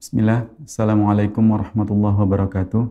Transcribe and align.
Bismillah, 0.00 0.48
Assalamualaikum 0.64 1.44
warahmatullahi 1.44 2.16
wabarakatuh. 2.24 2.88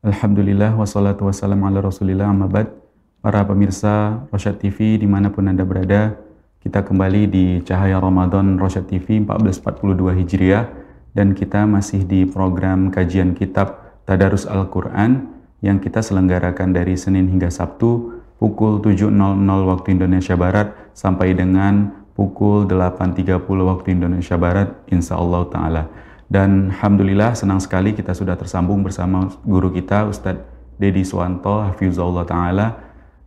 Alhamdulillah, 0.00 0.72
wassalatu 0.72 1.28
wassalamu 1.28 1.68
ala 1.68 1.84
rasulillah 1.84 2.32
amabad. 2.32 2.72
Para 3.20 3.44
pemirsa 3.44 4.24
Rosyad 4.32 4.56
TV 4.56 4.96
di 4.96 5.04
mana 5.04 5.28
pun 5.28 5.44
Anda 5.44 5.68
berada, 5.68 6.16
kita 6.64 6.88
kembali 6.88 7.28
di 7.28 7.44
Cahaya 7.68 8.00
Ramadan 8.00 8.56
Rosyad 8.56 8.88
TV 8.88 9.20
1442 9.28 10.16
Hijriah 10.24 10.64
dan 11.12 11.36
kita 11.36 11.68
masih 11.68 12.08
di 12.08 12.24
program 12.24 12.88
kajian 12.88 13.36
kitab 13.36 14.00
Tadarus 14.08 14.48
Al-Quran 14.48 15.28
yang 15.60 15.76
kita 15.84 16.00
selenggarakan 16.00 16.72
dari 16.72 16.96
Senin 16.96 17.28
hingga 17.28 17.52
Sabtu 17.52 18.24
pukul 18.40 18.80
7.00 18.80 19.12
waktu 19.68 19.88
Indonesia 19.92 20.32
Barat 20.32 20.72
sampai 20.96 21.36
dengan 21.36 21.92
pukul 22.16 22.64
8.30 22.64 23.44
waktu 23.44 23.92
Indonesia 23.92 24.40
Barat 24.40 24.72
insya 24.88 25.20
Allah 25.20 25.44
Ta'ala. 25.52 25.84
Dan 26.26 26.74
Alhamdulillah 26.74 27.38
senang 27.38 27.62
sekali 27.62 27.94
kita 27.94 28.10
sudah 28.10 28.34
tersambung 28.34 28.82
bersama 28.82 29.30
guru 29.46 29.70
kita 29.70 30.10
Ustadz 30.10 30.42
Dedi 30.74 31.06
Suwanto 31.06 31.62
Hafizullah 31.62 32.26
Ta'ala 32.26 32.68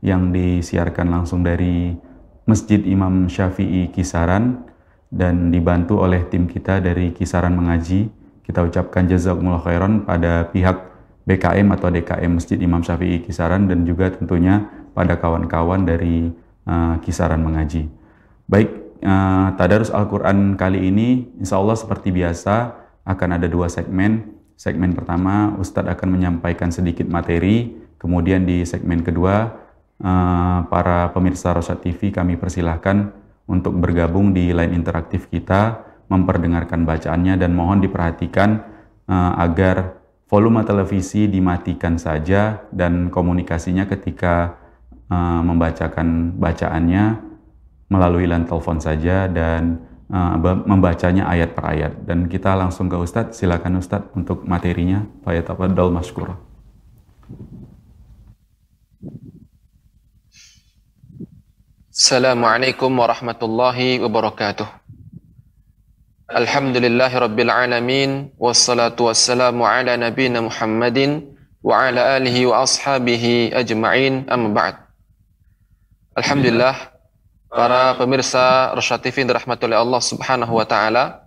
yang 0.03 0.35
disiarkan 0.35 1.07
langsung 1.07 1.39
dari 1.39 1.95
Masjid 2.43 2.81
Imam 2.83 3.31
Syafi'i 3.31 3.87
Kisaran 3.93 4.67
dan 5.09 5.47
dibantu 5.49 6.03
oleh 6.03 6.27
tim 6.27 6.45
kita 6.45 6.83
dari 6.83 7.15
Kisaran 7.15 7.55
Mengaji. 7.55 8.11
Kita 8.43 8.65
ucapkan 8.65 9.05
jazakumullah 9.05 9.61
khairan 9.61 10.03
pada 10.03 10.49
pihak 10.49 10.89
BKM 11.23 11.67
atau 11.77 11.93
DKM 11.93 12.31
Masjid 12.35 12.57
Imam 12.57 12.81
Syafi'i 12.81 13.21
Kisaran 13.21 13.69
dan 13.69 13.85
juga 13.85 14.09
tentunya 14.09 14.65
pada 14.91 15.15
kawan-kawan 15.15 15.85
dari 15.85 16.33
uh, 16.65 16.97
Kisaran 16.99 17.39
Mengaji. 17.45 17.85
Baik, 18.49 18.69
uh, 19.05 19.53
Tadarus 19.55 19.93
Al-Quran 19.93 20.57
kali 20.57 20.89
ini 20.89 21.29
insya 21.37 21.61
Allah 21.61 21.77
seperti 21.77 22.09
biasa 22.09 22.73
akan 23.09 23.41
ada 23.41 23.49
dua 23.49 23.65
segmen. 23.65 24.37
Segmen 24.53 24.93
pertama, 24.93 25.57
Ustadz 25.57 25.89
akan 25.89 26.19
menyampaikan 26.19 26.69
sedikit 26.69 27.09
materi. 27.09 27.73
Kemudian 27.97 28.45
di 28.45 28.61
segmen 28.63 29.01
kedua, 29.01 29.49
uh, 29.99 30.59
para 30.69 31.09
pemirsa 31.09 31.51
Rosyad 31.51 31.81
TV 31.81 32.13
kami 32.13 32.37
persilahkan 32.37 33.09
untuk 33.49 33.73
bergabung 33.81 34.29
di 34.31 34.53
line 34.53 34.77
interaktif 34.77 35.25
kita, 35.27 35.81
memperdengarkan 36.05 36.85
bacaannya 36.85 37.35
dan 37.41 37.51
mohon 37.57 37.81
diperhatikan 37.81 38.61
uh, 39.09 39.33
agar 39.41 39.97
volume 40.29 40.61
televisi 40.61 41.25
dimatikan 41.25 41.97
saja 41.97 42.61
dan 42.69 43.09
komunikasinya 43.09 43.89
ketika 43.89 44.53
uh, 45.09 45.41
membacakan 45.41 46.37
bacaannya 46.37 47.25
melalui 47.89 48.29
line 48.29 48.45
telepon 48.45 48.77
saja 48.77 49.25
dan 49.25 49.88
membacanya 50.09 51.29
ayat 51.29 51.53
per 51.53 51.65
ayat. 51.69 51.93
Dan 52.03 52.25
kita 52.25 52.57
langsung 52.57 52.89
ke 52.89 52.97
Ustadz, 52.97 53.37
silakan 53.37 53.77
Ustadz 53.77 54.09
untuk 54.17 54.43
materinya. 54.49 55.05
Pak 55.21 55.45
Tafadol 55.45 55.93
Maskura. 55.93 56.33
Assalamualaikum 61.93 62.89
warahmatullahi 62.89 64.01
wabarakatuh. 64.01 64.65
Alhamdulillahi 66.29 67.15
rabbil 67.19 67.49
alamin 67.49 68.31
wassalatu 68.37 69.09
wassalamu 69.09 69.65
ala 69.65 69.97
nabiyina 69.97 70.45
Muhammadin 70.45 71.35
wa 71.59 71.89
ala 71.89 72.21
alihi 72.21 72.45
wa 72.45 72.63
ashabihi 72.63 73.51
ajma'in 73.51 74.29
amma 74.29 74.53
ba'd. 74.53 74.75
Alhamdulillah 76.15 76.88
para 77.49 77.97
pemirsa 77.97 78.71
Rosyad 78.77 79.01
TV 79.01 79.25
dirahmati 79.25 79.65
oleh 79.65 79.81
Allah 79.81 80.01
Subhanahu 80.01 80.53
wa 80.53 80.65
taala. 80.69 81.25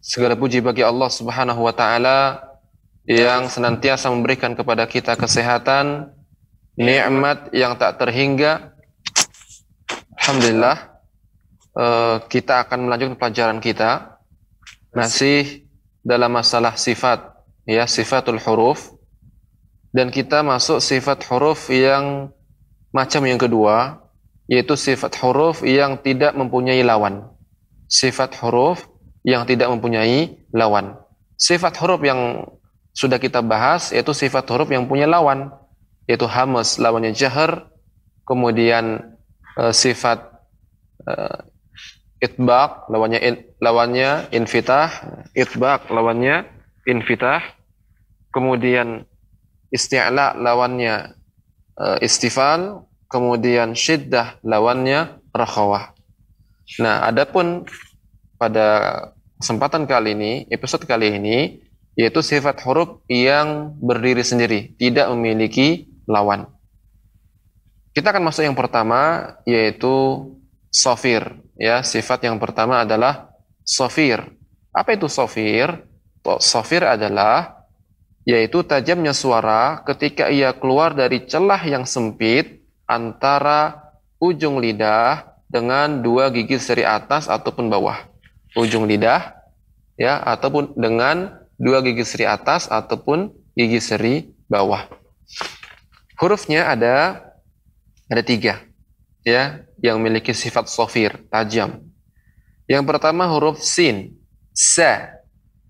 Segala 0.00 0.32
puji 0.32 0.64
bagi 0.64 0.80
Allah 0.80 1.12
Subhanahu 1.12 1.60
wa 1.60 1.74
taala 1.76 2.40
yang 3.04 3.52
senantiasa 3.52 4.08
memberikan 4.08 4.56
kepada 4.56 4.88
kita 4.88 5.14
kesehatan, 5.14 6.08
nikmat 6.80 7.52
yang 7.52 7.76
tak 7.76 8.00
terhingga. 8.00 8.72
Alhamdulillah 10.24 10.76
eh, 11.76 12.16
kita 12.32 12.64
akan 12.64 12.88
melanjutkan 12.88 13.16
pelajaran 13.20 13.58
kita 13.60 14.20
masih 14.96 15.68
dalam 16.00 16.32
masalah 16.32 16.80
sifat 16.80 17.20
ya 17.68 17.84
sifatul 17.84 18.40
huruf 18.40 18.96
dan 19.92 20.08
kita 20.08 20.40
masuk 20.40 20.80
sifat 20.80 21.22
huruf 21.28 21.68
yang 21.68 22.32
macam 22.90 23.22
yang 23.28 23.38
kedua 23.38 24.00
yaitu 24.50 24.74
sifat 24.74 25.14
huruf 25.22 25.62
yang 25.62 25.94
tidak 26.02 26.34
mempunyai 26.34 26.82
lawan. 26.82 27.30
Sifat 27.86 28.34
huruf 28.42 28.82
yang 29.22 29.46
tidak 29.46 29.70
mempunyai 29.70 30.42
lawan. 30.50 30.98
Sifat 31.38 31.78
huruf 31.78 32.02
yang 32.02 32.50
sudah 32.90 33.22
kita 33.22 33.46
bahas 33.46 33.94
yaitu 33.94 34.10
sifat 34.10 34.42
huruf 34.50 34.74
yang 34.74 34.90
punya 34.90 35.06
lawan, 35.06 35.54
yaitu 36.10 36.26
hamas 36.26 36.82
lawannya 36.82 37.14
jahar, 37.14 37.70
kemudian 38.26 39.14
uh, 39.54 39.70
sifat 39.70 40.18
uh, 41.06 41.46
itbaq 42.18 42.90
lawannya 42.90 43.20
in, 43.22 43.34
lawannya 43.62 44.26
infitah, 44.34 44.90
itbaq 45.38 45.86
lawannya 45.94 46.50
infitah, 46.90 47.54
kemudian 48.34 49.06
isti'la 49.70 50.34
lawannya 50.34 51.14
uh, 51.78 52.02
istifal, 52.02 52.89
kemudian 53.10 53.74
syiddah 53.74 54.38
lawannya 54.46 55.18
rakhawah. 55.34 55.92
Nah, 56.78 57.10
adapun 57.10 57.66
pada 58.38 59.10
kesempatan 59.42 59.90
kali 59.90 60.14
ini, 60.14 60.32
episode 60.48 60.86
kali 60.86 61.18
ini, 61.18 61.58
yaitu 61.98 62.22
sifat 62.22 62.62
huruf 62.62 63.02
yang 63.10 63.74
berdiri 63.82 64.22
sendiri, 64.22 64.78
tidak 64.78 65.10
memiliki 65.10 65.90
lawan. 66.06 66.46
Kita 67.90 68.14
akan 68.14 68.30
masuk 68.30 68.46
yang 68.46 68.54
pertama, 68.54 69.34
yaitu 69.42 70.30
sofir. 70.70 71.42
Ya, 71.58 71.82
sifat 71.82 72.22
yang 72.30 72.38
pertama 72.38 72.86
adalah 72.86 73.34
sofir. 73.66 74.22
Apa 74.70 74.94
itu 74.94 75.10
sofir? 75.10 75.82
Sofir 76.38 76.86
adalah 76.86 77.66
yaitu 78.28 78.62
tajamnya 78.62 79.16
suara 79.16 79.82
ketika 79.82 80.28
ia 80.30 80.52
keluar 80.54 80.92
dari 80.94 81.24
celah 81.26 81.58
yang 81.64 81.88
sempit 81.88 82.59
antara 82.90 83.94
ujung 84.18 84.58
lidah 84.58 85.30
dengan 85.46 86.02
dua 86.02 86.34
gigi 86.34 86.58
seri 86.58 86.82
atas 86.82 87.30
ataupun 87.30 87.70
bawah. 87.70 88.02
Ujung 88.58 88.90
lidah 88.90 89.38
ya 89.94 90.18
ataupun 90.26 90.74
dengan 90.74 91.38
dua 91.54 91.78
gigi 91.86 92.02
seri 92.02 92.26
atas 92.26 92.66
ataupun 92.66 93.30
gigi 93.54 93.78
seri 93.78 94.14
bawah. 94.50 94.90
Hurufnya 96.18 96.66
ada 96.66 97.22
ada 98.10 98.22
tiga 98.26 98.58
ya 99.22 99.62
yang 99.78 100.02
memiliki 100.02 100.34
sifat 100.34 100.66
sofir 100.66 101.14
tajam. 101.30 101.86
Yang 102.66 102.84
pertama 102.90 103.30
huruf 103.30 103.62
sin 103.62 104.18
sa 104.50 105.14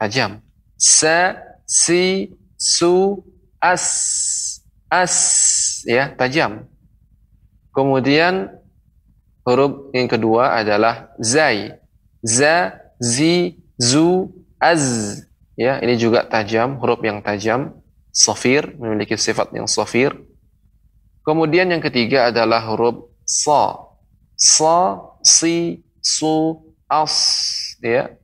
tajam 0.01 0.41
sa 0.81 1.37
si 1.69 2.33
su 2.57 3.21
as 3.61 3.85
as 4.89 5.15
ya 5.85 6.09
tajam 6.17 6.70
Kemudian 7.71 8.51
huruf 9.47 9.95
yang 9.95 10.11
kedua 10.11 10.59
adalah 10.59 11.15
zai. 11.23 11.79
Za, 12.21 12.77
zi, 13.01 13.57
zu, 13.81 14.29
az. 14.61 15.17
Ya, 15.57 15.81
ini 15.81 15.97
juga 15.97 16.25
tajam, 16.29 16.77
huruf 16.83 17.01
yang 17.01 17.25
tajam. 17.25 17.81
Sofir, 18.11 18.75
memiliki 18.77 19.15
sifat 19.15 19.55
yang 19.55 19.71
sofir. 19.71 20.13
Kemudian 21.23 21.71
yang 21.71 21.81
ketiga 21.81 22.29
adalah 22.29 22.61
huruf 22.69 23.09
sa. 23.25 23.89
Sa, 24.35 24.99
si, 25.23 25.85
su, 26.03 26.59
as. 26.91 27.15
Ya. 27.81 28.19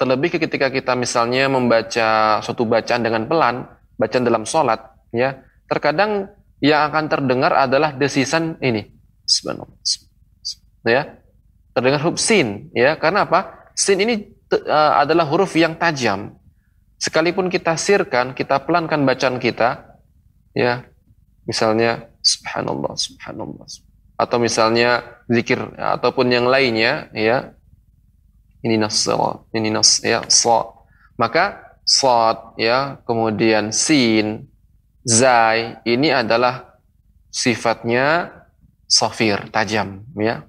Terlebih 0.00 0.40
ketika 0.40 0.72
kita 0.72 0.96
misalnya 0.96 1.46
membaca 1.46 2.40
suatu 2.40 2.64
bacaan 2.64 3.04
dengan 3.04 3.28
pelan, 3.28 3.68
bacaan 4.00 4.24
dalam 4.24 4.48
sholat, 4.48 4.80
ya, 5.12 5.44
terkadang 5.68 6.32
yang 6.60 6.92
akan 6.92 7.08
terdengar 7.08 7.56
adalah 7.56 7.96
desisan 7.96 8.60
ini. 8.60 8.92
Ya. 10.84 11.16
Terdengar 11.72 12.00
huruf 12.04 12.20
sin, 12.20 12.68
ya. 12.76 13.00
Karena 13.00 13.24
apa? 13.24 13.72
Sin 13.72 13.96
ini 14.00 14.28
uh, 14.52 15.00
adalah 15.00 15.24
huruf 15.24 15.56
yang 15.56 15.76
tajam. 15.80 16.36
Sekalipun 17.00 17.48
kita 17.48 17.80
sirkan, 17.80 18.36
kita 18.36 18.60
pelankan 18.68 19.00
bacaan 19.08 19.40
kita, 19.40 19.96
ya. 20.52 20.84
Misalnya 21.48 22.12
subhanallah, 22.20 22.92
subhanallah. 22.92 23.66
Atau 24.20 24.36
misalnya 24.36 25.00
zikir 25.32 25.64
ataupun 25.80 26.28
yang 26.28 26.44
lainnya, 26.44 27.08
ya. 27.16 27.56
Ini 28.60 28.76
nas 28.76 29.08
ini 29.56 29.72
nas 29.72 30.04
ya, 30.04 30.20
sa. 30.28 30.76
Maka 31.16 31.72
sad 31.88 32.60
ya, 32.60 33.00
kemudian 33.08 33.72
sin, 33.72 34.49
zai 35.04 35.80
ini 35.88 36.12
adalah 36.12 36.76
sifatnya 37.30 38.30
sofir, 38.90 39.48
tajam 39.54 40.02
ya. 40.18 40.44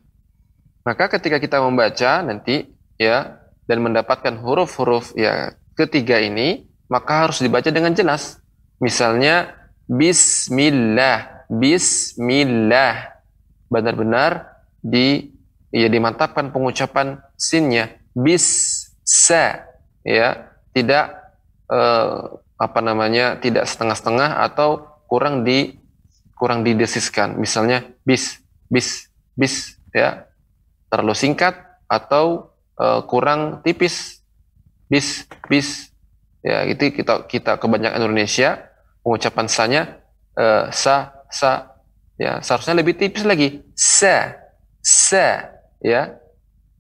Maka 0.82 1.14
ketika 1.14 1.38
kita 1.38 1.62
membaca 1.62 2.26
nanti 2.26 2.66
ya 2.98 3.38
dan 3.70 3.86
mendapatkan 3.86 4.42
huruf-huruf 4.42 5.14
ya 5.14 5.54
ketiga 5.78 6.18
ini, 6.18 6.66
maka 6.90 7.30
harus 7.30 7.38
dibaca 7.40 7.70
dengan 7.70 7.94
jelas. 7.94 8.42
Misalnya 8.82 9.54
bismillah, 9.86 11.46
bismillah. 11.48 13.22
Benar-benar 13.70 14.58
di 14.82 15.32
ya 15.70 15.88
dimantapkan 15.88 16.50
pengucapan 16.50 17.22
sinnya 17.38 17.94
bis 18.12 18.90
sa 19.06 19.70
ya, 20.02 20.50
tidak 20.74 21.14
eh, 21.70 22.18
apa 22.62 22.80
namanya? 22.86 23.42
tidak 23.42 23.66
setengah-setengah 23.66 24.46
atau 24.46 24.86
kurang 25.10 25.42
di 25.42 25.82
kurang 26.38 26.62
didesiskan. 26.62 27.34
Misalnya 27.42 27.82
bis, 28.06 28.38
bis, 28.70 29.10
bis 29.34 29.82
ya. 29.90 30.30
Terlalu 30.94 31.18
singkat 31.18 31.58
atau 31.90 32.54
uh, 32.78 33.02
kurang 33.10 33.66
tipis. 33.66 34.22
Bis, 34.86 35.26
bis. 35.50 35.90
Ya, 36.42 36.66
itu 36.66 36.90
kita 36.94 37.26
kita 37.30 37.58
kebanyakan 37.58 38.02
Indonesia 38.02 38.72
pengucapan 39.06 39.48
sanya 39.50 39.82
uh, 40.38 40.70
sa 40.74 41.14
sa 41.30 41.78
ya 42.18 42.42
seharusnya 42.44 42.78
lebih 42.78 42.98
tipis 42.98 43.26
lagi 43.26 43.66
sa 43.74 44.38
sa 44.82 45.50
ya 45.82 46.18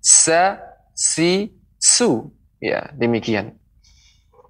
sa 0.01 0.57
si 0.93 1.53
su 1.77 2.29
ya 2.61 2.93
demikian 2.93 3.57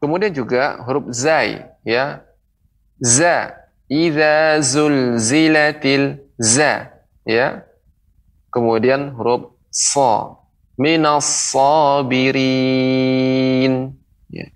kemudian 0.01 0.33
juga 0.33 0.81
huruf 0.81 1.13
zai 1.13 1.61
ya 1.85 2.25
za 2.97 3.53
idza 3.85 4.57
zulzilatil 4.65 6.17
za 6.41 6.89
ya 7.21 7.61
kemudian 8.49 9.13
huruf 9.13 9.53
sa 9.69 10.41
minas 10.73 11.53
sabirin 11.53 12.33
ya. 14.33 14.49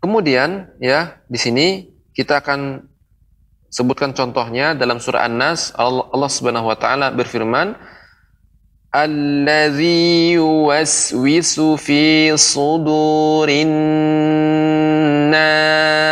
kemudian 0.00 0.72
ya 0.80 1.20
di 1.28 1.36
sini 1.36 1.92
kita 2.16 2.40
akan 2.40 2.88
sebutkan 3.68 4.16
contohnya 4.16 4.72
dalam 4.72 4.96
surah 4.96 5.28
An-Nas 5.28 5.76
Allah, 5.76 6.08
Allah 6.08 6.30
Subhanahu 6.32 6.72
wa 6.72 6.76
taala 6.80 7.12
berfirman 7.12 7.76
Alladhi 8.88 10.32
yuwaswisu 10.32 11.76
fi 11.76 12.32
sudurin 12.40 13.68
nas 15.28 16.08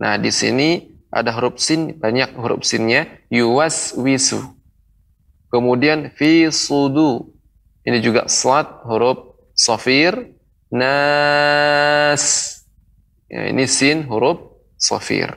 Nah, 0.00 0.16
di 0.16 0.32
sini 0.32 0.96
ada 1.12 1.34
huruf 1.36 1.60
sin, 1.60 1.98
banyak 2.00 2.32
huruf 2.38 2.64
sinnya. 2.64 3.04
Yuwas 3.28 3.92
wisu. 3.98 4.40
Kemudian 5.52 6.08
fi 6.16 6.48
sudu. 6.48 7.36
Ini 7.84 8.00
juga 8.00 8.24
slat 8.30 8.80
huruf 8.88 9.36
sofir. 9.52 10.32
Nas. 10.72 12.24
Ya, 13.28 13.50
ini 13.52 13.68
sin 13.68 14.08
huruf 14.08 14.56
sofir. 14.80 15.36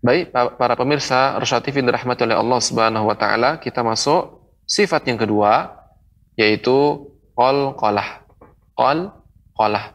Baik, 0.00 0.32
para 0.32 0.74
pemirsa 0.80 1.36
TV 1.60 1.84
dirahmati 1.84 2.24
oleh 2.24 2.32
Allah 2.32 2.60
Subhanahu 2.64 3.04
wa 3.04 3.16
taala, 3.20 3.60
kita 3.60 3.84
masuk 3.84 4.48
sifat 4.64 5.04
yang 5.04 5.20
kedua 5.20 5.76
yaitu 6.40 7.04
qol 7.36 7.76
qolah. 7.76 8.24
Qol 8.72 9.12
qolah. 9.52 9.92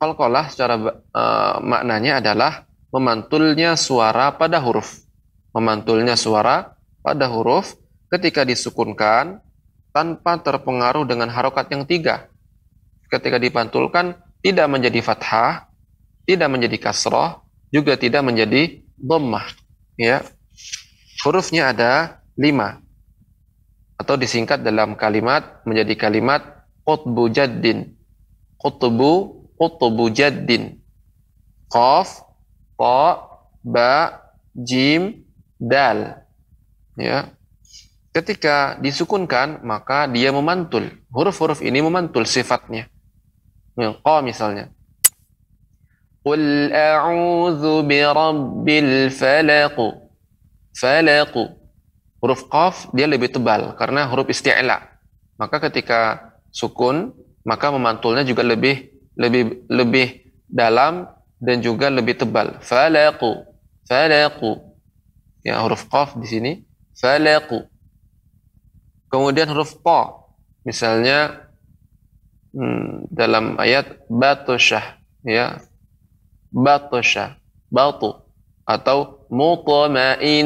Qalqalah 0.00 0.44
secara 0.48 0.80
uh, 0.80 1.60
maknanya 1.60 2.24
adalah 2.24 2.64
memantulnya 2.88 3.76
suara 3.76 4.32
pada 4.40 4.56
huruf. 4.56 5.04
Memantulnya 5.52 6.16
suara 6.16 6.72
pada 7.04 7.28
huruf 7.28 7.76
ketika 8.08 8.42
disukunkan 8.42 9.38
tanpa 9.92 10.40
terpengaruh 10.40 11.04
dengan 11.04 11.28
harokat 11.28 11.68
yang 11.68 11.84
tiga. 11.84 12.32
Ketika 13.12 13.36
dipantulkan 13.36 14.16
tidak 14.40 14.64
menjadi 14.72 15.04
fathah, 15.04 15.68
tidak 16.24 16.48
menjadi 16.48 16.80
kasroh, 16.80 17.41
juga 17.72 17.96
tidak 17.96 18.22
menjadi 18.22 18.84
dhammah. 19.00 19.48
Ya. 19.96 20.20
Hurufnya 21.24 21.72
ada 21.72 22.22
lima. 22.36 22.84
Atau 23.96 24.20
disingkat 24.20 24.60
dalam 24.60 24.94
kalimat 24.94 25.64
menjadi 25.64 25.96
kalimat 25.96 26.68
qutbu 26.84 27.32
jaddin. 27.32 27.96
Qutbu 28.60 29.10
qutbu 29.56 30.04
jaddin. 30.12 30.78
Qaf, 31.72 32.28
ta, 32.76 33.24
ba, 33.64 34.20
jim, 34.52 35.24
dal. 35.56 36.20
Ya. 37.00 37.32
Ketika 38.12 38.76
disukunkan, 38.76 39.64
maka 39.64 40.04
dia 40.04 40.28
memantul. 40.28 40.92
Huruf-huruf 41.08 41.64
ini 41.64 41.80
memantul 41.80 42.28
sifatnya. 42.28 42.92
Ya, 43.72 43.96
qa 43.96 44.20
misalnya. 44.20 44.68
Qul 46.22 46.70
a'udzu 46.70 47.82
birabbil 47.82 49.10
falaq. 49.10 49.76
Falaq. 50.74 51.34
Huruf 52.22 52.46
qaf 52.46 52.86
dia 52.94 53.10
lebih 53.10 53.34
tebal 53.34 53.74
karena 53.74 54.06
huruf 54.06 54.30
isti'la. 54.30 54.78
Maka 55.34 55.58
ketika 55.58 56.30
sukun, 56.54 57.10
maka 57.42 57.74
memantulnya 57.74 58.22
juga 58.22 58.46
lebih 58.46 58.94
lebih 59.18 59.66
lebih 59.66 60.22
dalam 60.46 61.10
dan 61.42 61.58
juga 61.58 61.90
lebih 61.90 62.14
tebal. 62.22 62.62
Falaqu. 62.62 63.42
Falaqu. 63.90 64.62
Ya 65.42 65.58
huruf 65.58 65.90
qaf 65.90 66.14
di 66.14 66.26
sini 66.30 66.52
falaqu. 66.94 67.66
Kemudian 69.10 69.50
huruf 69.50 69.74
ta. 69.82 70.22
Misalnya 70.62 71.50
hmm, 72.54 73.10
dalam 73.10 73.58
ayat 73.58 74.06
batusyah 74.06 75.02
ya. 75.26 75.58
Batusyah. 76.52 77.34
Batu 77.72 78.14
atau 78.68 79.24
mutmainnah. 79.32 80.44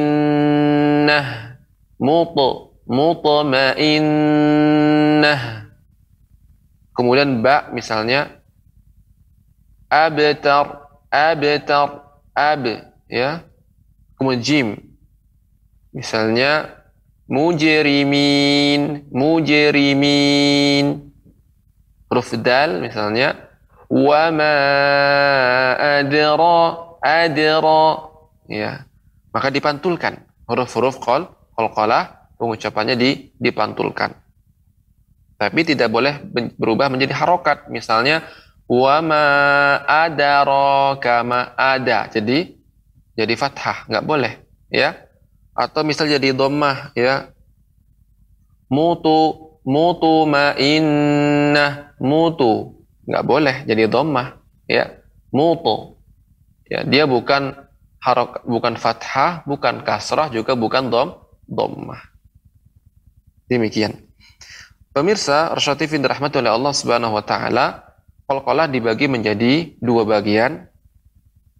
Mutu 1.98 2.70
mutmainnah. 2.86 4.14
Kemudian 6.96 7.42
ba 7.44 7.68
misalnya 7.74 8.36
abtar 9.90 10.88
abtar 11.10 11.88
ab 12.34 12.64
ya 13.06 13.46
kemudian 14.18 14.42
jim 14.42 14.68
misalnya 15.94 16.82
mujrimin 17.30 19.06
mujrimin 19.14 20.86
huruf 22.10 22.34
dal 22.42 22.82
misalnya 22.82 23.45
wa 23.90 24.22
ma 24.34 24.54
adra 26.00 26.56
adra 27.02 27.84
ya 28.50 28.86
maka 29.30 29.48
dipantulkan 29.50 30.22
huruf-huruf 30.46 30.98
qol 31.02 31.28
qalqalah 31.54 32.34
pengucapannya 32.38 32.94
di 32.98 33.30
dipantulkan 33.38 34.14
tapi 35.36 35.60
tidak 35.68 35.92
boleh 35.92 36.16
berubah 36.56 36.88
menjadi 36.88 37.12
harokat 37.12 37.68
misalnya 37.68 38.24
wa 38.66 38.96
ma 39.02 39.24
adaraka 39.84 41.22
ma 41.22 41.54
ada. 41.54 42.10
Jadi 42.10 42.56
jadi 43.16 43.32
fathah, 43.32 43.88
nggak 43.88 44.04
boleh, 44.04 44.32
ya. 44.68 44.92
Atau 45.56 45.88
misal 45.88 46.12
jadi 46.12 46.36
dhammah, 46.36 46.92
ya. 46.92 47.32
Mutu 48.68 49.56
mutu 49.64 50.28
ma 50.28 50.52
inna 50.58 51.96
mutu. 51.96 52.75
Nggak 53.06 53.24
boleh 53.24 53.56
jadi 53.64 53.86
dhammah, 53.86 54.38
ya. 54.66 55.02
Mutu. 55.30 55.98
Ya, 56.66 56.82
dia 56.82 57.06
bukan 57.06 57.54
harok 58.02 58.42
bukan 58.46 58.74
fathah, 58.74 59.46
bukan 59.46 59.86
kasrah, 59.86 60.30
juga 60.30 60.58
bukan 60.58 60.90
dom 60.90 61.18
dhammah. 61.46 62.02
Demikian. 63.46 63.94
Pemirsa, 64.90 65.54
Rasyad 65.54 65.78
TV 65.78 66.02
dirahmati 66.02 66.40
oleh 66.40 66.50
Allah 66.50 66.72
Subhanahu 66.74 67.14
wa 67.14 67.22
taala, 67.22 67.86
Kolkolah 68.26 68.66
dibagi 68.66 69.06
menjadi 69.06 69.78
dua 69.78 70.02
bagian. 70.02 70.66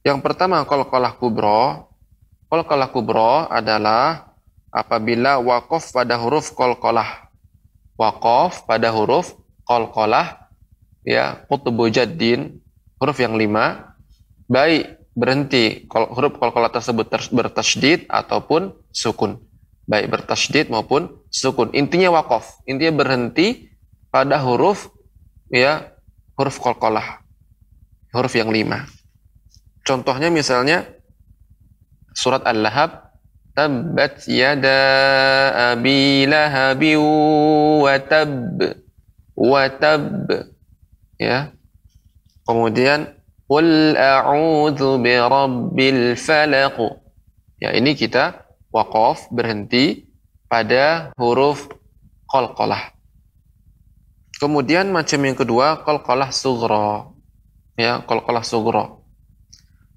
Yang 0.03 0.19
pertama 0.19 0.67
kolkolah 0.67 1.15
kubro. 1.15 1.95
Kolkolah 2.51 2.91
kubro 2.91 3.47
adalah 3.47 4.35
apabila 4.75 5.39
wakof 5.39 5.95
pada 5.95 6.19
huruf 6.19 6.51
kolkolah. 6.59 7.31
Wakof 7.95 8.67
pada 8.67 8.91
huruf 8.91 9.39
kolkolah. 9.63 10.46
Ya, 11.07 11.47
kutubu 11.47 11.87
jaddin. 11.87 12.59
Huruf 12.99 13.23
yang 13.23 13.39
lima. 13.39 13.95
Baik 14.51 14.99
berhenti 15.15 15.87
huruf 15.89 16.37
kolkolah 16.37 16.69
tersebut 16.75 17.09
bertasydid 17.09 18.11
ataupun 18.11 18.75
sukun. 18.91 19.39
Baik 19.87 20.11
bertasydid 20.11 20.67
maupun 20.67 21.23
sukun. 21.31 21.71
Intinya 21.73 22.11
wakof. 22.11 22.59
Intinya 22.67 23.07
berhenti 23.07 23.71
pada 24.11 24.43
huruf 24.43 24.91
ya 25.47 25.95
huruf 26.35 26.59
kolkolah. 26.59 27.23
Huruf 28.11 28.35
yang 28.35 28.51
lima. 28.51 28.91
Contohnya 29.87 30.35
misalnya 30.35 30.83
surat 32.11 32.43
Al-Lahab 32.43 33.07
tabbat 33.55 34.27
yada 34.29 34.81
abi 35.73 36.27
lahabi 36.29 36.93
wa 36.99 37.95
tab 38.03 38.59
wa 39.33 39.63
ya. 41.21 41.53
Kemudian 42.47 43.17
qul 43.51 43.95
a'udzu 43.99 45.03
birabbil 45.03 46.15
falaq. 46.15 46.77
Ya 47.59 47.73
ini 47.73 47.97
kita 47.97 48.47
waqaf 48.71 49.33
berhenti 49.33 50.07
pada 50.47 51.11
huruf 51.17 51.67
qalqalah. 52.29 52.93
Kemudian 54.37 54.93
macam 54.93 55.21
yang 55.25 55.37
kedua 55.39 55.81
qalqalah 55.83 56.31
sughra. 56.31 57.11
Ya 57.81 58.05
qalqalah 58.05 58.45
sughra. 58.45 59.01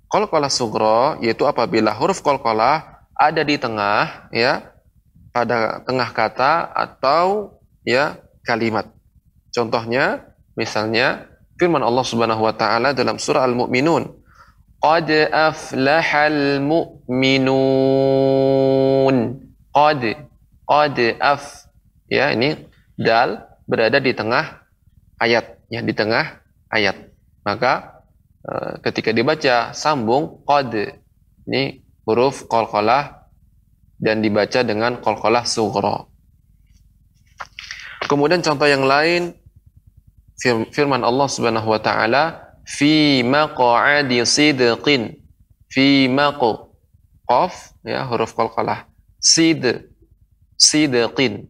Qalqalah 0.09 0.49
sughra 0.49 1.19
yaitu 1.21 1.43
apabila 1.45 1.93
huruf 1.93 2.23
qalqalah 2.23 3.05
ada 3.13 3.41
di 3.43 3.59
tengah 3.59 4.31
ya 4.31 4.71
pada 5.35 5.83
tengah 5.83 6.09
kata 6.15 6.71
atau 6.71 7.59
ya 7.83 8.17
kalimat. 8.47 8.87
Contohnya 9.51 10.28
misalnya 10.59 11.23
firman 11.55 11.79
Allah 11.79 12.03
Subhanahu 12.03 12.43
wa 12.43 12.51
taala 12.51 12.91
dalam 12.91 13.15
surah 13.15 13.47
Al-Mu'minun, 13.47 14.11
"Qad 14.83 15.07
aflahal 15.31 16.59
mu'minun." 16.59 17.87
Qad 19.69 20.01
qad 20.67 20.97
af 21.23 21.71
ya 22.11 22.35
ini 22.35 22.57
dal 22.99 23.47
berada 23.63 24.03
di 24.03 24.11
tengah 24.11 24.65
ayat 25.21 25.55
ya 25.71 25.79
di 25.79 25.93
tengah 25.95 26.41
ayat. 26.67 27.09
Maka 27.47 28.03
eh, 28.43 28.83
ketika 28.83 29.15
dibaca 29.15 29.71
sambung 29.71 30.43
qad 30.43 30.99
ini 31.47 31.79
huruf 32.03 32.45
qalqalah 32.51 33.29
dan 33.95 34.19
dibaca 34.19 34.61
dengan 34.67 34.99
qalqalah 34.99 35.47
sughra. 35.47 36.05
Kemudian 38.09 38.41
contoh 38.41 38.65
yang 38.65 38.83
lain 38.89 39.38
firman 40.71 41.03
Allah 41.03 41.27
Subhanahu 41.27 41.69
wa 41.69 41.79
taala 41.79 42.23
fi 42.63 43.23
maq'adi 43.23 44.23
sidqin 44.23 45.19
fi 45.67 46.07
maqo 46.07 46.73
qaf 47.27 47.75
ya 47.83 48.07
huruf 48.07 48.31
qalqalah 48.33 48.87
sid 49.19 49.89
sidqin 50.55 51.47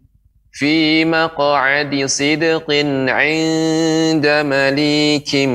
fi 0.51 1.05
maq'adi 1.05 2.09
sidqin 2.09 3.07
'inda 3.07 4.41
malikim 4.43 5.51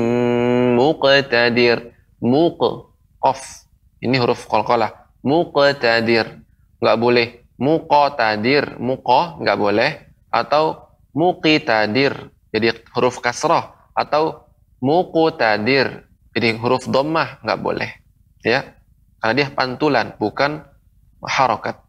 muqtadir 0.79 1.91
muq 2.23 2.59
qaf 3.19 3.65
ini 4.05 4.21
huruf 4.21 4.45
qalqalah. 4.45 5.09
Muqtadir. 5.25 6.45
Nggak 6.77 6.97
boleh. 7.01 7.27
Muqtadir. 7.57 8.77
Muqa 8.77 9.41
nggak 9.41 9.57
boleh. 9.57 9.91
Atau 10.29 10.93
muqitadir. 11.17 12.13
Jadi 12.55 12.71
huruf 12.95 13.19
kasrah. 13.19 13.75
Atau 13.91 14.47
muqtadir. 14.79 16.07
Jadi 16.31 16.55
huruf 16.55 16.87
dhammah 16.87 17.43
nggak 17.43 17.59
boleh. 17.59 17.91
Ya. 18.47 18.79
Karena 19.19 19.33
dia 19.35 19.47
pantulan, 19.51 20.15
bukan 20.15 20.63
harokat. 21.19 21.81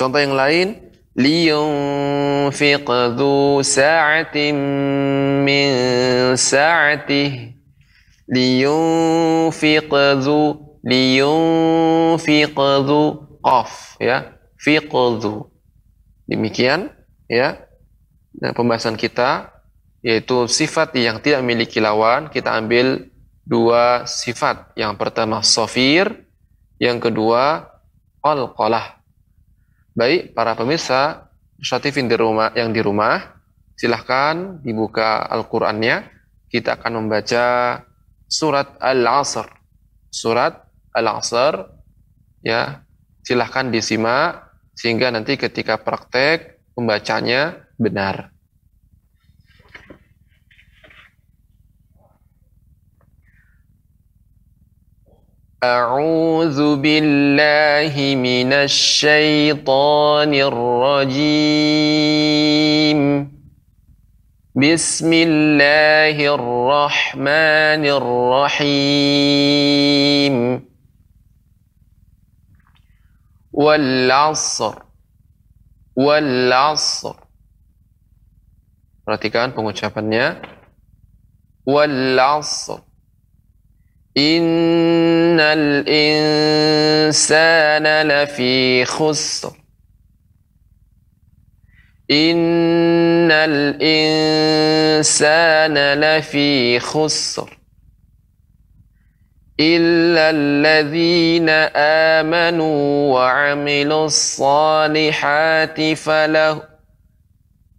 Contoh 0.00 0.20
yang 0.22 0.32
lain, 0.32 0.94
liyunfiq 1.14 2.86
dhu 3.14 3.62
sa'atin 3.62 4.56
min 5.46 5.70
sa'atih 6.34 7.54
liyunfiq 8.26 9.92
dzu 12.58 13.04
qaf 13.44 13.72
ya 14.02 14.34
fiqdzu 14.58 15.46
demikian 16.26 16.90
ya 17.30 17.63
dan 18.44 18.52
pembahasan 18.52 19.00
kita 19.00 19.48
yaitu 20.04 20.44
sifat 20.44 20.92
yang 21.00 21.16
tidak 21.24 21.40
memiliki 21.40 21.80
lawan 21.80 22.28
kita 22.28 22.52
ambil 22.52 23.08
dua 23.40 24.04
sifat. 24.04 24.76
Yang 24.76 25.00
pertama 25.00 25.40
sofir 25.40 26.28
yang 26.76 27.00
kedua 27.00 27.72
qalqalah 28.20 29.00
baik 29.96 30.36
para 30.36 30.52
pemirsa 30.52 31.32
Syatifin 31.56 32.04
di 32.04 32.20
rumah 32.20 32.52
yang 32.52 32.76
di 32.76 32.84
rumah 32.84 33.16
silahkan 33.72 34.60
dibuka 34.60 35.24
Al-Qur'annya. 35.24 36.12
Kita 36.52 36.76
akan 36.76 37.00
membaca 37.00 37.80
surat 38.28 38.76
Al-Asr. 38.76 39.48
Surat 40.12 40.68
Al-Asr 40.92 41.64
ya, 42.44 42.84
silahkan 43.24 43.72
disimak 43.72 44.52
sehingga 44.76 45.08
nanti 45.08 45.40
ketika 45.40 45.80
praktek 45.80 46.60
pembacanya 46.76 47.64
benar. 47.80 48.33
أعوذ 55.64 56.76
بالله 56.76 57.94
من 58.20 58.52
الشيطان 58.52 60.34
الرجيم. 60.34 61.00
بسم 64.54 65.12
الله 65.12 66.34
الرحمن 66.34 67.82
الرحيم. 68.00 70.34
والعصر 73.52 74.74
والعصر. 75.96 77.14
Perhatikan 79.08 79.56
pengucapannya. 79.56 80.44
والعصر. 81.64 82.93
إن 84.16 85.40
الإنسان 85.40 87.06
لفي 88.08 88.84
خسر 88.84 89.52
إن 92.10 93.30
الإنسان 93.32 95.14
لفي 95.94 96.80
خسر 96.80 97.58
إلا 99.60 100.30
الذين 100.30 101.48
آمنوا 102.18 103.14
وعملوا 103.14 104.06
الصالحات 104.06 105.80
فله 105.92 106.73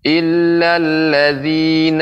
إلا 0.05 0.81
الذين 0.81 2.01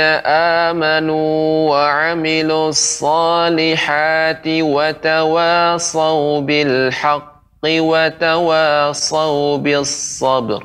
آمنوا 0.70 1.34
وعملوا 1.70 2.68
الصالحات 2.68 4.46
وتواصوا 4.46 6.40
بالحق 6.40 7.64
وتواصوا 7.66 9.46
بالصبر 9.58 10.62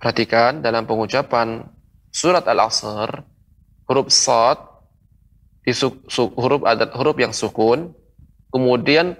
Perhatikan 0.00 0.64
dalam 0.64 0.88
pengucapan 0.88 1.60
surat 2.08 2.40
Al-Asr, 2.48 3.20
huruf 3.84 4.08
Sad, 4.08 4.56
di 5.60 5.76
su, 5.76 5.92
su, 6.08 6.32
huruf 6.40 6.64
ada 6.64 6.88
huruf 6.96 7.20
yang 7.20 7.36
sukun, 7.36 7.92
kemudian 8.48 9.12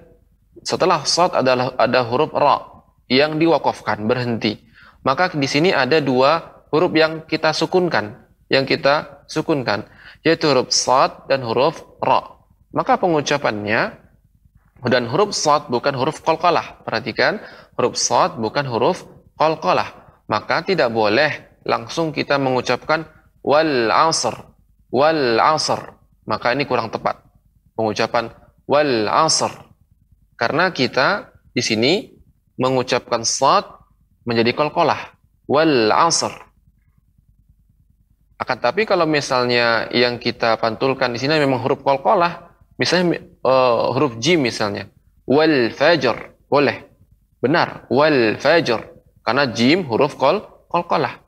setelah 0.64 1.04
Sad 1.04 1.36
adalah 1.36 1.76
ada 1.76 2.00
huruf 2.00 2.32
Ra 2.32 2.80
yang 3.12 3.36
diwakafkan, 3.36 4.08
berhenti. 4.08 4.63
Maka 5.05 5.31
di 5.37 5.45
sini 5.45 5.69
ada 5.69 6.01
dua 6.01 6.65
huruf 6.73 6.91
yang 6.97 7.29
kita 7.29 7.53
sukunkan, 7.53 8.25
yang 8.49 8.65
kita 8.65 9.23
sukunkan, 9.29 9.85
yaitu 10.25 10.49
huruf 10.49 10.73
Sad 10.73 11.29
dan 11.29 11.45
huruf 11.45 11.85
Ra. 12.01 12.41
Maka 12.73 12.97
pengucapannya 12.97 13.95
dan 14.89 15.03
huruf 15.07 15.37
Sad 15.37 15.69
bukan 15.69 15.93
huruf 15.93 16.25
qalqalah. 16.25 16.81
Perhatikan, 16.81 17.37
huruf 17.77 17.95
Sad 18.01 18.41
bukan 18.41 18.65
huruf 18.65 19.05
qalqalah 19.37 20.05
maka 20.25 20.65
tidak 20.65 20.89
boleh 20.89 21.61
langsung 21.65 22.09
kita 22.09 22.39
mengucapkan 22.41 23.05
wal 23.45 23.91
asr 23.91 24.33
wal 24.89 25.37
asr 25.37 25.93
maka 26.25 26.55
ini 26.55 26.65
kurang 26.65 26.89
tepat 26.89 27.21
pengucapan 27.77 28.33
wal 28.65 29.05
asr 29.05 29.53
karena 30.39 30.73
kita 30.73 31.29
di 31.53 31.61
sini 31.61 31.93
mengucapkan 32.57 33.21
sad 33.21 33.67
menjadi 34.25 34.51
kolkolah 34.57 35.15
wal 35.47 35.93
asr 35.93 36.33
akan 38.35 38.57
tapi 38.59 38.83
kalau 38.83 39.07
misalnya 39.07 39.87
yang 39.95 40.19
kita 40.19 40.59
pantulkan 40.59 41.15
di 41.15 41.21
sini 41.21 41.39
memang 41.39 41.63
huruf 41.63 41.85
kolkolah 41.85 42.51
misalnya 42.75 43.23
uh, 43.45 43.95
huruf 43.95 44.19
jim 44.19 44.43
misalnya 44.43 44.91
wal 45.23 45.71
fajr 45.71 46.35
boleh 46.51 46.83
benar 47.39 47.87
wal 47.87 48.35
fajr 48.35 48.95
karena 49.25 49.49
jim 49.49 49.81
huruf 49.89 50.13
kol 50.21 50.69
kolkolah. 50.69 51.23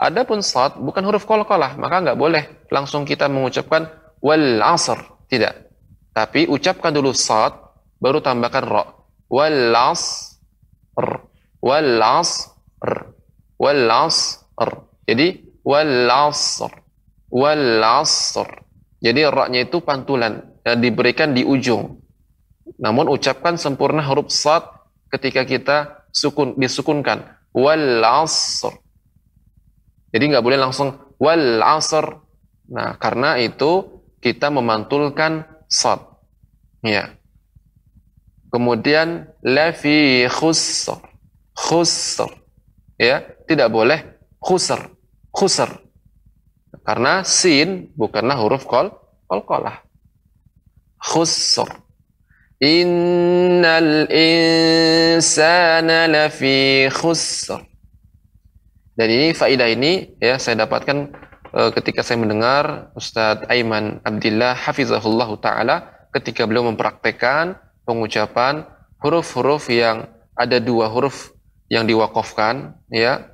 Adapun 0.00 0.44
sad 0.44 0.76
bukan 0.76 1.06
huruf 1.08 1.24
kolkolah, 1.24 1.80
maka 1.80 2.04
nggak 2.04 2.18
boleh 2.20 2.68
langsung 2.68 3.08
kita 3.08 3.30
mengucapkan 3.32 3.88
wal 4.20 4.60
asr. 4.60 4.98
Tidak. 5.30 5.54
Tapi 6.12 6.50
ucapkan 6.50 6.92
dulu 6.92 7.16
sad 7.16 7.56
baru 7.96 8.20
tambahkan 8.20 8.64
ro. 8.66 8.84
Wal 9.32 9.72
asr. 9.72 11.29
Wal 11.60 12.00
asr. 12.00 13.12
Wal 13.60 13.84
asr. 13.88 14.70
Jadi 15.04 15.60
wal 15.64 16.08
asr. 16.08 16.72
Wal 17.30 17.84
asr. 17.84 18.48
Jadi 19.00 19.20
ro-nya 19.28 19.64
itu 19.64 19.80
pantulan 19.80 20.44
dan 20.60 20.80
diberikan 20.80 21.32
di 21.32 21.44
ujung. 21.44 22.00
Namun 22.80 23.08
ucapkan 23.08 23.56
sempurna 23.56 24.04
huruf 24.04 24.28
sad 24.28 24.64
ketika 25.12 25.44
kita 25.48 25.76
sukun 26.12 26.56
disukunkan 26.56 27.24
wal 27.56 28.04
asr. 28.04 28.76
Jadi 30.10 30.24
nggak 30.34 30.44
boleh 30.44 30.58
langsung 30.58 30.96
wal 31.20 31.62
asr. 31.62 32.18
Nah, 32.70 32.94
karena 33.02 33.34
itu 33.42 34.02
kita 34.22 34.52
memantulkan 34.52 35.48
sad. 35.66 36.02
Ya. 36.84 37.14
Kemudian 38.50 39.30
la 39.42 39.74
fi 39.74 40.26
khusr. 40.26 41.09
Khusr. 41.60 42.32
Ya, 42.96 43.20
tidak 43.44 43.68
boleh 43.68 44.00
khusr. 44.40 44.80
Khusr. 45.32 45.68
Karena 46.80 47.20
sin 47.26 47.92
bukanlah 47.92 48.40
huruf 48.40 48.64
kol 48.64 48.88
qalqalah. 49.28 49.84
Khusr. 50.96 51.68
Innal 52.60 54.08
insana 54.12 56.04
lafi 56.08 56.88
khusr. 56.88 57.60
Dan 58.96 59.08
ini 59.08 59.32
faidah 59.32 59.68
ini 59.68 60.12
ya 60.20 60.36
saya 60.36 60.64
dapatkan 60.68 61.08
uh, 61.56 61.70
ketika 61.72 62.04
saya 62.04 62.20
mendengar 62.20 62.92
Ustadz 62.92 63.48
Aiman 63.48 64.04
Abdillah 64.04 64.52
hafizahullah 64.52 65.30
taala 65.40 65.88
ketika 66.12 66.44
beliau 66.44 66.68
mempraktekkan 66.68 67.56
pengucapan 67.88 68.68
huruf-huruf 69.00 69.72
yang 69.72 70.04
ada 70.36 70.60
dua 70.60 70.92
huruf 70.92 71.32
yang 71.70 71.86
diwakafkan 71.86 72.74
ya. 72.90 73.30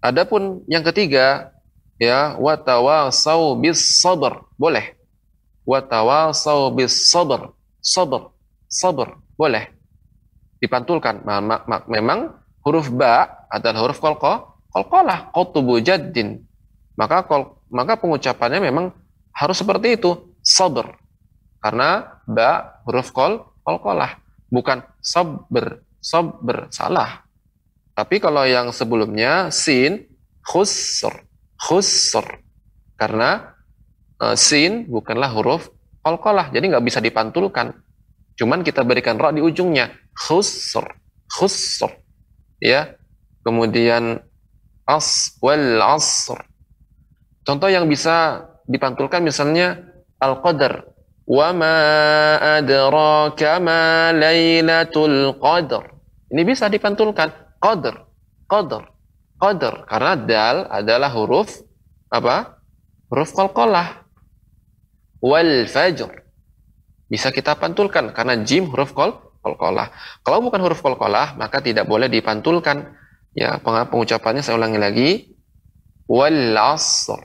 Adapun 0.00 0.64
yang 0.64 0.80
ketiga 0.80 1.52
ya 2.00 2.34
watawasau 2.40 3.60
bis 3.60 4.00
sabr. 4.00 4.48
Boleh. 4.56 4.96
Watawasau 5.68 6.72
bis 6.72 7.12
sabr. 7.12 7.52
Sabr. 7.84 8.32
Sabr. 8.66 9.20
Boleh. 9.36 9.68
Dipantulkan. 10.58 11.20
Memang 11.86 12.32
huruf 12.64 12.88
ba 12.88 13.44
adalah 13.52 13.84
huruf 13.84 14.00
qalqa 14.00 14.56
qalqalah 14.72 15.28
qatubu 15.36 15.84
jaddin. 15.84 16.40
Maka 16.96 17.28
kol, 17.28 17.60
maka 17.68 18.00
pengucapannya 18.00 18.60
memang 18.72 18.92
harus 19.36 19.60
seperti 19.60 20.00
itu 20.00 20.16
sabr. 20.40 20.96
Karena 21.60 22.08
ba 22.24 22.80
huruf 22.88 23.12
kol 23.12 23.44
qalqalah 23.68 24.16
bukan 24.48 24.80
sabr 25.04 25.84
sabr 26.00 26.72
salah 26.72 27.29
tapi 28.00 28.16
kalau 28.16 28.48
yang 28.48 28.72
sebelumnya 28.72 29.52
sin 29.52 30.08
khusr. 30.40 31.12
Khusr. 31.60 32.24
Karena 32.96 33.52
uh, 34.16 34.32
sin 34.32 34.88
bukanlah 34.88 35.28
huruf 35.28 35.68
qalqalah 36.00 36.48
jadi 36.48 36.64
nggak 36.72 36.84
bisa 36.88 37.04
dipantulkan. 37.04 37.76
Cuman 38.40 38.64
kita 38.64 38.88
berikan 38.88 39.20
ra 39.20 39.36
di 39.36 39.44
ujungnya. 39.44 39.92
Khusr. 40.16 40.80
Khusr. 41.28 41.92
Ya. 42.56 42.96
Kemudian 43.44 44.24
as 44.88 45.36
wal 45.44 45.84
asr. 45.84 46.40
Contoh 47.44 47.68
yang 47.68 47.84
bisa 47.84 48.48
dipantulkan 48.64 49.20
misalnya 49.20 49.76
al 50.16 50.40
qadar 50.40 50.88
wa 51.28 51.52
ma 51.52 51.76
adraka 52.56 53.60
ma 53.60 54.08
lailatul 54.12 55.36
qadar 55.36 55.84
ini 56.30 56.42
bisa 56.46 56.68
dipantulkan 56.68 57.49
qadar 57.60 58.08
qadar 58.48 58.90
qadar 59.40 59.88
karena 59.88 60.12
dal 60.16 60.56
adalah 60.68 61.10
huruf 61.12 61.64
apa? 62.10 62.60
Huruf 63.08 63.30
qalqalah. 63.32 64.04
Wal 65.22 65.66
fajr. 65.70 66.10
Bisa 67.10 67.34
kita 67.34 67.54
pantulkan 67.58 68.10
karena 68.14 68.38
jim 68.42 68.68
huruf 68.70 68.92
qal 68.92 69.18
qalqalah. 69.42 69.90
Kalau 70.26 70.44
bukan 70.44 70.60
huruf 70.60 70.82
qalqalah 70.82 71.38
maka 71.38 71.62
tidak 71.62 71.86
boleh 71.86 72.10
dipantulkan. 72.10 72.98
Ya, 73.30 73.62
pengucapannya 73.62 74.42
saya 74.42 74.58
ulangi 74.58 74.78
lagi. 74.78 75.10
Wal 76.10 76.54
asr. 76.58 77.22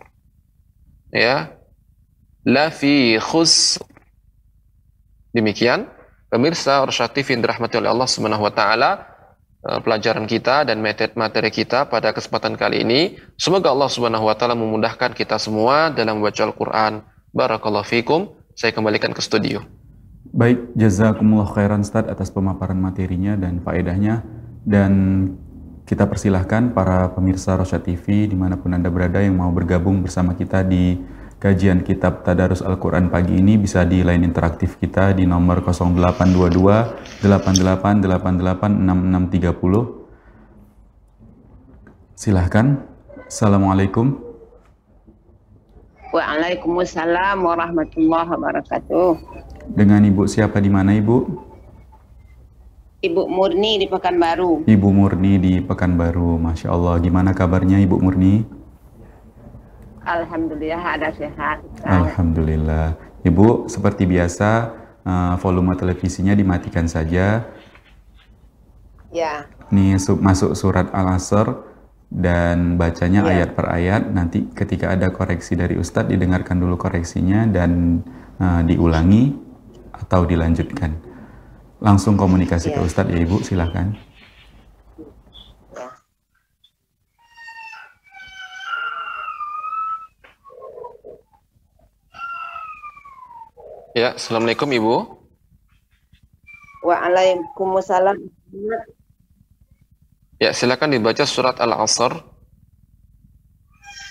Ya. 1.10 1.58
La 2.45 2.69
fi 2.69 3.17
khusr. 3.17 3.82
Demikian 5.34 5.89
pemirsa 6.30 6.86
Rasyad 6.86 7.12
TV 7.12 7.36
dirahmati 7.36 7.82
oleh 7.82 7.89
Allah 7.89 8.08
Subhanahu 8.08 8.45
wa 8.45 8.54
taala 8.54 9.14
pelajaran 9.65 10.30
kita 10.30 10.62
dan 10.69 10.78
materi 11.17 11.49
kita 11.49 11.89
pada 11.89 12.13
kesempatan 12.13 12.54
kali 12.54 12.86
ini. 12.86 13.17
Semoga 13.34 13.73
Allah 13.73 13.89
Subhanahu 13.89 14.30
wa 14.30 14.36
taala 14.38 14.54
memudahkan 14.54 15.17
kita 15.17 15.41
semua 15.41 15.89
dalam 15.89 16.21
membaca 16.21 16.45
Al-Qur'an. 16.45 17.01
Barakallahu 17.34 17.86
fikum. 17.86 18.30
Saya 18.54 18.71
kembalikan 18.71 19.12
ke 19.12 19.19
studio. 19.19 19.65
Baik, 20.32 20.71
jazakumullah 20.78 21.49
khairan 21.49 21.84
Ustaz 21.84 22.08
atas 22.08 22.32
pemaparan 22.32 22.78
materinya 22.80 23.36
dan 23.36 23.60
faedahnya 23.60 24.23
dan 24.63 24.91
kita 25.86 26.10
persilahkan 26.10 26.73
para 26.73 27.13
pemirsa 27.13 27.54
Rosya 27.54 27.78
TV 27.78 28.25
di 28.25 28.34
mana 28.34 28.58
pun 28.58 28.73
Anda 28.73 28.89
berada 28.89 29.21
yang 29.21 29.38
mau 29.38 29.54
bergabung 29.54 30.01
bersama 30.01 30.34
kita 30.34 30.65
di 30.65 30.97
kajian 31.39 31.84
kitab 31.84 32.24
Tadarus 32.24 32.62
Al-Quran 32.63 33.10
pagi 33.12 33.38
ini 33.38 33.58
bisa 33.60 33.84
di 33.84 34.02
line 34.02 34.24
interaktif 34.24 34.80
kita 34.80 35.12
di 35.13 35.26
nomor 35.28 35.62
0822 35.62 37.24
88886630. 37.24 39.88
Silahkan. 42.15 42.80
Assalamualaikum. 43.28 44.15
Waalaikumsalam 46.15 47.43
warahmatullahi 47.43 48.30
wabarakatuh. 48.32 49.19
Dengan 49.76 50.00
Ibu 50.08 50.24
siapa 50.32 50.63
di 50.63 50.71
mana 50.71 50.95
Ibu? 50.95 51.43
Ibu 53.04 53.28
Murni 53.28 53.84
di 53.84 53.91
Pekanbaru. 53.91 54.63
Ibu 54.63 54.88
Murni 54.95 55.36
di 55.38 55.60
Pekanbaru. 55.60 56.39
Masya 56.39 56.71
Allah. 56.71 56.95
Gimana 57.04 57.36
kabarnya 57.36 57.84
Ibu 57.84 58.00
Murni? 58.00 58.48
Alhamdulillah 60.05 60.81
ada 60.85 61.09
sehat. 61.17 61.65
Alhamdulillah. 61.81 62.93
Ibu, 63.25 63.65
seperti 63.65 64.05
biasa, 64.05 64.69
uh, 65.01 65.33
volume 65.41 65.73
televisinya 65.73 66.37
dimatikan 66.37 66.85
saja. 66.85 67.49
Ya. 69.09 69.49
Nih 69.73 69.97
masuk 69.97 70.53
surat 70.53 70.93
Al-Asr 70.93 71.73
dan 72.13 72.77
bacanya 72.77 73.25
ya. 73.25 73.31
ayat 73.33 73.49
per 73.57 73.65
ayat. 73.65 74.13
Nanti 74.13 74.45
ketika 74.53 74.93
ada 74.93 75.09
koreksi 75.09 75.57
dari 75.57 75.73
Ustadz, 75.81 76.13
didengarkan 76.13 76.61
dulu 76.61 76.77
koreksinya 76.77 77.49
dan 77.49 78.05
uh, 78.37 78.61
diulangi 78.61 79.33
atau 79.89 80.29
dilanjutkan. 80.29 80.93
Langsung 81.81 82.13
komunikasi 82.13 82.71
ya. 82.71 82.77
ke 82.77 82.79
Ustadz 82.85 83.09
ya 83.09 83.19
Ibu, 83.25 83.41
silahkan. 83.41 83.97
Ya, 93.95 94.12
Assalamualaikum 94.12 94.67
Ibu. 94.75 94.95
Waalaikumsalam. 96.84 98.19
Ya, 100.36 100.51
silakan 100.51 100.91
dibaca 100.91 101.23
surat 101.23 101.55
Al-Asr. 101.63 102.12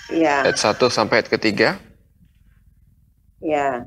Ya. 0.09 0.41
Ayat 0.49 0.57
1 0.57 0.89
sampai 0.89 1.21
ayat 1.21 1.29
ketiga. 1.29 1.77
Ya. 3.45 3.85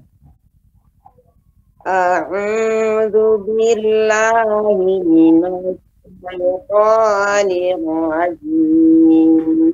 A'udzu 1.82 3.42
billahi 3.50 5.02
minasy 5.02 5.82
syaithanir 6.22 7.82
rajim. 8.14 9.74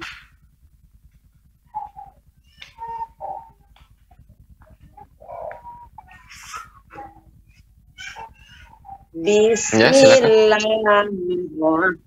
Bismillahirrahmanirrahim. 9.14 12.02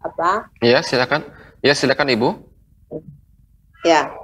Apa? 0.00 0.48
Ya, 0.64 0.80
silakan. 0.80 1.28
Ya, 1.60 1.76
silakan 1.76 2.08
Ibu. 2.08 2.40
Ya. 3.84 4.16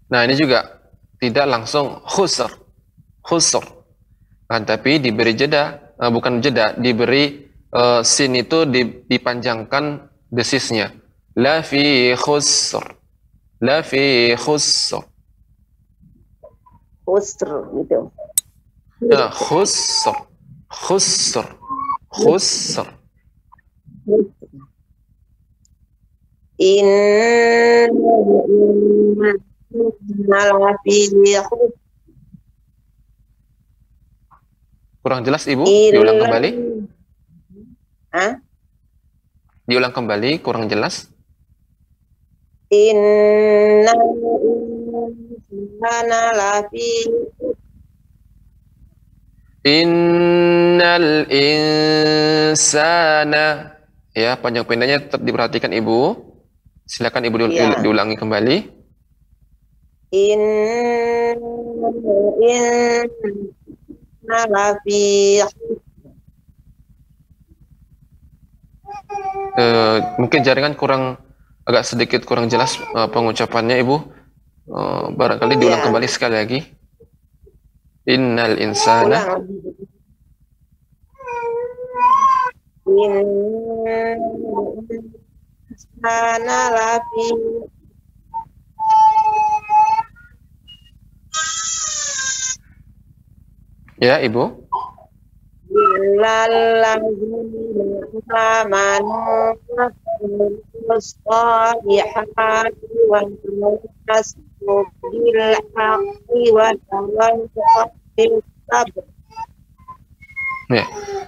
Nah, 0.06 0.22
ini 0.24 0.34
juga 0.38 0.85
tidak 1.26 1.46
langsung 1.50 2.02
khusr. 2.06 2.52
Khusr. 3.26 3.66
Kan 4.46 4.62
tapi 4.70 5.02
diberi 5.02 5.34
jeda, 5.34 5.94
eh, 5.98 6.10
bukan 6.14 6.38
jeda, 6.44 6.78
diberi 6.78 7.50
eh, 7.76 8.02
sin 8.06 8.38
itu 8.38 8.64
di- 8.70 9.04
dipanjangkan 9.10 10.06
desisnya. 10.30 10.94
La 11.36 11.60
fi 11.66 12.14
khusr. 12.16 12.86
La 13.60 13.82
fi 13.84 14.32
khusr. 14.38 15.04
Khusr 17.06 17.50
gitu. 17.82 18.10
Nah, 19.04 19.30
khusr. 19.34 20.16
Khusr. 20.72 21.46
Khusr. 22.10 22.88
Inna 26.56 27.92
khusr. 27.92 29.55
Kurang 35.06 35.22
jelas 35.22 35.46
Ibu? 35.46 35.64
Diulang 35.68 36.18
kembali. 36.18 36.50
Hah? 38.10 38.32
Diulang 39.66 39.94
kembali, 39.94 40.42
kurang 40.42 40.66
jelas. 40.66 41.10
Inna 42.74 43.94
insana 45.46 46.34
lafi 46.34 47.06
Innal 49.66 51.26
insana 51.34 52.66
ya 54.14 54.38
panjang 54.38 54.62
pendeknya 54.66 55.02
tetap 55.02 55.26
diperhatikan 55.26 55.74
Ibu. 55.74 56.22
Silakan 56.86 57.26
Ibu 57.26 57.36
diul- 57.42 57.50
Iya. 57.58 57.82
diulangi 57.82 58.14
kembali. 58.14 58.85
Insana 64.26 64.42
lafi 64.50 65.42
Eh, 69.56 69.98
mungkin 70.20 70.44
jaringan 70.44 70.76
kurang 70.76 71.16
agak 71.64 71.88
sedikit 71.88 72.22
kurang 72.28 72.52
jelas 72.52 72.76
eh, 72.80 73.08
pengucapannya 73.10 73.80
Ibu. 73.82 73.96
Eh, 74.66 75.06
barangkali 75.16 75.54
diulang 75.56 75.80
Iya. 75.82 75.86
kembali 75.88 76.08
sekali 76.12 76.36
lagi. 76.36 76.60
Innal 78.06 78.60
insana. 78.62 79.40
Inna 82.86 84.00
insana 85.74 86.60
lafi 86.70 87.28
bis 108.16 108.42
sabr. 108.68 109.04
Ya, 110.66 110.86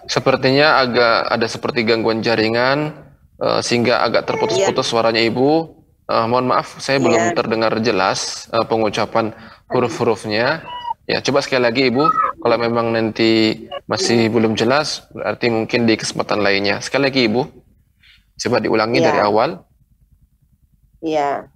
sepertinya 0.10 0.82
agak 0.82 1.18
ada 1.30 1.48
seperti 1.48 1.86
gangguan 1.86 2.26
jaringan 2.26 2.96
eh, 3.38 3.62
sehingga 3.62 4.02
agak 4.02 4.26
terputus-putus 4.26 4.88
suaranya 4.88 5.22
Ibu. 5.22 5.78
Eh, 6.08 6.26
mohon 6.26 6.48
maaf, 6.50 6.80
saya 6.82 6.98
belum 6.98 7.32
Iya. 7.32 7.36
terdengar 7.38 7.74
jelas 7.84 8.50
eh, 8.50 8.66
pengucapan 8.66 9.36
huruf-hurufnya. 9.70 10.66
Ya, 11.08 11.24
coba 11.24 11.40
sekali 11.40 11.64
lagi 11.64 11.88
Ibu, 11.88 12.04
kalau 12.48 12.64
memang 12.64 12.96
nanti 12.96 13.68
masih 13.92 14.32
belum 14.32 14.56
jelas, 14.56 15.04
berarti 15.12 15.52
mungkin 15.52 15.84
di 15.84 16.00
kesempatan 16.00 16.40
lainnya. 16.40 16.80
Sekali 16.80 17.12
lagi 17.12 17.28
Ibu, 17.28 17.44
coba 18.40 18.64
diulangi 18.64 19.04
Iya. 19.04 19.08
dari 19.12 19.20
awal. 19.20 19.50
Ya. 21.04 21.52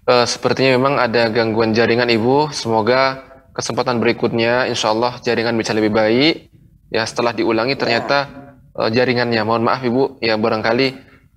Eh, 0.08 0.24
sepertinya 0.24 0.80
memang 0.80 0.96
ada 1.04 1.28
gangguan 1.28 1.76
jaringan 1.76 2.08
Ibu. 2.08 2.56
Semoga 2.56 3.28
kesempatan 3.52 4.00
berikutnya, 4.00 4.64
insya 4.72 4.96
Allah 4.96 5.20
jaringan 5.20 5.60
bisa 5.60 5.76
lebih 5.76 5.92
baik. 5.92 6.48
Ya, 6.88 7.04
setelah 7.04 7.36
diulangi 7.36 7.76
ternyata 7.76 8.32
eh, 8.72 8.88
jaringannya. 8.88 9.44
Mohon 9.44 9.64
maaf 9.68 9.84
Ibu, 9.84 10.24
ya 10.24 10.40
barangkali 10.40 10.88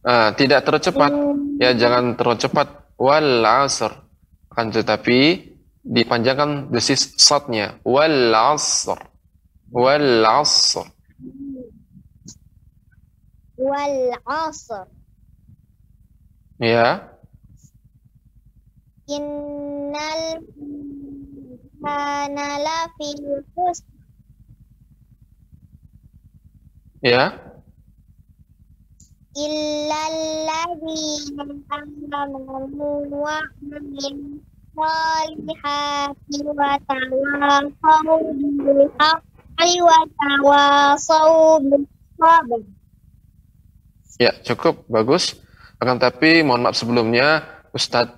Ah, 0.01 0.33
tidak 0.33 0.65
terlalu 0.65 0.81
cepat. 0.81 1.11
Ya, 1.61 1.77
jangan 1.77 2.17
terlalu 2.17 2.41
cepat. 2.41 2.67
Wal 2.97 3.45
asr. 3.45 3.93
Akan 4.49 4.73
tetapi 4.73 5.53
dipanjangkan 5.85 6.73
desis 6.73 7.13
satnya. 7.21 7.77
Wal 7.85 8.33
asr. 8.33 8.97
Wal 9.69 10.25
asr. 10.25 10.89
Wal 13.61 14.17
asr. 14.25 14.89
Ya. 16.57 17.13
Innal 19.05 20.41
insana 21.81 22.61
lafi 22.61 23.09
khusr. 23.57 23.85
Ya. 27.01 27.33
illal 29.33 30.17
ladzina 30.45 31.43
amanu 32.13 33.09
wa 33.09 33.41
amilus 33.41 34.43
solihati 34.77 36.37
wa 36.45 36.77
tawasaw 36.85 38.21
bil 38.37 38.85
haqqi 39.01 39.81
wa 39.81 39.99
tawasaw 40.21 41.57
sabr. 42.21 42.61
Ya, 44.21 44.37
cukup 44.45 44.85
bagus. 44.85 45.41
Akan 45.81 45.97
tapi 45.97 46.45
mohon 46.45 46.61
maaf 46.61 46.77
sebelumnya 46.77 47.41
Ustadz 47.73 48.13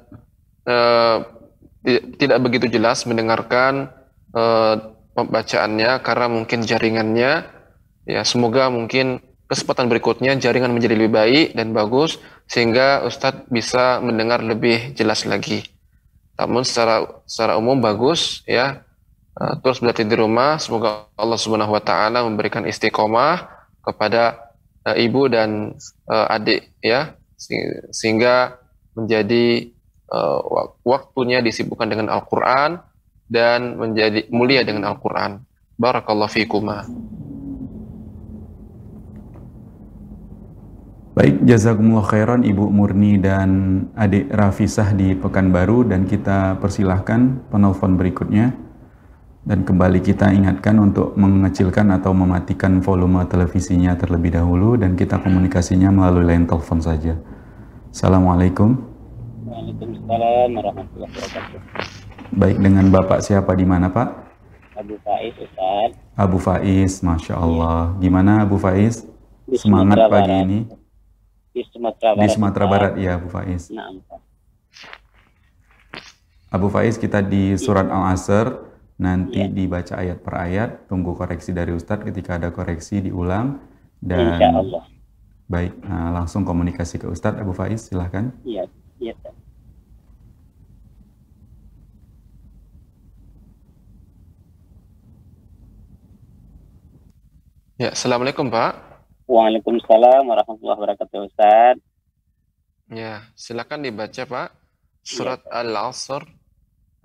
eh, 0.67 1.17
tidak 2.17 2.39
begitu 2.39 2.71
jelas 2.71 3.03
mendengarkan 3.03 3.91
eh, 4.31 4.75
pembacaannya 5.13 5.99
karena 6.01 6.27
mungkin 6.31 6.63
jaringannya 6.63 7.45
ya 8.07 8.21
semoga 8.23 8.71
mungkin 8.71 9.19
kesempatan 9.47 9.91
berikutnya 9.91 10.33
jaringan 10.39 10.73
menjadi 10.73 10.95
lebih 10.97 11.13
baik 11.13 11.47
dan 11.53 11.75
bagus 11.75 12.17
sehingga 12.49 13.05
Ustadz 13.05 13.47
bisa 13.51 14.01
mendengar 14.01 14.41
lebih 14.41 14.95
jelas 14.97 15.27
lagi. 15.29 15.63
Namun 16.39 16.65
secara 16.65 17.23
secara 17.29 17.59
umum 17.59 17.77
bagus 17.77 18.41
ya. 18.49 18.81
Eh, 19.33 19.53
terus 19.65 19.81
berarti 19.81 20.05
di 20.05 20.13
rumah 20.13 20.61
semoga 20.61 21.09
Allah 21.17 21.39
Subhanahu 21.41 21.73
wa 21.73 21.81
taala 21.81 22.21
memberikan 22.21 22.65
istiqomah 22.69 23.49
kepada 23.81 24.53
eh, 24.85 25.05
ibu 25.05 25.25
dan 25.25 25.73
eh, 26.09 26.27
adik 26.33 26.73
ya 26.81 27.17
Se- 27.33 27.89
sehingga 27.91 28.61
menjadi 28.93 29.73
wak- 30.45 30.77
waktunya 30.85 31.41
disibukkan 31.41 31.89
dengan 31.89 32.13
Al-Qur'an 32.13 32.77
dan 33.25 33.81
menjadi 33.81 34.29
mulia 34.29 34.61
dengan 34.61 34.93
Al-Qur'an. 34.93 35.41
Barakallahu 35.73 36.29
fikuma. 36.29 36.85
Baik, 41.13 41.45
jazakumullah 41.45 42.09
khairan 42.09 42.41
Ibu 42.41 42.73
Murni 42.73 43.21
dan 43.21 43.49
adik 43.93 44.33
Rafisah 44.33 44.97
di 44.97 45.13
Pekanbaru 45.13 45.85
dan 45.85 46.09
kita 46.09 46.57
persilahkan 46.57 47.49
penelpon 47.53 48.01
berikutnya. 48.01 48.49
Dan 49.43 49.61
kembali 49.67 49.99
kita 49.99 50.31
ingatkan 50.31 50.79
untuk 50.79 51.13
mengecilkan 51.19 51.91
atau 51.93 52.15
mematikan 52.15 52.79
volume 52.79 53.27
televisinya 53.27 53.93
terlebih 53.99 54.33
dahulu 54.39 54.79
dan 54.79 54.95
kita 54.95 55.19
komunikasinya 55.19 55.91
melalui 55.91 56.31
line 56.31 56.47
telepon 56.47 56.79
saja. 56.79 57.19
Assalamualaikum. 57.91 58.92
Waalaikumsalam 59.53 60.49
warahmatullahi 60.57 61.11
wabarakatuh. 61.13 61.59
Baik 62.33 62.57
dengan 62.57 62.85
Bapak 62.89 63.21
siapa 63.21 63.53
di 63.53 63.61
mana 63.63 63.93
Pak? 63.93 64.09
Abu 64.73 64.97
Faiz 64.97 65.37
Ustaz 65.37 65.89
Abu 66.17 66.37
Faiz, 66.41 66.91
Masya 66.99 67.37
Allah. 67.37 67.93
Gimana 68.01 68.41
Abu 68.41 68.57
Faiz? 68.57 69.05
Di 69.45 69.61
Semangat 69.61 70.01
Sumatera 70.01 70.09
pagi 70.09 70.33
Barat. 70.33 70.45
ini 70.49 70.59
di 71.53 71.61
Sumatera 71.69 72.09
Barat. 72.09 72.17
di 72.17 72.27
Sumatera. 72.27 72.65
Barat 72.65 72.93
ya 72.97 73.11
Abu 73.13 73.27
Faiz. 73.29 73.61
Nah. 73.69 73.93
Abu 76.49 76.67
Faiz 76.69 76.97
kita 76.97 77.21
di 77.21 77.53
surat 77.55 77.85
Al-Asr 77.85 78.49
nanti 78.97 79.37
Iya. 79.39 79.53
dibaca 79.53 79.93
ayat 79.95 80.17
per 80.21 80.33
ayat 80.39 80.69
tunggu 80.85 81.13
koreksi 81.13 81.49
dari 81.49 81.73
Ustadz 81.73 82.01
ketika 82.03 82.37
ada 82.37 82.49
koreksi 82.49 83.01
diulang 83.01 83.61
dan 83.99 84.33
Insya 84.33 84.49
Allah. 84.51 84.83
baik 85.45 85.73
nah, 85.81 86.09
langsung 86.11 86.41
komunikasi 86.41 86.97
ke 86.97 87.05
Ustadz 87.05 87.37
Abu 87.37 87.53
Faiz 87.53 87.89
silahkan 87.89 88.33
Iya, 88.41 88.65
iya. 88.97 89.13
Ustaz. 89.13 89.33
Ya, 97.82 97.94
Assalamualaikum 97.94 98.50
Pak. 98.50 98.72
Waalaikumsalam 99.28 100.26
warahmatullahi 100.26 100.78
wabarakatuh 100.82 101.30
Ustaz. 101.30 101.76
Ya, 102.90 103.22
silakan 103.38 103.84
dibaca 103.86 104.22
Pak. 104.26 104.48
Surat 105.04 105.40
Al-Asr 105.48 106.26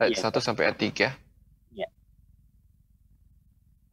ayat 0.01 0.17
Iya, 0.17 0.31
1 0.33 0.41
sampai 0.41 0.71
ayat 0.71 0.79
3. 0.81 1.23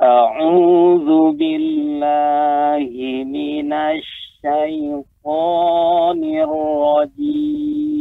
أعوذ 0.01 1.37
بالله 1.37 2.89
من 3.29 3.69
الشيطان 4.49 5.01
الرجيم 6.49 8.01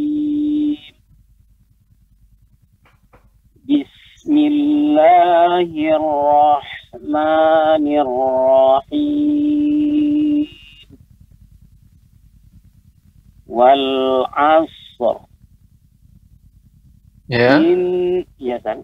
بسم 3.68 4.36
الله 4.38 5.68
الرحمن 6.00 6.73
الرحيم 8.02 10.48
والعصر 13.48 15.18
Ya, 17.30 17.62
إن 17.62 18.26
ya 18.42 18.58
kan 18.66 18.82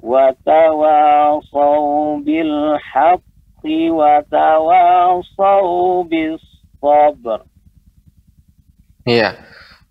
وتواصوا 0.00 1.96
بالحق 2.24 3.20
وتواصوا 3.98 5.88
بالصبر 6.04 7.40
Iya. 9.04 9.36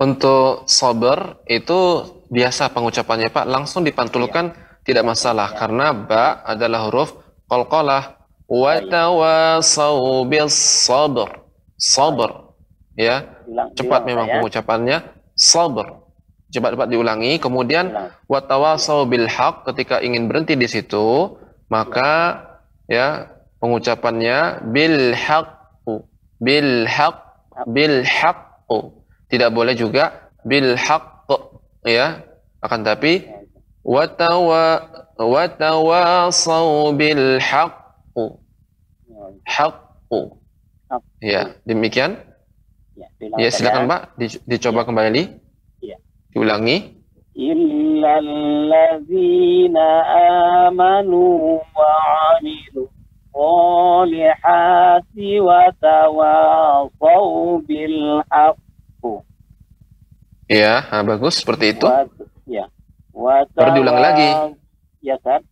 Untuk 0.02 0.66
sabar 0.66 1.38
itu 1.46 2.02
biasa 2.34 2.74
pengucapannya 2.74 3.30
Pak, 3.30 3.46
langsung 3.46 3.86
dipantulkan 3.86 4.58
tidak 4.89 5.05
masalah 5.05 5.53
karena 5.53 5.93
ba 5.93 6.41
adalah 6.49 6.89
huruf 6.89 7.13
qalqalah 7.45 8.25
wa 8.49 8.73
tawasau 8.81 10.25
bis 10.25 10.57
sabr. 10.89 11.29
Sabr. 11.77 12.57
Ya, 12.97 13.29
cepat 13.77 14.09
memang 14.09 14.27
ya. 14.27 14.33
pengucapannya 14.41 14.99
sabr. 15.37 16.09
Cepat-cepat 16.49 16.89
diulangi, 16.89 17.37
kemudian 17.37 17.93
wa 18.25 18.41
tawasau 18.41 19.05
bil 19.05 19.29
haq 19.29 19.69
ketika 19.69 20.01
ingin 20.01 20.25
berhenti 20.25 20.57
di 20.57 20.65
situ, 20.65 21.37
maka 21.69 22.41
ya 22.89 23.29
pengucapannya 23.61 24.65
bil 24.73 25.13
haqqu 25.13 26.09
bil 26.41 26.89
haq 26.89 27.17
bil 27.69 28.01
haqqu 28.01 28.79
tidak 29.29 29.53
boleh 29.53 29.77
juga 29.77 30.33
bil 30.49 30.73
haqq 30.81 31.29
ya 31.85 32.25
akan 32.65 32.81
tapi 32.81 33.29
watawa 33.88 34.64
watawasau 35.20 36.92
bil 36.96 37.40
haqqu 37.40 38.26
haqqu 39.46 40.20
Haq. 40.90 41.04
ya 41.22 41.42
demikian 41.66 42.18
Ya, 42.94 43.10
ulang, 43.18 43.42
ya 43.42 43.50
Pak, 43.50 43.56
silakan 43.58 43.84
Pak 43.90 44.02
Di- 44.22 44.42
dicoba 44.46 44.86
kembali 44.86 45.24
Iya. 45.82 45.98
diulangi 46.32 47.02
إلا 47.34 48.14
الذين 48.22 49.74
آمنوا 50.70 51.42
وعملوا 51.74 52.88
الصالحات 53.34 55.10
وتواصوا 56.38 57.60
بالحق 57.66 58.58
ya 60.46 60.86
nah, 60.94 61.02
bagus 61.02 61.42
seperti 61.42 61.74
itu 61.74 61.90
Wat- 61.90 62.14
ya. 62.46 62.70
Baru 63.19 63.71
diulang 63.75 63.99
lagi. 63.99 64.31
Ya 65.03 65.19
kan? 65.19 65.43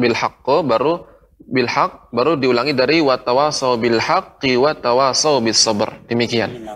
Bilhaqqo 0.00 0.64
baru 0.64 1.04
bilhaq 1.38 2.10
baru 2.10 2.34
diulangi 2.34 2.74
dari 2.74 2.98
watawasau 3.04 3.76
bilhaqqi 3.76 4.56
watawasau 4.56 5.44
bisabr. 5.44 5.92
Demikian. 6.08 6.50
Iya, 6.50 6.74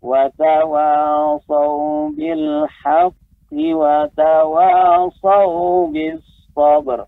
watawasau 0.00 1.68
bilhaqqi 2.16 3.66
watawasau 3.76 5.48
bisabr. 5.92 7.06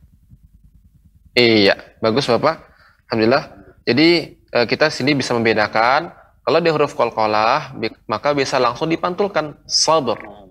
Iya, 1.36 1.74
bagus 2.00 2.28
Bapak. 2.28 2.64
Alhamdulillah. 3.08 3.44
Jadi 3.84 4.38
eh, 4.38 4.66
kita 4.68 4.92
sini 4.92 5.16
bisa 5.16 5.32
membedakan 5.36 6.12
kalau 6.46 6.62
di 6.62 6.70
huruf 6.70 6.94
kolkolah 6.94 7.74
maka 8.06 8.30
bisa 8.30 8.62
langsung 8.62 8.86
dipantulkan 8.86 9.58
sabr 9.66 10.45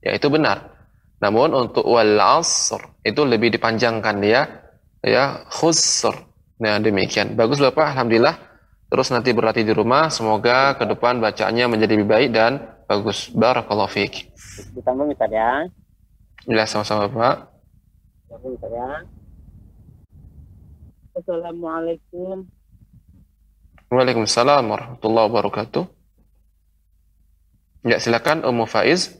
Ya, 0.00 0.16
itu 0.16 0.32
benar. 0.32 0.80
Namun 1.20 1.52
untuk 1.52 1.84
wal 1.84 2.16
asr 2.16 2.80
itu 3.04 3.20
lebih 3.28 3.52
dipanjangkan 3.52 4.16
dia 4.24 4.48
ya 5.04 5.44
khusr. 5.52 6.16
Nah, 6.60 6.80
demikian. 6.80 7.36
Bagus 7.36 7.60
Bapak, 7.60 7.96
alhamdulillah. 7.96 8.36
Terus 8.90 9.08
nanti 9.14 9.30
berlatih 9.30 9.62
di 9.62 9.70
rumah, 9.70 10.10
semoga 10.10 10.74
ke 10.74 10.82
depan 10.82 11.22
bacaannya 11.22 11.64
menjadi 11.70 11.94
lebih 11.94 12.08
baik 12.10 12.28
dan 12.34 12.52
bagus. 12.90 13.30
Barakallahu 13.30 13.86
fiik. 13.86 14.34
Ditambung 14.74 15.14
Ustaz 15.14 15.30
ya. 15.30 15.68
Ya, 16.48 16.64
sama-sama 16.66 17.06
Bapak. 17.06 17.54
Ditambung 18.26 18.52
Ustaz 18.58 18.72
ya. 18.72 18.88
Assalamualaikum. 21.20 22.48
Waalaikumsalam 23.92 24.64
warahmatullahi 24.66 25.26
wabarakatuh. 25.28 25.84
Ya, 27.86 27.96
silakan 28.00 28.42
Ummu 28.42 28.64
Faiz 28.66 29.19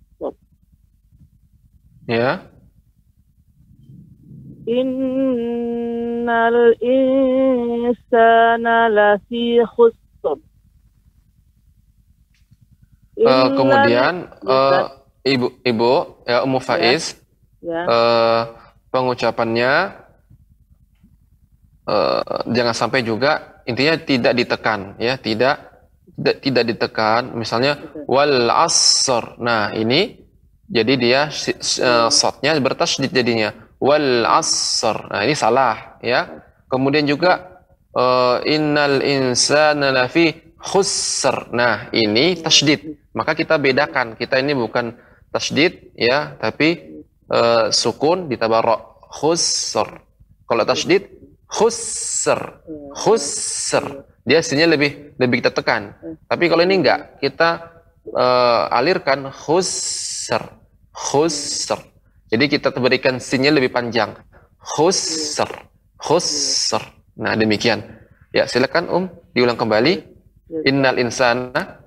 Ya. 2.09 2.49
Innal 4.65 6.73
insana 6.81 8.89
lafi 8.89 9.61
khusr. 9.65 10.37
Uh, 13.21 13.53
kemudian 13.53 14.33
uh, 14.49 14.97
ibu 15.21 15.53
ibu 15.61 15.91
ya 16.25 16.41
Ummu 16.41 16.57
ya. 16.57 16.65
Faiz 16.65 17.21
ya. 17.61 17.69
Ya. 17.69 17.81
Uh, 17.85 18.41
pengucapannya 18.89 19.73
uh, 21.85 22.41
jangan 22.49 22.75
sampai 22.75 23.05
juga 23.05 23.61
intinya 23.69 23.93
tidak 24.01 24.33
ditekan 24.33 24.97
ya 24.97 25.21
tidak 25.21 25.85
tidak, 26.17 26.35
tidak 26.41 26.63
ditekan 26.73 27.21
misalnya 27.37 27.77
wal 28.09 28.49
asr 28.49 29.37
nah 29.37 29.69
ini 29.71 30.17
jadi 30.71 30.93
dia 30.95 31.21
si- 31.27 31.59
s- 31.59 31.83
eh, 31.83 32.07
shotnya 32.07 32.55
bertasydid 32.55 33.11
jadinya 33.11 33.51
wal 33.83 34.23
asr. 34.23 35.11
Nah, 35.11 35.21
ini 35.27 35.35
salah 35.35 35.99
ya. 35.99 36.41
Kemudian 36.71 37.03
juga 37.03 37.59
eh, 37.91 38.55
innal 38.55 39.03
insana 39.03 39.91
lafi 39.91 40.31
khusr. 40.55 41.51
Nah, 41.51 41.91
ini 41.91 42.39
tasydid. 42.39 43.11
Maka 43.11 43.35
kita 43.35 43.59
bedakan. 43.59 44.15
Kita 44.15 44.39
ini 44.39 44.55
bukan 44.55 44.95
tasydid 45.35 45.91
ya, 45.99 46.39
tapi 46.39 47.03
eh, 47.27 47.65
sukun 47.75 48.31
ditambah 48.31 48.61
ro. 48.63 48.77
Khusr. 49.11 49.91
Kalau 50.47 50.63
tasydid 50.63 51.11
khusr. 51.51 52.63
Khusr. 52.95 54.07
Dia 54.23 54.39
hasilnya 54.39 54.69
lebih 54.71 55.17
lebih 55.19 55.43
kita 55.43 55.51
tekan. 55.51 55.97
Tapi 56.31 56.47
kalau 56.47 56.63
ini 56.63 56.79
enggak, 56.79 57.19
kita 57.19 57.49
eh, 58.07 58.63
alirkan 58.71 59.27
khusr 59.35 60.60
khusr. 61.01 61.81
Jadi 62.29 62.45
kita 62.47 62.69
berikan 62.77 63.17
sinnya 63.17 63.49
lebih 63.49 63.73
panjang. 63.73 64.13
Khusr. 64.61 65.49
Khusr. 65.97 66.81
Nah, 67.17 67.33
demikian. 67.33 67.81
Ya, 68.31 68.45
silakan 68.47 68.85
Um 68.87 69.03
diulang 69.33 69.57
kembali. 69.59 70.07
Innal 70.67 70.99
insana 71.01 71.81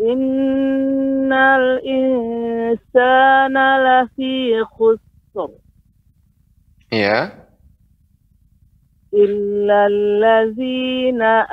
Innal 0.00 1.82
insana 1.84 3.66
lafi 3.84 4.56
khusr. 4.74 5.50
Ya. 6.90 7.36
Illa 9.10 9.90
allazina 9.90 11.44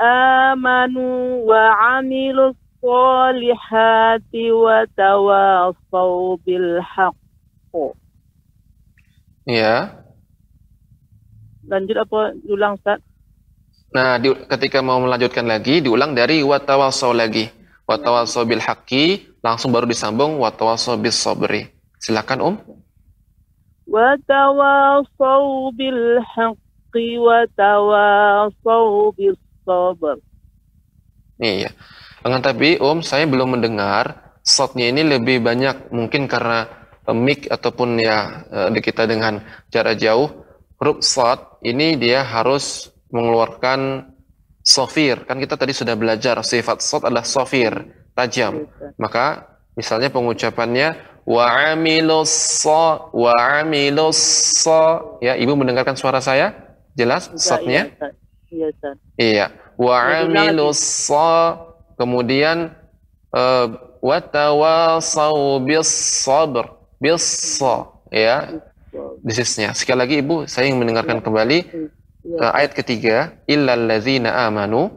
amanu 0.53 1.41
wa 1.43 1.73
'amilus 1.97 2.57
الصالحات 2.76 4.32
وتواصوا 4.34 6.36
بالحق 6.46 7.16
Ya. 9.42 9.90
lanjut 11.66 11.98
apa 11.98 12.30
ulang 12.46 12.78
Ustaz? 12.78 13.02
Nah, 13.90 14.14
di, 14.22 14.30
ketika 14.46 14.78
mau 14.80 15.02
melanjutkan 15.02 15.50
lagi, 15.50 15.82
diulang 15.82 16.14
dari 16.14 16.46
watawasau 16.46 17.10
lagi. 17.10 17.50
Watawasau 17.82 18.46
bil 18.46 18.62
haqqi, 18.62 19.34
langsung 19.42 19.74
baru 19.74 19.90
disambung 19.90 20.38
watawasau 20.38 20.94
bis 20.94 21.18
sabri. 21.18 21.66
Silakan 21.98 22.40
Um. 22.40 22.56
وتواصوا 23.92 25.74
بالحق 25.74 26.94
وتواصوا 26.96 28.96
بالصبر 29.12 30.16
Iya. 31.42 31.74
Dengan 32.27 32.43
tapi 32.43 32.75
Om, 32.75 32.99
saya 33.07 33.23
belum 33.23 33.55
mendengar 33.55 34.35
shotnya 34.43 34.91
ini 34.91 34.99
lebih 35.07 35.39
banyak 35.39 35.95
mungkin 35.95 36.27
karena 36.27 36.67
eh, 37.07 37.15
mic 37.15 37.47
ataupun 37.47 37.95
ya 38.03 38.43
eh, 38.67 38.83
kita 38.83 39.07
dengan 39.07 39.39
jarak 39.71 39.95
jauh. 39.95 40.27
Huruf 40.75 41.07
shot 41.07 41.63
ini 41.63 41.95
dia 41.95 42.27
harus 42.27 42.91
mengeluarkan 43.15 44.11
sofir. 44.59 45.23
Kan 45.23 45.39
kita 45.39 45.55
tadi 45.55 45.71
sudah 45.71 45.95
belajar 45.95 46.43
sifat 46.43 46.83
shot 46.83 47.07
adalah 47.07 47.23
sofir, 47.23 47.71
tajam. 48.11 48.67
Maka 48.99 49.47
misalnya 49.79 50.11
pengucapannya 50.11 51.23
wa 51.23 51.47
amilus 51.71 52.67
wa 53.15 53.31
amilus 53.63 54.19
ya 55.23 55.39
ibu 55.39 55.55
mendengarkan 55.55 55.95
suara 55.95 56.19
saya 56.19 56.75
jelas 56.91 57.31
shotnya 57.39 57.95
Iya. 58.47 58.71
Iya, 59.19 59.45
wa 59.75 59.95
Ya, 60.07 60.23
lagi. 60.23 60.55
amilus 60.55 60.79
sa 60.79 61.66
Kemudian 61.97 62.71
eh, 63.33 63.67
watawasau 64.01 65.59
bis 65.65 65.89
sabr 66.23 66.77
bis 67.01 67.59
ya 68.09 68.61
bisnisnya. 69.21 69.73
Sekali 69.75 69.97
lagi 69.99 70.15
Ibu, 70.23 70.47
saya 70.49 70.69
ingin 70.69 70.81
mendengarkan 70.81 71.21
kembali 71.21 71.67
uh, 72.39 72.51
ayat 72.55 72.73
ketiga 72.73 73.37
illal 73.45 73.87
ladzina 73.87 74.47
amanu 74.47 74.89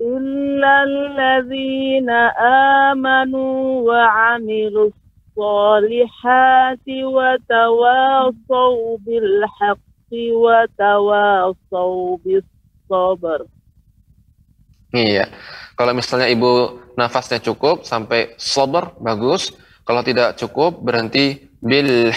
illal 0.00 0.94
ladzina 1.16 2.32
amanu 2.90 3.84
wa 3.86 4.02
'amilus 4.34 4.96
salihati 5.36 7.04
wa 7.04 7.36
tawasau 7.44 8.96
bil 9.04 9.44
haqqi 9.60 10.32
wa 10.32 10.64
tawasau 10.74 12.16
bis 12.24 12.44
sabr 12.88 13.44
Iya. 14.94 15.30
Kalau 15.76 15.92
misalnya 15.92 16.28
Ibu 16.30 16.52
nafasnya 16.96 17.42
cukup 17.42 17.84
sampai 17.84 18.34
sabar 18.38 18.96
bagus. 19.02 19.52
Kalau 19.86 20.02
tidak 20.02 20.38
cukup 20.40 20.82
berhenti 20.82 21.50
bil. 21.62 22.10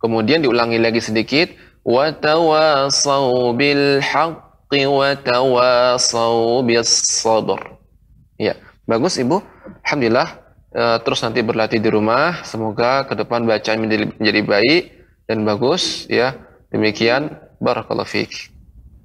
Kemudian 0.00 0.40
diulangi 0.40 0.80
lagi 0.80 1.04
sedikit 1.04 1.52
wa 1.84 2.08
tawasau 2.12 3.52
bil 3.52 4.00
haqqi. 4.00 4.88
Iya, 8.40 8.54
bagus 8.88 9.14
Ibu. 9.20 9.36
Alhamdulillah. 9.84 10.28
Eh, 10.70 10.98
terus 11.02 11.20
nanti 11.26 11.42
berlatih 11.42 11.82
di 11.82 11.90
rumah. 11.90 12.46
Semoga 12.46 13.02
ke 13.02 13.18
depan 13.18 13.42
bacaan 13.42 13.82
menjadi, 13.82 14.40
baik 14.46 14.82
dan 15.26 15.42
bagus 15.42 16.06
ya. 16.06 16.38
Demikian 16.70 17.34
barakallahu 17.58 18.06
fiik. 18.06 18.54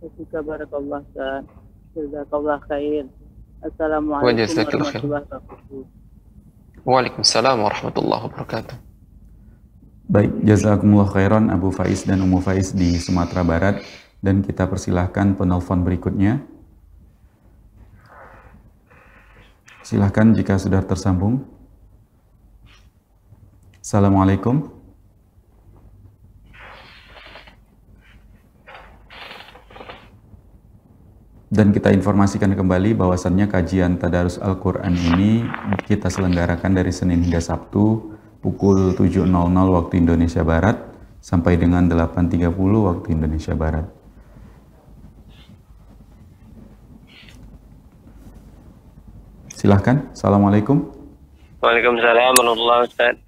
Wa 0.05 0.41
barakallah 0.45 1.01
Ustaz. 1.01 1.64
Jazakallah 1.95 2.59
khair. 2.67 3.07
Assalamualaikum 3.63 4.35
warahmatullahi 4.35 4.99
wabarakatuh. 4.99 5.55
Waalaikumsalam 6.83 7.55
warahmatullahi 7.63 8.21
wabarakatuh. 8.27 8.75
Baik, 10.11 10.31
jazakumullah 10.43 11.07
khairan 11.07 11.47
Abu 11.47 11.71
Faiz 11.71 12.03
dan 12.03 12.19
Ummu 12.19 12.43
Faiz 12.43 12.75
di 12.75 12.99
Sumatera 12.99 13.47
Barat 13.47 13.79
dan 14.19 14.43
kita 14.43 14.67
persilahkan 14.67 15.39
penelpon 15.39 15.87
berikutnya. 15.87 16.43
Silahkan 19.79 20.35
jika 20.35 20.59
sudah 20.59 20.83
tersambung. 20.83 21.47
Assalamualaikum. 23.79 24.74
Dan 31.55 31.71
kita 31.71 31.87
informasikan 31.95 32.51
kembali 32.51 32.99
bahwasannya 32.99 33.47
kajian 33.47 33.95
Tadarus 33.95 34.35
Al-Quran 34.43 34.91
ini 34.91 35.47
kita 35.87 36.11
selenggarakan 36.11 36.75
dari 36.75 36.91
Senin 36.91 37.23
hingga 37.23 37.39
Sabtu 37.39 38.11
pukul 38.43 38.91
7.00 38.91 39.23
waktu 39.71 39.93
Indonesia 39.95 40.43
Barat 40.43 40.75
sampai 41.23 41.55
dengan 41.55 41.87
8.30 41.87 42.51
waktu 42.59 43.07
Indonesia 43.07 43.55
Barat. 43.55 43.87
Silahkan. 49.55 50.11
Assalamualaikum. 50.11 50.91
Waalaikumsalam 51.63 52.35
warahmatullahi 52.35 52.79
wabarakatuh. 52.83 53.23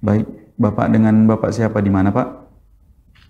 Baik, 0.00 0.26
Bapak 0.56 0.86
dengan 0.88 1.28
Bapak 1.28 1.52
siapa 1.52 1.84
di 1.84 1.92
mana 1.92 2.08
Pak? 2.08 2.48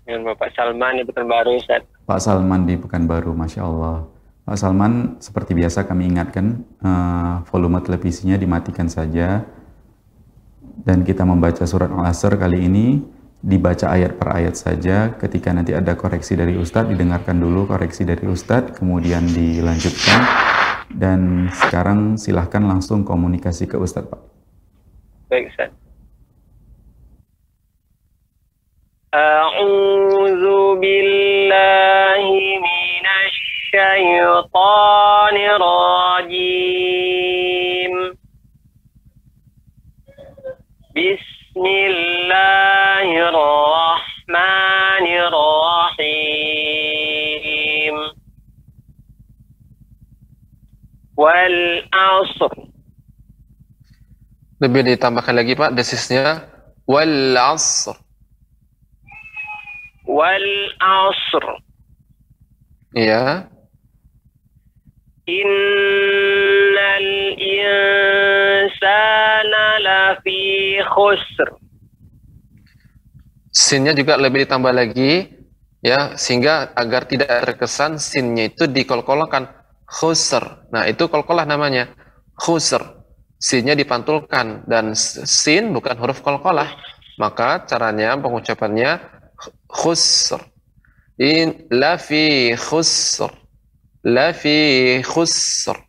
Dengan 0.07 0.31
Bapak 0.31 0.47
Salman 0.55 0.95
di 0.95 1.03
Pekanbaru 1.03 1.59
Ustaz. 1.59 1.83
Pak 2.07 2.19
Salman 2.23 2.63
di 2.63 2.79
Pekanbaru, 2.79 3.35
Masya 3.35 3.67
Allah. 3.67 4.12
Pak 4.48 4.56
Salman, 4.56 5.20
seperti 5.20 5.52
biasa 5.52 5.84
kami 5.84 6.08
ingatkan, 6.08 6.64
uh, 6.80 7.44
volume 7.52 7.84
televisinya 7.84 8.40
dimatikan 8.40 8.88
saja. 8.88 9.44
Dan 10.78 11.04
kita 11.04 11.28
membaca 11.28 11.68
surat 11.68 11.92
Al-Asr 11.92 12.38
kali 12.40 12.64
ini, 12.64 12.86
dibaca 13.44 13.92
ayat 13.92 14.16
per 14.16 14.28
ayat 14.40 14.56
saja. 14.56 15.12
Ketika 15.20 15.52
nanti 15.52 15.76
ada 15.76 15.92
koreksi 15.92 16.32
dari 16.32 16.56
Ustadz, 16.56 16.88
didengarkan 16.88 17.36
dulu 17.36 17.68
koreksi 17.68 18.08
dari 18.08 18.24
Ustadz, 18.24 18.72
kemudian 18.72 19.28
dilanjutkan. 19.28 20.20
Dan 20.88 21.52
sekarang 21.52 22.16
silahkan 22.16 22.64
langsung 22.64 23.04
komunikasi 23.04 23.68
ke 23.68 23.76
Ustadz, 23.76 24.08
Pak. 24.08 24.20
Baik, 25.28 25.52
Ustaz. 25.52 25.70
أعوذ 29.08 30.44
بالله 30.84 32.28
من 32.60 32.71
الشيطان 33.72 35.36
الرجيم 35.56 36.84
بسم 40.96 41.64
الله 41.64 43.08
الرحمن 43.28 45.06
الرحيم 45.28 46.36
والعصر 51.16 52.52
Lebih 54.58 54.82
ditambahkan 54.90 55.38
lagi 55.38 55.54
Pak 55.54 55.70
desisnya 55.78 56.50
wal 56.84 57.38
asr. 57.38 57.94
والعصر 60.08 61.44
Iya. 62.96 63.44
Innal 65.23 67.11
insana 67.39 68.85
lafi 69.79 70.83
khusr. 70.83 71.47
Sinnya 73.47 73.95
juga 73.95 74.19
lebih 74.19 74.43
ditambah 74.43 74.73
lagi 74.75 75.31
ya 75.79 76.19
sehingga 76.19 76.75
agar 76.75 77.07
tidak 77.07 77.31
terkesan 77.47 78.03
sinnya 78.03 78.51
itu 78.51 78.67
dikolkolokan 78.67 79.47
khusr. 79.87 80.67
Nah, 80.75 80.91
itu 80.91 81.07
kolkolah 81.07 81.47
namanya. 81.47 81.95
Khusr. 82.35 82.83
Sinnya 83.39 83.79
dipantulkan 83.79 84.67
dan 84.67 84.91
sin 84.95 85.71
bukan 85.71 85.95
huruf 86.03 86.19
kolkolah. 86.19 86.67
Maka 87.15 87.63
caranya 87.63 88.19
pengucapannya 88.19 88.99
khusr. 89.71 90.43
In 91.15 91.69
lafi 91.71 92.57
khusr 92.59 93.42
lafi 94.03 94.99
khusr. 95.01 95.79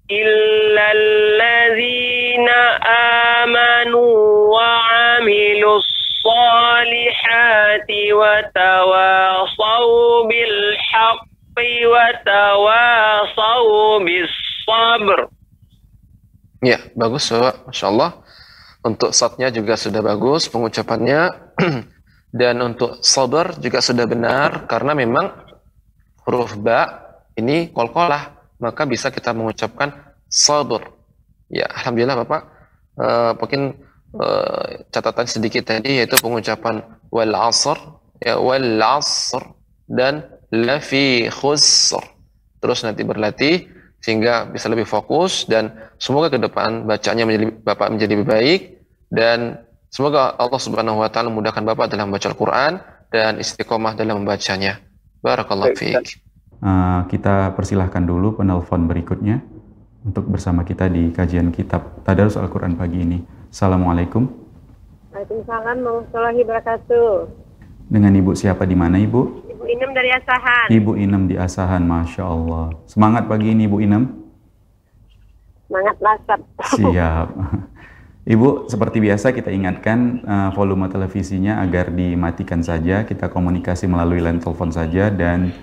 Illal 0.07 1.03
ladzina 1.35 2.79
amanu 3.41 3.99
wa 4.53 4.79
'amilus 4.87 5.96
الصالحات 6.26 7.90
وتواصوا 8.18 10.06
بالحق 10.28 11.58
وتواصوا 11.92 13.90
بالصبر 14.06 15.18
Ya, 16.62 16.78
bagus 16.94 17.26
Bapak. 17.26 17.66
Masya 17.66 17.86
Allah. 17.90 18.22
Untuk 18.86 19.10
satnya 19.10 19.50
juga 19.50 19.74
sudah 19.74 19.98
bagus 19.98 20.46
pengucapannya. 20.46 21.26
Dan 22.30 22.62
untuk 22.62 23.02
sabar 23.02 23.58
juga 23.58 23.82
sudah 23.82 24.06
benar. 24.06 24.70
Karena 24.70 24.94
memang 24.94 25.26
huruf 26.22 26.54
ba 26.54 27.02
ini 27.34 27.74
kolkolah. 27.74 28.54
Maka 28.62 28.86
bisa 28.86 29.10
kita 29.10 29.34
mengucapkan 29.34 29.90
sabar. 30.30 30.86
Ya, 31.50 31.66
Alhamdulillah 31.66 32.22
Bapak. 32.22 32.42
Eh, 32.94 33.32
mungkin 33.42 33.62
eh, 34.17 34.85
catatan 34.89 35.27
sedikit 35.29 35.63
tadi 35.69 36.01
yaitu 36.03 36.17
pengucapan 36.19 36.83
wal 37.13 37.33
asr. 37.33 37.77
Ya, 38.21 38.37
wal 38.41 38.81
asr. 38.81 39.43
Dan 39.87 40.25
lafi 40.51 41.31
khusr. 41.31 42.03
Terus 42.59 42.83
nanti 42.83 43.05
berlatih 43.05 43.69
sehingga 44.01 44.47
bisa 44.47 44.69
lebih 44.69 44.85
fokus 44.85 45.49
dan 45.49 45.73
semoga 45.97 46.31
ke 46.31 46.39
depan 46.39 46.85
bacanya 46.85 47.25
menjadi 47.25 47.45
Bapak 47.65 47.87
menjadi 47.91 48.11
lebih 48.13 48.29
baik 48.29 48.61
dan 49.09 49.61
semoga 49.89 50.37
Allah 50.37 50.61
Subhanahu 50.61 51.01
wa 51.01 51.09
taala 51.09 51.33
memudahkan 51.33 51.63
Bapak 51.65 51.91
dalam 51.91 52.11
membaca 52.11 52.29
Al-Qur'an 52.29 52.79
dan 53.09 53.41
istiqomah 53.41 53.97
dalam 53.97 54.23
membacanya. 54.23 54.79
Barakallahu 55.23 55.73
fiik. 55.75 56.23
Uh, 56.57 57.05
kita 57.09 57.53
persilahkan 57.53 58.01
dulu 58.05 58.41
penelpon 58.41 58.89
berikutnya 58.89 59.41
untuk 60.05 60.25
bersama 60.29 60.65
kita 60.65 60.89
di 60.89 61.13
kajian 61.13 61.53
kitab 61.53 62.01
Tadarus 62.05 62.37
Al-Quran 62.39 62.79
pagi 62.79 63.01
ini. 63.01 63.19
Assalamualaikum. 63.47 64.27
Waalaikumsalam 65.15 65.79
warahmatullahi 65.79 66.39
wabarakatuh. 66.43 67.11
Dengan 67.87 68.11
Ibu 68.11 68.35
siapa 68.35 68.67
di 68.67 68.75
mana 68.75 68.99
Ibu? 68.99 69.47
Ibu 69.47 69.63
Inem 69.71 69.91
dari 69.95 70.11
Asahan. 70.11 70.67
Ibu 70.67 70.91
Inem 70.99 71.23
di 71.31 71.35
Asahan, 71.39 71.79
Masya 71.87 72.23
Allah. 72.27 72.75
Semangat 72.83 73.31
pagi 73.31 73.55
ini 73.55 73.63
Ibu 73.63 73.79
Inem. 73.79 74.03
Semangat 75.71 75.95
lasap. 76.03 76.39
Siap. 76.75 77.27
Ibu, 78.35 78.67
seperti 78.67 78.99
biasa 78.99 79.31
kita 79.31 79.55
ingatkan 79.55 80.19
uh, 80.27 80.49
volume 80.51 80.91
televisinya 80.91 81.63
agar 81.63 81.87
dimatikan 81.95 82.59
saja. 82.59 83.07
Kita 83.07 83.31
komunikasi 83.31 83.87
melalui 83.87 84.19
line 84.19 84.43
telepon 84.43 84.75
saja 84.75 85.07
dan 85.07 85.55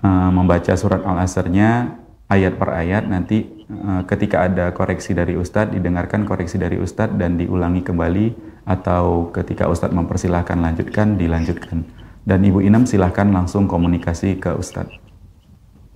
uh, 0.00 0.32
membaca 0.32 0.72
surat 0.72 1.04
Al-Asrnya 1.04 2.00
ayat 2.32 2.56
per 2.56 2.72
ayat. 2.72 3.04
Nanti 3.04 3.61
ketika 4.06 4.46
ada 4.46 4.70
koreksi 4.72 5.12
dari 5.16 5.36
Ustadz, 5.36 5.72
didengarkan 5.72 6.24
koreksi 6.28 6.56
dari 6.60 6.76
Ustadz 6.78 7.16
dan 7.16 7.36
diulangi 7.36 7.82
kembali. 7.84 8.50
Atau 8.62 9.34
ketika 9.34 9.66
Ustadz 9.66 9.90
mempersilahkan 9.90 10.54
lanjutkan, 10.54 11.18
dilanjutkan. 11.18 11.82
Dan 12.22 12.46
Ibu 12.46 12.62
Inem 12.62 12.86
silahkan 12.86 13.26
langsung 13.26 13.66
komunikasi 13.66 14.38
ke 14.38 14.54
Ustadz. 14.54 14.94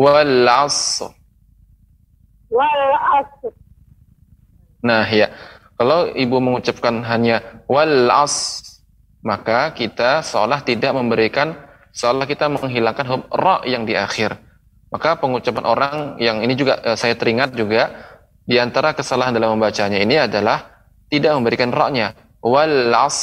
Wal 0.00 0.48
asr. 0.48 1.12
Wal 2.48 2.84
asr. 3.20 3.52
Nah, 4.82 5.06
ya. 5.06 5.30
Kalau 5.78 6.10
Ibu 6.14 6.38
mengucapkan 6.38 7.02
hanya 7.06 7.64
wal 7.66 8.06
as, 8.10 8.62
maka 9.22 9.74
kita 9.74 10.22
seolah 10.22 10.62
tidak 10.62 10.94
memberikan 10.94 11.58
seolah 11.90 12.26
kita 12.26 12.46
menghilangkan 12.46 13.06
huruf 13.06 13.26
ra 13.30 13.66
yang 13.66 13.82
di 13.82 13.98
akhir. 13.98 14.38
Maka 14.92 15.16
pengucapan 15.18 15.64
orang 15.64 15.96
yang 16.20 16.38
ini 16.44 16.54
juga 16.54 16.78
eh, 16.84 16.94
saya 16.98 17.16
teringat 17.16 17.56
juga 17.56 17.90
di 18.46 18.58
antara 18.58 18.92
kesalahan 18.92 19.32
dalam 19.32 19.56
membacanya 19.56 19.98
ini 20.02 20.18
adalah 20.18 20.86
tidak 21.08 21.34
memberikan 21.38 21.70
ra-nya. 21.70 22.14
Wal 22.42 22.90
as 22.94 23.18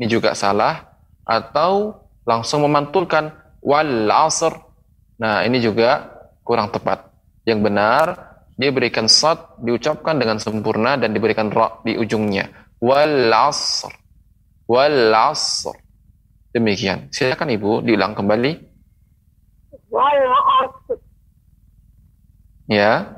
ini 0.00 0.08
juga 0.10 0.32
salah 0.32 0.96
atau 1.24 1.96
langsung 2.24 2.64
memantulkan 2.64 3.32
wal 3.60 4.08
asr. 4.10 4.63
Nah, 5.24 5.40
ini 5.40 5.56
juga 5.56 6.20
kurang 6.44 6.68
tepat. 6.68 7.08
Yang 7.48 7.60
benar 7.64 8.04
dia 8.60 8.68
berikan 8.68 9.08
sad 9.08 9.56
diucapkan 9.64 10.20
dengan 10.20 10.36
sempurna 10.36 11.00
dan 11.00 11.16
diberikan 11.16 11.48
ra 11.48 11.80
di 11.80 11.96
ujungnya. 11.96 12.52
Wal 12.76 13.32
asr. 13.32 13.88
Wal 14.68 15.16
asr. 15.16 15.72
Demikian. 16.52 17.08
Silakan 17.08 17.56
Ibu 17.56 17.80
diulang 17.88 18.12
kembali. 18.12 18.52
Wal 19.88 20.24
asr. 20.60 21.00
Ya. 22.68 23.08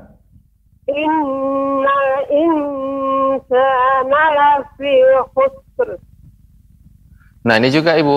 Innal 0.87 2.07
insana 2.31 4.23
lafi 4.31 4.95
khusr. 5.35 5.99
Nah, 7.43 7.59
ini 7.59 7.67
juga 7.67 7.99
Ibu. 7.99 8.15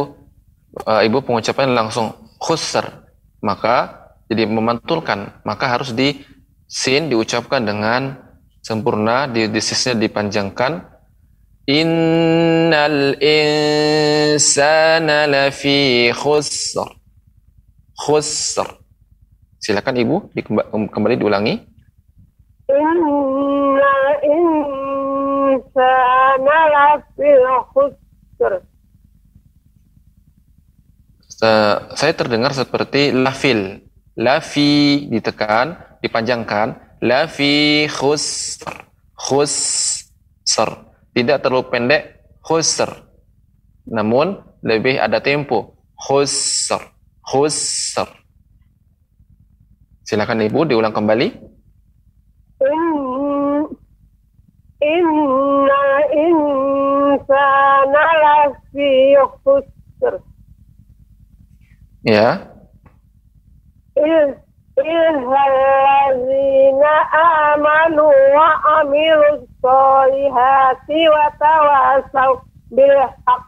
Uh, 0.87 1.03
Ibu 1.03 1.27
pengucapan 1.27 1.75
langsung 1.75 2.15
khusr. 2.39 3.10
Maka 3.41 3.97
jadi 4.29 4.45
memantulkan, 4.47 5.41
maka 5.43 5.67
harus 5.67 5.91
di 5.97 6.23
sin 6.71 7.11
diucapkan 7.11 7.67
dengan 7.67 8.15
sempurna, 8.63 9.27
di 9.27 9.51
desisnya 9.51 9.99
dipanjangkan. 9.99 10.87
Innal 11.67 13.19
insana 13.23 15.27
lafi 15.27 16.11
khusr. 16.15 16.87
Khusr. 17.97 18.69
Silakan 19.61 19.97
Ibu 19.99 20.31
kembali 20.95 21.21
diulangi. 21.21 21.55
Innal 22.71 24.15
insana 25.51 26.59
lafi 26.71 27.31
khusr. 27.75 28.63
Eh, 31.41 31.77
saya 31.97 32.13
terdengar 32.13 32.53
seperti 32.53 33.17
lafil. 33.17 33.81
Lafi 34.21 35.09
ditekan, 35.09 35.97
dipanjangkan. 36.05 37.01
Lafi 37.01 37.89
khusr. 37.89 38.69
Khusr. 39.17 40.71
Tidak 41.17 41.41
terlalu 41.41 41.65
pendek. 41.73 42.03
Khusr. 42.45 42.93
Namun 43.89 44.37
lebih 44.61 45.01
ada 45.01 45.17
tempo. 45.25 45.81
Khusr. 45.97 46.85
Khusr. 47.25 48.05
Silakan 50.05 50.45
Ibu 50.45 50.69
diulang 50.69 50.93
kembali. 50.93 51.29
In, 52.61 52.85
innal 54.85 55.97
insana 56.13 58.05
lafi 58.21 59.17
khusr. 59.41 60.30
Ya. 62.01 62.49
Il 63.97 64.33
illallazina 64.81 66.95
amanu 67.13 68.09
wa 68.09 68.51
amilus 68.81 69.45
solihati 69.61 71.01
wa 71.13 71.29
tawasaw 71.37 72.33
bil 72.73 72.97
haqq 73.29 73.45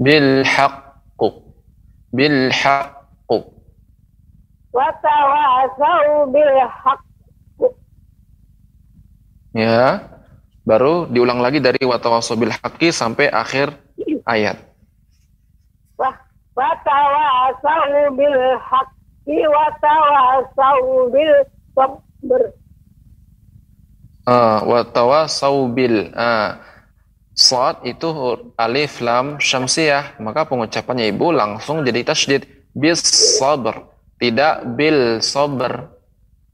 Bil 0.00 0.42
haqqu. 0.42 1.28
Bil 2.10 2.50
haqqu. 2.50 3.38
wa 4.74 4.88
tawasaw 4.98 6.26
bil 6.34 6.54
haqq 6.66 7.10
Ya. 9.54 10.06
Baru 10.62 11.10
diulang 11.10 11.42
lagi 11.42 11.58
dari 11.58 11.82
watawasaw 11.82 12.38
bil 12.38 12.54
haqqi 12.54 12.94
sampai 12.94 13.30
akhir 13.30 13.74
ayat. 14.26 14.69
Wa 16.60 16.68
wa 16.68 16.76
tawasaw 16.84 18.12
bil 18.12 18.38
haqqi 18.60 19.40
wa 19.48 19.66
tawasaw 19.80 20.80
bil 21.08 21.34
sabr 21.72 22.42
Ah, 24.28 24.62
wa 24.62 24.84
tawasaubil. 24.84 26.12
Ah, 26.12 26.60
Sad 27.34 27.80
itu 27.88 28.06
alif 28.60 29.00
lam 29.00 29.40
syamsiyah, 29.40 30.20
maka 30.20 30.44
pengucapannya 30.44 31.08
ibu 31.08 31.32
langsung 31.32 31.80
jadi 31.82 32.04
tasydid. 32.04 32.44
Bis 32.76 33.00
sabr, 33.40 33.80
tidak 34.20 34.60
bil 34.76 35.24
sabr. 35.24 35.88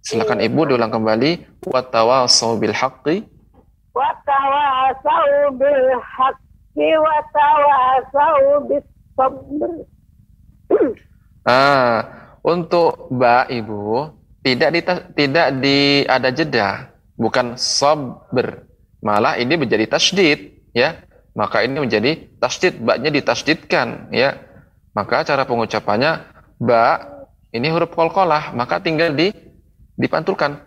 Silakan 0.06 0.46
ibu 0.46 0.62
diulang 0.62 0.94
kembali. 0.94 1.42
Wa 1.66 1.82
tawasau 1.82 2.54
bil 2.56 2.70
haqqi 2.70 3.26
wa 3.96 4.12
tawasaw 4.28 5.56
bil 5.56 5.84
haqqi 6.04 6.90
wa 7.00 7.16
tawasaw 7.32 8.40
bis 8.68 8.84
sabr 9.16 9.72
Ah, 11.46 11.98
untuk 12.42 13.10
ba 13.14 13.46
ibu 13.46 14.10
tidak 14.42 14.70
di 14.70 14.80
tidak 15.14 15.48
di 15.58 15.78
ada 16.06 16.30
jeda, 16.30 16.94
bukan 17.18 17.58
sabr. 17.58 18.66
Malah 19.02 19.38
ini 19.38 19.54
menjadi 19.58 19.86
tasydid, 19.86 20.70
ya. 20.74 21.02
Maka 21.36 21.62
ini 21.62 21.78
menjadi 21.82 22.32
tasydid, 22.40 22.80
ba-nya 22.80 23.10
ditasydidkan, 23.12 24.10
ya. 24.14 24.38
Maka 24.96 25.26
cara 25.26 25.44
pengucapannya 25.44 26.24
ba 26.56 27.04
ini 27.52 27.68
huruf 27.70 27.92
qalqalah, 27.92 28.56
maka 28.56 28.80
tinggal 28.80 29.12
di 29.12 29.34
dipantulkan. 29.98 30.62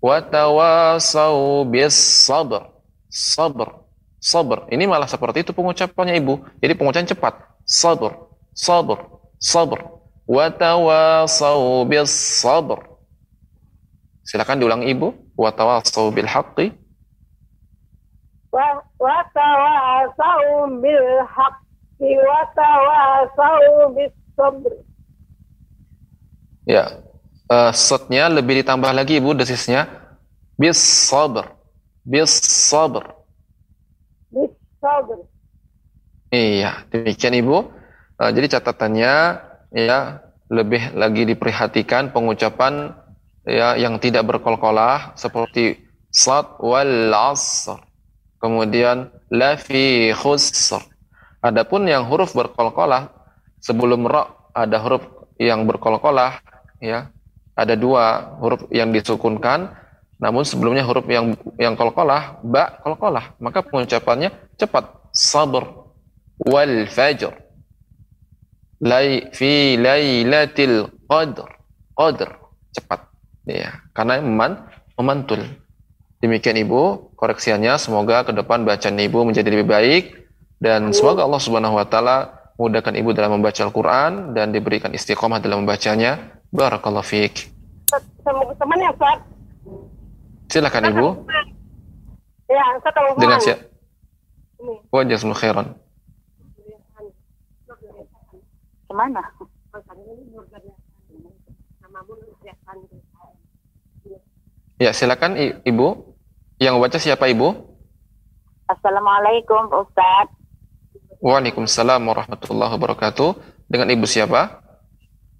Wa 0.00 0.22
tawasau 0.22 1.66
bis 1.66 1.96
sabr. 1.96 2.68
Sabr. 3.10 3.86
Sabr. 4.20 4.68
Ini 4.68 4.84
malah 4.84 5.08
seperti 5.08 5.42
itu 5.46 5.56
pengucapannya 5.56 6.18
Ibu. 6.20 6.60
Jadi 6.60 6.72
pengucapan 6.76 7.08
cepat. 7.08 7.34
Sabr. 7.64 8.12
Sabr 8.52 9.15
sabr. 9.40 9.78
Wa 10.26 10.50
tawasau 10.50 11.86
bis 11.86 12.10
sabr. 12.42 12.82
Silakan 14.26 14.58
diulang 14.58 14.82
ibu. 14.82 15.14
Wa 15.38 15.54
tawasau 15.54 16.10
bil 16.10 16.26
haqqi. 16.26 16.74
Wa 18.50 19.18
tawasau 19.30 20.66
bil 20.82 21.08
haqqi. 21.30 22.10
Wa 22.18 22.40
tawasau 22.56 23.94
bis 23.94 24.14
sabr. 24.34 24.72
Ya. 26.66 27.06
Uh, 27.46 27.70
setnya 27.70 28.26
lebih 28.26 28.66
ditambah 28.66 28.90
lagi 28.90 29.22
ibu 29.22 29.30
desisnya. 29.30 29.86
Bis 30.58 30.82
sabr. 31.06 31.46
Bis 32.02 32.34
sabr. 32.42 33.06
Bis 34.34 34.50
sabr. 34.82 35.22
Iya 36.34 36.82
demikian 36.90 37.38
ibu. 37.38 37.70
Eh, 38.16 38.30
jadi 38.32 38.56
catatannya 38.56 39.14
ya 39.76 39.98
lebih 40.48 40.96
lagi 40.96 41.28
diperhatikan 41.28 42.16
pengucapan 42.16 42.96
ya 43.44 43.76
yang 43.76 44.00
tidak 44.00 44.24
berkolkolah 44.24 45.12
seperti 45.20 45.84
sad 46.08 46.56
wal 46.64 47.12
asr. 47.12 47.76
Kemudian 48.40 49.12
la 49.28 49.60
fi 49.60 50.16
khusr. 50.16 50.80
Adapun 51.44 51.84
yang 51.84 52.08
huruf 52.08 52.32
berkolkolah 52.32 53.12
sebelum 53.60 54.08
ra 54.08 54.32
ada 54.56 54.80
huruf 54.80 55.04
yang 55.36 55.68
berkolkolah 55.68 56.40
ya. 56.80 57.12
Ada 57.56 57.72
dua 57.76 58.36
huruf 58.40 58.68
yang 58.72 58.92
disukunkan 58.92 59.72
namun 60.16 60.48
sebelumnya 60.48 60.84
huruf 60.84 61.04
yang 61.12 61.36
yang 61.60 61.76
kolkolah 61.76 62.40
ba 62.40 62.80
kolkolah 62.80 63.36
maka 63.36 63.60
pengucapannya 63.60 64.32
cepat 64.56 65.12
sabr 65.12 65.92
wal 66.40 66.88
fajr 66.88 67.45
lay 68.82 69.32
fi 69.32 69.76
lailatil 69.80 70.90
qadr. 71.08 71.48
Qadr. 71.96 72.28
Cepat. 72.76 73.00
Ya 73.46 73.80
karena 73.96 74.20
meman, 74.20 74.66
memantul. 74.98 75.44
Demikian 76.20 76.58
ibu. 76.60 77.12
Koreksiannya 77.16 77.80
semoga 77.80 78.24
ke 78.26 78.32
depan 78.36 78.66
bacaan 78.68 79.00
ibu 79.00 79.24
menjadi 79.24 79.48
lebih 79.48 79.68
baik. 79.68 80.04
Dan 80.60 80.92
semoga 80.92 81.24
Allah 81.24 81.40
Subhanahu 81.40 81.76
wa 81.76 81.86
taala 81.88 82.32
mudahkan 82.56 82.96
ibu 82.96 83.12
dalam 83.12 83.40
membaca 83.40 83.60
Al-Qur'an 83.60 84.32
dan 84.32 84.52
diberikan 84.52 84.92
istiqomah 84.92 85.40
dalam 85.40 85.64
membacanya. 85.64 86.40
Barakallahu 86.52 87.04
fiik. 87.04 87.52
Teman 88.24 88.78
ya 88.80 88.90
Ustaz? 88.92 89.18
Silakan 90.48 90.84
ibu. 90.92 91.06
Ya 92.48 92.64
telepon 92.80 93.20
dengan 93.20 93.38
siap. 93.42 93.58
Wajah 94.88 95.20
khairan 95.36 95.76
ke 98.86 98.92
mana 98.94 99.22
Ya, 104.76 104.92
silakan 104.92 105.40
I- 105.40 105.56
Ibu. 105.64 106.14
Yang 106.60 106.74
baca 106.80 106.98
siapa 107.00 107.32
Ibu? 107.32 107.48
Assalamualaikum 108.68 109.72
Ustaz 109.72 110.28
Waalaikumsalam 111.24 112.04
warahmatullahi 112.04 112.76
wabarakatuh. 112.76 113.30
Dengan 113.72 113.88
Ibu 113.88 114.04
siapa? 114.04 114.60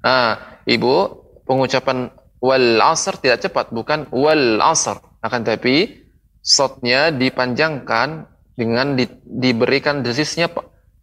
Ah, 0.00 0.62
Ibu, 0.64 0.94
pengucapan 1.44 2.08
wal 2.40 2.80
asr 2.80 3.20
tidak 3.20 3.44
cepat, 3.44 3.68
bukan 3.74 4.08
wal 4.14 4.60
asr. 4.64 4.96
Akan 5.20 5.44
tapi 5.44 6.06
shotnya 6.40 7.12
dipanjangkan 7.12 8.24
dengan 8.56 8.96
di- 8.96 9.20
diberikan 9.26 10.00
desisnya 10.00 10.48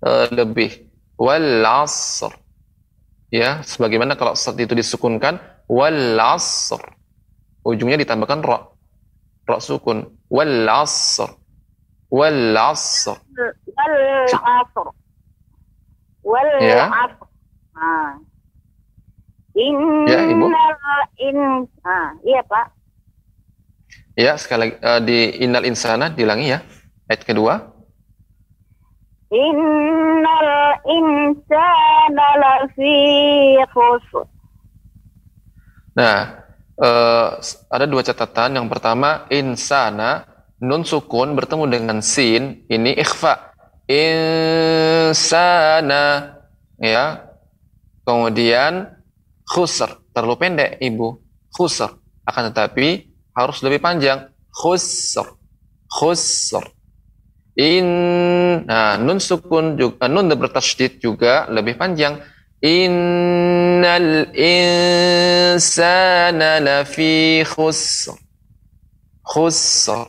eh, 0.01 0.27
lebih. 0.33 0.89
Wal 1.19 1.61
asr. 1.61 2.33
Ya, 3.29 3.61
sebagaimana 3.65 4.13
kalau 4.17 4.33
shot 4.33 4.57
itu 4.57 4.73
disukunkan 4.73 5.37
wal 5.69 6.17
asr. 6.17 6.81
Ujungnya 7.61 8.01
ditambahkan 8.01 8.41
ra. 8.41 8.72
Ra 9.43 9.57
sukun. 9.59 10.07
Wal 10.31 10.67
asr. 10.69 11.29
Wal 12.13 12.55
asr. 12.55 13.17
Wal 13.73 13.95
'asr. 14.29 14.87
Wal 16.23 16.49
Ya. 16.61 16.87
'asr. 16.87 17.25
Ah. 17.73 18.15
Ya, 19.53 20.19
Ibu. 20.33 20.45
Innal 20.49 21.03
in 21.21 21.37
ah, 21.85 22.09
iya 22.25 22.41
Pak. 22.41 22.73
Ya, 24.17 24.33
sekali 24.37 24.73
lagi 24.73 24.75
eh, 24.81 24.99
di 25.05 25.19
innal 25.45 25.65
insana 25.65 26.09
diulangi 26.09 26.53
ya. 26.53 26.59
Ayat 27.09 27.21
kedua. 27.25 27.61
Innal 29.29 30.49
insana 30.85 32.27
lafi 32.37 32.97
khusr. 33.73 34.25
Nah, 35.93 36.41
eh, 36.80 37.28
ada 37.69 37.86
dua 37.86 38.01
catatan. 38.01 38.57
Yang 38.57 38.67
pertama, 38.71 39.28
insana, 39.30 40.26
nun 40.63 40.88
sukun 40.88 41.36
bertemu 41.36 41.67
dengan 41.69 42.01
sin, 42.01 42.63
ini 42.71 42.95
ikhfa. 42.97 43.53
Insana, 43.89 46.03
ya. 46.80 47.30
Kemudian 48.03 48.91
khusr, 49.47 49.88
terlalu 50.11 50.36
pendek, 50.39 50.78
Ibu. 50.80 51.19
Khusr. 51.55 51.89
Akan 52.24 52.45
tetapi 52.51 53.07
harus 53.36 53.63
lebih 53.63 53.80
panjang. 53.84 54.30
Khusr. 54.51 55.26
Khusr. 55.88 56.63
In, 57.53 57.86
nah, 58.65 58.97
nun 58.97 59.21
sukun 59.21 59.78
juga, 59.78 60.09
nun 60.09 60.26
bertasydid 60.26 60.97
juga 60.97 61.45
lebih 61.53 61.78
panjang. 61.78 62.17
Innal 62.64 64.32
insana 64.39 65.84
lafi 66.64 67.43
khusr. 67.43 68.16
Khusr. 69.20 70.07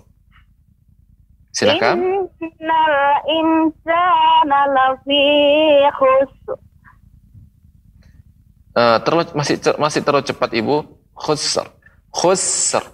Silakan. 1.50 2.30
Innal 2.38 3.26
insana 3.26 4.70
lafi 4.70 5.18
khusr. 5.98 6.54
Eh, 8.78 8.98
terlalu 9.02 9.34
masih 9.34 9.58
masih 9.74 10.06
terlalu 10.06 10.22
cepat 10.22 10.54
Ibu. 10.54 10.86
Khusr. 11.10 11.66
Khusr. 12.14 12.86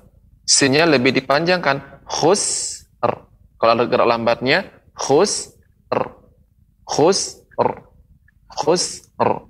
Sinnya 0.49 0.89
lebih 0.89 1.13
dipanjangkan. 1.13 2.01
Khusr. 2.09 3.13
Kalau 3.61 3.73
ada 3.77 3.85
gerak 3.85 4.09
lambatnya 4.09 4.65
khusr. 4.97 5.53
Khusr. 6.89 7.69
Khusr. 8.57 9.11
Khusr. 9.21 9.50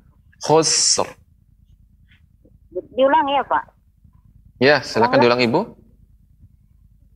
Diulang 2.70 3.26
ya 3.28 3.43
Pak. 3.45 3.64
Ya, 4.61 4.76
silakan 4.84 5.20
diulang 5.24 5.41
Ibu. 5.41 5.61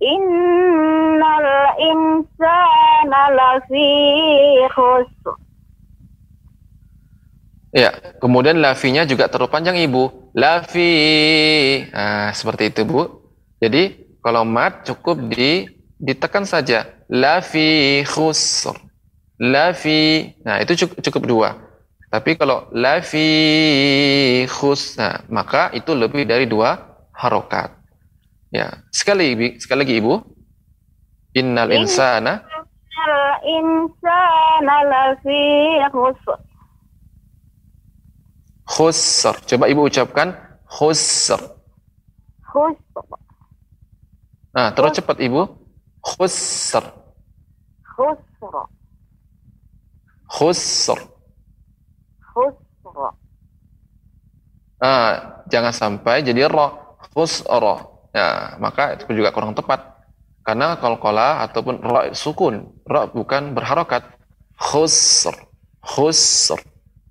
Innal 0.01 1.49
insana 1.77 3.23
lafi 3.33 3.91
khusr. 4.73 5.35
Ya, 7.75 7.91
kemudian 8.23 8.63
lafinya 8.63 9.03
juga 9.05 9.27
terlalu 9.27 9.51
panjang 9.51 9.77
Ibu. 9.77 10.33
Lafi. 10.33 10.93
Nah, 11.91 12.31
seperti 12.31 12.71
itu 12.71 12.87
Bu. 12.87 13.29
Jadi 13.59 14.15
kalau 14.23 14.47
mat 14.47 14.87
cukup 14.87 15.21
di 15.29 15.67
ditekan 15.99 16.47
saja. 16.47 16.87
Lafi 17.11 18.01
khusr. 18.07 18.79
Lafi. 19.43 20.33
Nah, 20.47 20.63
itu 20.63 20.87
cukup, 20.87 20.97
cukup 21.03 21.23
dua. 21.27 21.49
Tapi 22.15 22.39
kalau 22.39 22.71
lafi 22.71 23.27
khus, 24.47 24.95
nah, 24.95 25.27
maka 25.27 25.75
itu 25.75 25.99
lebih 25.99 26.23
dari 26.23 26.47
dua 26.47 26.79
harokat. 27.11 27.75
Ya, 28.55 28.87
sekali 28.95 29.35
Ibu- 29.35 29.59
sekali 29.59 29.83
lagi 29.83 29.95
Ibu. 29.99 30.15
Innal 31.35 31.75
insana 31.75 32.47
Innal 32.47 33.19
insana 33.43 34.77
lafi 34.87 35.43
khusr. 35.91 36.39
khusr. 38.63 39.35
Coba 39.51 39.67
Ibu 39.67 39.91
ucapkan 39.91 40.39
khusr. 40.71 41.43
Khusr. 42.47 43.05
Nah, 44.55 44.71
terus 44.71 45.03
cepat 45.03 45.19
Ibu. 45.19 45.51
Khusr. 45.99 46.95
Khusr. 47.99 48.55
Khusr. 50.31 51.14
Khusr. 52.35 53.15
Ah, 54.83 55.41
jangan 55.47 55.71
sampai 55.71 56.27
jadi 56.27 56.51
ro. 56.51 56.99
Khusra. 57.15 57.95
Ya, 58.11 58.59
maka 58.59 58.99
itu 58.99 59.07
juga 59.15 59.31
kurang 59.31 59.55
tepat. 59.55 59.95
Karena 60.45 60.77
qalqalah 60.77 61.47
ataupun 61.49 61.81
ra 61.81 62.11
sukun, 62.13 62.75
ra 62.85 63.07
bukan 63.07 63.55
berharokat. 63.55 64.05
Khusr. 64.59 65.33
Khusr. 65.81 66.59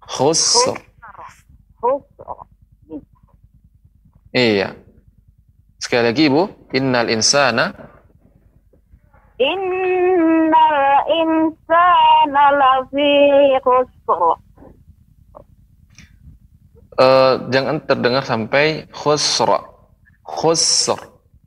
Khusr. 0.03 0.78
Khusr. 1.80 2.38
Iya. 4.34 4.76
Sekali 5.80 6.03
lagi 6.09 6.32
Ibu, 6.32 6.71
innal 6.71 7.11
insana 7.11 7.76
Innal 9.36 10.80
insana 11.11 12.43
lafi 12.55 13.11
khusr. 13.59 14.53
Eh, 16.98 17.34
jangan 17.50 17.82
terdengar 17.86 18.24
sampai 18.26 18.86
khusra. 18.94 19.60
Khusr. 20.24 21.00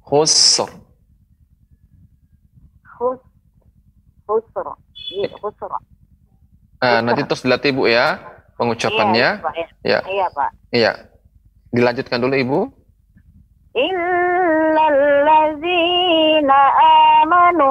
Khusr. 0.04 0.68
Khus 2.96 3.20
khusr. 4.26 4.66
Iya, 5.16 5.28
khusr. 5.38 5.70
Nah, 6.76 7.00
nanti 7.00 7.24
terus 7.24 7.40
dilatih 7.42 7.72
Ibu 7.72 7.88
ya 7.88 8.20
pengucapannya. 8.60 9.28
Iya, 9.40 9.44
Pak, 9.44 9.54
ya. 9.56 9.66
Ya, 9.82 10.00
Iya, 10.04 10.26
Pak. 10.32 10.50
iya. 10.72 10.92
Dilanjutkan 11.72 12.20
dulu 12.20 12.34
Ibu. 12.36 12.60
Illal 13.76 15.00
ladzina 15.28 16.60
amanu 17.20 17.68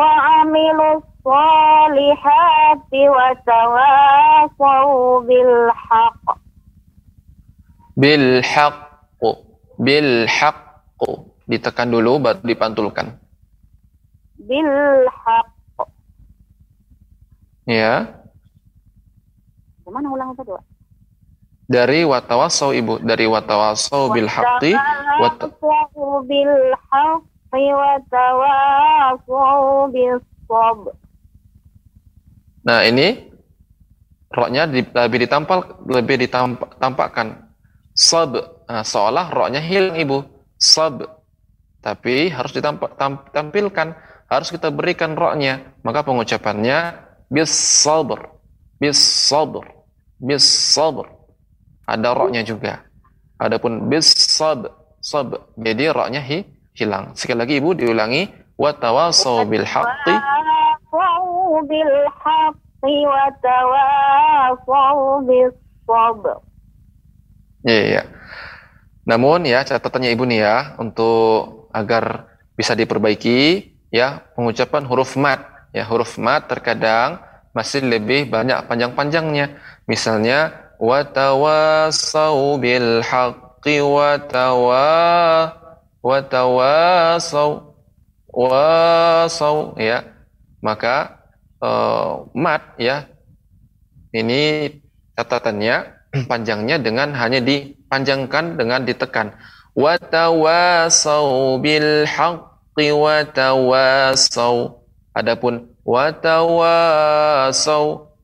wa 0.00 0.12
amilus 0.44 1.00
salihati 1.24 3.02
wa 3.08 3.28
tawasaw 3.48 4.88
bil 5.24 5.54
haqq. 5.72 6.24
Bil 7.96 8.44
haqqu. 8.44 9.30
Bil 9.80 10.28
haqqu. 10.28 11.10
Ditekan 11.48 11.88
dulu 11.88 12.20
baru 12.20 12.44
dipantulkan. 12.44 13.16
Bil 14.36 14.70
haqq. 15.08 15.88
Ya. 17.66 18.20
Gimana 19.82 20.06
ulang 20.12 20.36
Pak? 20.36 20.60
Dari 21.66 22.06
watawasau 22.06 22.70
Ibu, 22.70 23.02
dari 23.02 23.26
watawasau 23.26 24.14
bil 24.14 24.30
haqqi 24.30 24.70
wa 25.18 25.28
ta- 25.34 25.50
Tawasaw 25.50 26.22
bil 26.22 26.54
haqqi 26.78 27.64
wa 27.74 27.98
tawasaw 28.06 29.90
bis 29.90 30.22
sabr. 30.46 30.94
Nah, 32.66 32.86
ini 32.86 33.30
roknya 34.30 34.66
lebih 34.70 35.26
ditampal 35.26 35.58
lebih 35.90 36.22
ditampakkan. 36.22 37.45
Sab. 37.96 38.36
Nah, 38.68 38.84
seolah 38.84 39.32
roknya 39.32 39.64
hilang 39.64 39.96
Ibu. 39.96 40.20
Sab. 40.60 41.00
Tapi 41.80 42.28
harus 42.28 42.52
ditampilkan, 42.52 43.88
harus 44.28 44.48
kita 44.52 44.68
berikan 44.68 45.16
roknya. 45.16 45.72
Maka 45.80 46.04
pengucapannya 46.04 46.98
bis 47.32 47.48
sabr. 47.48 48.26
Bis 48.76 48.98
sabr. 49.00 49.64
Bis 50.20 50.44
sabr. 50.44 51.08
Ada 51.86 52.12
roknya 52.12 52.42
juga. 52.42 52.82
Adapun 53.38 53.86
bis 53.86 54.10
sab 54.12 54.66
sab. 54.98 55.54
Jadi 55.54 55.86
roknya 55.94 56.18
hi, 56.18 56.42
hilang. 56.74 57.14
Sekali 57.14 57.38
lagi 57.46 57.54
Ibu 57.62 57.78
diulangi 57.78 58.26
wa 58.58 58.74
tawasau 58.74 59.46
bil 59.46 59.62
haqqi 59.62 60.16
bil 61.70 61.94
haqqi 62.18 62.96
wa 63.06 63.24
tawasaw 63.38 65.22
bis 65.28 65.54
sabr. 65.86 66.45
Iya, 67.66 67.82
iya. 67.90 68.02
Namun 69.06 69.46
ya 69.46 69.62
catatannya 69.62 70.10
Ibu 70.14 70.24
nih 70.26 70.40
ya 70.42 70.56
untuk 70.82 71.70
agar 71.70 72.26
bisa 72.58 72.74
diperbaiki 72.74 73.70
ya 73.94 74.24
pengucapan 74.34 74.82
huruf 74.88 75.14
mat 75.14 75.70
ya 75.70 75.86
huruf 75.86 76.18
mat 76.18 76.48
terkadang 76.50 77.22
masih 77.54 77.82
lebih 77.86 78.26
banyak 78.30 78.66
panjang-panjangnya. 78.66 79.58
Misalnya 79.86 80.54
watawasau 80.82 82.58
bil 82.58 83.02
haqqi 83.02 83.78
watawa 83.82 84.86
watawasau 86.02 87.74
wasau 88.30 89.74
ya. 89.78 90.06
Maka 90.62 91.22
eh, 91.62 92.12
mat 92.34 92.62
ya 92.78 93.06
ini 94.14 94.70
catatannya 95.16 95.95
panjangnya 96.30 96.78
dengan 96.80 97.12
hanya 97.14 97.40
dipanjangkan 97.42 98.56
dengan 98.58 98.84
ditekan. 98.86 99.32
Watawasau 99.76 101.60
bil 101.60 102.08
haqqi 102.08 102.88
watawasau 102.96 104.80
adapun 105.12 105.68
watawasau 105.84 107.04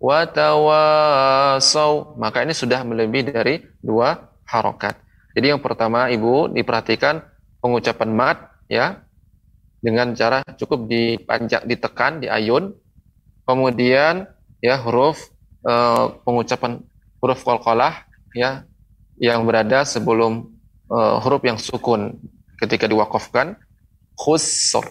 watawasau 0.01 1.93
maka 2.17 2.41
ini 2.43 2.57
sudah 2.57 2.81
melebihi 2.85 3.25
dari 3.29 3.61
dua 3.85 4.33
harokat. 4.49 4.97
Jadi 5.33 5.53
yang 5.53 5.61
pertama 5.61 6.09
ibu 6.13 6.49
diperhatikan 6.49 7.21
pengucapan 7.61 8.11
mat 8.13 8.53
ya. 8.69 9.01
Dengan 9.83 10.15
cara 10.15 10.47
cukup 10.47 10.87
dipanjang 10.87 11.67
ditekan 11.67 12.23
di 12.23 12.31
ayun 12.31 12.71
kemudian 13.43 14.31
ya 14.63 14.79
huruf 14.79 15.19
eh, 15.67 16.07
pengucapan 16.23 16.87
huruf 17.23 17.47
qalqalah 17.47 18.03
ya 18.35 18.67
yang 19.23 19.47
berada 19.47 19.87
sebelum 19.87 20.51
eh, 20.91 21.17
huruf 21.23 21.47
yang 21.47 21.57
sukun 21.57 22.19
ketika 22.59 22.91
diwakafkan. 22.91 23.55
Khusr. 24.19 24.85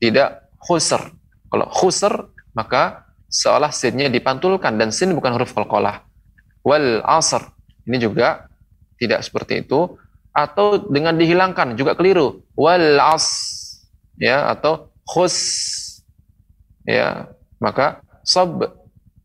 Tidak 0.00 0.56
khusr. 0.58 1.12
Kalau 1.52 1.66
khusr 1.68 2.32
maka 2.56 3.06
seolah 3.28 3.70
sinnya 3.70 4.08
dipantulkan 4.08 4.80
dan 4.80 4.88
sin 4.88 5.12
bukan 5.12 5.36
huruf 5.36 5.52
qalqalah. 5.52 6.08
Wal 6.64 7.04
asr. 7.04 7.44
Ini 7.84 8.00
juga 8.00 8.48
tidak 8.96 9.20
seperti 9.22 9.62
itu. 9.62 10.00
Atau 10.32 10.88
dengan 10.88 11.14
dihilangkan 11.14 11.76
juga 11.76 11.92
keliru. 11.92 12.40
Wal 12.56 12.96
as. 12.98 13.28
Ya 14.16 14.48
atau 14.48 14.90
khus. 15.04 15.36
Ya 16.88 17.28
maka 17.60 18.00
sab 18.24 18.64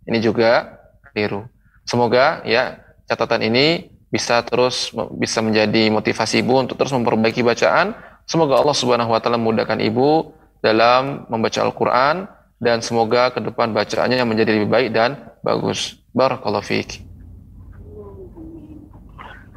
ini 0.03 0.19
juga 0.19 0.79
keliru 1.11 1.47
Semoga 1.84 2.41
ya 2.47 2.79
catatan 3.07 3.43
ini 3.47 3.91
bisa 4.13 4.45
terus 4.45 4.93
bisa 5.17 5.41
menjadi 5.41 5.89
motivasi 5.89 6.45
ibu 6.45 6.61
untuk 6.61 6.77
terus 6.77 6.93
memperbaiki 6.93 7.41
bacaan. 7.41 7.97
Semoga 8.29 8.61
Allah 8.61 8.77
Subhanahu 8.77 9.11
wa 9.11 9.19
taala 9.19 9.41
memudahkan 9.41 9.81
ibu 9.84 10.31
dalam 10.63 11.27
membaca 11.27 11.59
Al-Qur'an 11.59 12.29
dan 12.61 12.79
semoga 12.79 13.36
ke 13.36 13.43
depan 13.43 13.75
bacaannya 13.75 14.15
yang 14.15 14.29
menjadi 14.29 14.55
lebih 14.55 14.69
baik 14.71 14.89
dan 14.95 15.34
bagus. 15.43 15.99
Barakallahu 16.15 16.63
fiik. 16.63 17.03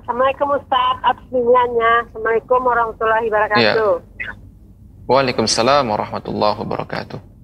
Assalamualaikum 0.03 0.49
Ustaz 0.57 1.19
bimbingannya. 1.31 1.93
Assalamualaikum 2.11 2.61
warahmatullahi 2.63 3.27
wabarakatuh. 3.27 3.93
Waalaikumsalam 5.07 5.85
warahmatullahi 5.87 6.57
wabarakatuh. 6.65 7.36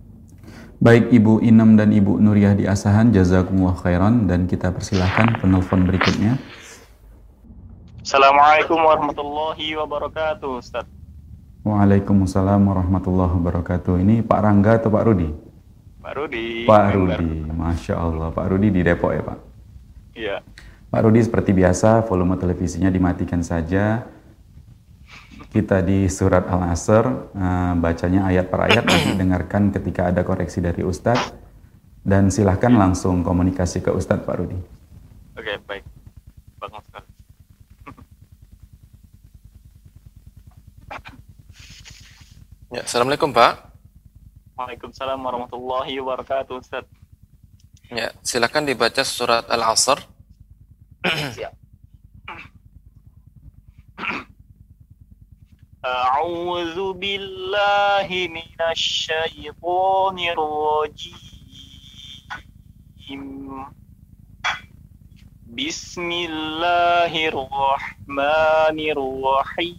Baik 0.82 1.14
Ibu 1.14 1.38
Inem 1.46 1.78
dan 1.78 1.94
Ibu 1.94 2.18
Nuriyah 2.18 2.58
di 2.58 2.66
Asahan, 2.66 3.14
jazakumullah 3.14 3.78
khairan 3.78 4.26
dan 4.26 4.50
kita 4.50 4.74
persilahkan 4.74 5.38
penelpon 5.38 5.86
berikutnya. 5.86 6.42
Assalamualaikum 8.02 8.82
warahmatullahi 8.82 9.78
wabarakatuh, 9.78 10.58
Ustaz. 10.58 10.82
Waalaikumsalam 11.62 12.66
warahmatullahi 12.66 13.30
wabarakatuh. 13.30 14.02
Ini 14.02 14.26
Pak 14.26 14.40
Rangga 14.42 14.82
atau 14.82 14.90
Pak 14.90 15.06
Rudi? 15.06 15.30
Pak 16.02 16.12
Rudi. 16.18 16.66
Pak. 16.66 16.98
Rudi, 16.98 17.30
Masya 17.46 17.94
Allah. 18.02 18.34
Pak 18.34 18.46
Rudi 18.50 18.74
di 18.74 18.82
Depok 18.82 19.14
ya 19.14 19.22
Pak? 19.22 19.38
Iya. 20.18 20.36
Pak 20.90 21.00
Rudi 21.06 21.22
seperti 21.22 21.54
biasa 21.54 22.02
volume 22.10 22.34
televisinya 22.34 22.90
dimatikan 22.90 23.38
saja. 23.46 24.02
Kita 25.52 25.84
di 25.84 26.08
surat 26.08 26.48
Al-Asr, 26.48 27.04
eh, 27.36 27.72
bacanya 27.76 28.32
ayat 28.32 28.48
per 28.48 28.72
ayat, 28.72 28.88
nanti 28.88 29.12
dengarkan 29.20 29.68
ketika 29.68 30.08
ada 30.08 30.24
koreksi 30.24 30.64
dari 30.64 30.80
Ustadz. 30.80 31.28
Dan 32.00 32.32
silahkan 32.32 32.72
langsung 32.72 33.20
komunikasi 33.20 33.84
ke 33.84 33.92
Ustadz 33.92 34.24
Pak 34.24 34.36
Rudi. 34.40 34.56
Oke, 35.36 35.60
baik. 35.68 35.84
Bagus 36.56 36.80
sekali. 36.88 37.08
Ya, 42.72 42.88
Assalamualaikum 42.88 43.36
Pak. 43.36 43.76
Waalaikumsalam 44.56 45.20
warahmatullahi 45.20 46.00
wabarakatuh, 46.00 46.64
Ustaz. 46.64 46.88
Ya, 47.92 48.08
silakan 48.24 48.64
dibaca 48.64 49.04
surat 49.04 49.44
Al-Asr. 49.52 50.00
أعوذ 55.85 56.93
بالله 56.99 58.07
من 58.27 58.57
الشيطان 58.71 60.17
الرجيم 60.19 61.23
بسم 65.47 66.09
الله 66.11 67.13
الرحمن 67.31 68.77
الرحيم 68.95 69.77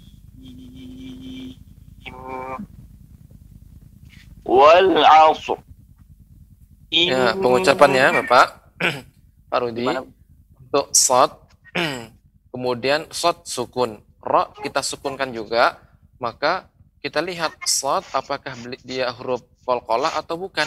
والعصر 4.45 5.59
Ya, 6.89 7.37
pengucapannya 7.37 8.24
Bapak 8.24 8.72
Pak 9.53 9.59
Rudi 9.61 9.85
Gimana? 9.85 10.09
untuk 10.57 10.89
sod 10.97 11.37
kemudian 12.49 13.05
sod 13.12 13.45
sukun 13.45 14.01
ro 14.24 14.49
kita 14.64 14.81
sukunkan 14.81 15.29
juga 15.37 15.76
maka 16.24 16.71
kita 17.03 17.19
lihat 17.19 17.51
sod 17.67 18.07
apakah 18.15 18.55
dia 18.80 19.11
huruf 19.11 19.43
qalqalah 19.67 20.15
atau 20.15 20.39
bukan? 20.39 20.63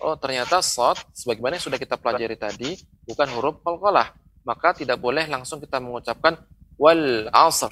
Oh 0.00 0.16
ternyata 0.16 0.64
sod 0.64 0.96
sebagaimana 1.12 1.60
yang 1.60 1.64
sudah 1.68 1.76
kita 1.76 2.00
pelajari 2.00 2.40
tadi 2.40 2.80
bukan 3.04 3.28
huruf 3.36 3.60
qalqalah 3.60 4.16
maka 4.48 4.72
tidak 4.72 4.96
boleh 4.96 5.28
langsung 5.28 5.60
kita 5.60 5.76
mengucapkan 5.76 6.40
wal 6.80 7.28
asr. 7.28 7.68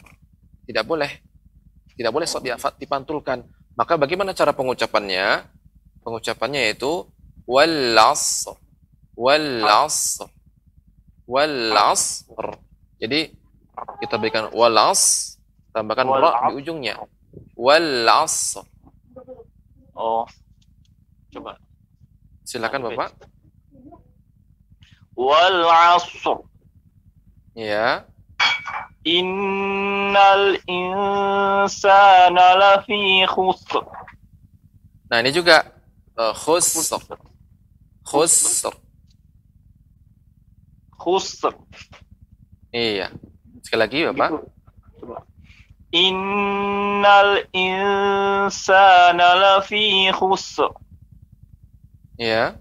Tidak 0.68 0.84
boleh. 0.84 1.08
Tidak 1.96 2.12
boleh 2.12 2.28
sod 2.28 2.44
dipantulkan. 2.76 3.48
Maka 3.72 3.96
bagaimana 3.96 4.36
cara 4.36 4.52
pengucapannya? 4.52 5.48
Pengucapannya 6.04 6.68
yaitu 6.68 7.08
wal 7.48 7.96
asr. 7.96 8.60
Wal 9.16 9.64
asr. 9.64 10.28
Wal 11.24 11.72
asr. 11.72 12.60
Jadi 13.00 13.40
kita 14.04 14.20
berikan 14.20 14.52
wal 14.52 14.76
as 14.76 15.36
tambahkan 15.70 16.06
ra 16.08 16.30
as- 16.30 16.52
di 16.52 16.52
ujungnya. 16.62 16.94
Wal 17.54 18.08
asr. 18.08 18.64
Oh, 19.94 20.26
coba. 21.30 21.58
silakan 22.42 22.90
Bapak. 22.90 23.14
Wal 25.14 25.60
asr. 25.94 26.42
Ya. 27.54 28.06
Innal 29.04 30.56
insana 30.68 32.46
lafi 32.56 33.24
khusr. 33.28 33.84
nah 35.10 35.18
ini 35.24 35.30
juga 35.32 35.70
uh, 36.18 36.34
khusr. 36.36 36.98
Khusr. 38.04 38.74
Khusr. 40.98 41.54
iya. 42.74 43.08
Sekali 43.64 43.80
lagi 43.80 43.98
Bapak. 44.10 44.28
Coba. 44.34 44.59
Innal 45.90 47.50
insana 47.50 49.26
lafi 49.34 50.06
khusr. 50.14 50.70
Ya. 52.14 52.54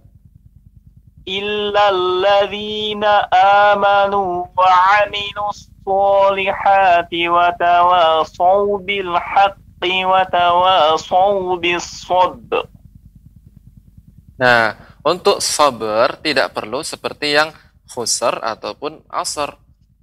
Illa 1.29 1.93
alladhina 1.93 3.29
amanu 3.69 4.49
wa 4.49 4.69
aminu 5.05 5.45
salihati 5.85 7.29
wa 7.29 7.53
tawasaw 7.53 8.81
bil 8.81 9.13
haqqi 9.13 10.09
wa 10.09 10.25
tawasaw 10.25 11.53
bis. 11.61 11.85
Nah, 14.41 14.73
untuk 15.05 15.37
sabar 15.37 16.17
tidak 16.17 16.49
perlu 16.57 16.81
seperti 16.81 17.37
yang 17.37 17.53
khusr 17.93 18.41
ataupun 18.41 19.05
asr 19.05 19.53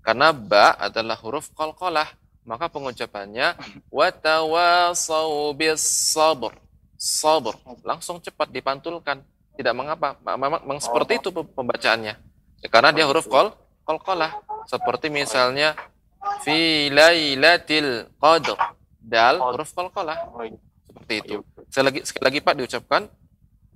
karena 0.06 0.30
ba 0.30 0.78
adalah 0.78 1.18
huruf 1.18 1.50
kolkolah. 1.58 2.06
Kol 2.06 2.25
maka 2.46 2.70
pengucapannya 2.70 3.58
watawasau 3.90 5.50
bis 5.58 5.82
sabr. 6.14 6.54
Sabr. 6.94 7.58
Langsung 7.82 8.22
cepat 8.22 8.48
dipantulkan. 8.54 9.20
Tidak 9.56 9.74
mengapa. 9.74 10.14
Memang, 10.22 10.62
memang 10.62 10.80
seperti 10.80 11.18
itu 11.18 11.34
pembacaannya. 11.34 12.14
Ya, 12.62 12.68
karena 12.70 12.94
dia 12.94 13.04
huruf 13.04 13.26
qal 13.26 13.50
qalqalah. 13.82 14.30
Seperti 14.70 15.10
misalnya 15.10 15.74
fi 16.46 16.88
lailatil 16.88 18.06
qadr. 18.22 18.54
Dal 19.02 19.42
huruf 19.42 19.74
qalqalah. 19.74 20.30
Seperti 20.86 21.14
itu. 21.18 21.36
Sekali 21.66 21.84
lagi, 21.90 22.00
sekali 22.06 22.24
lagi 22.30 22.38
Pak 22.40 22.54
diucapkan 22.62 23.02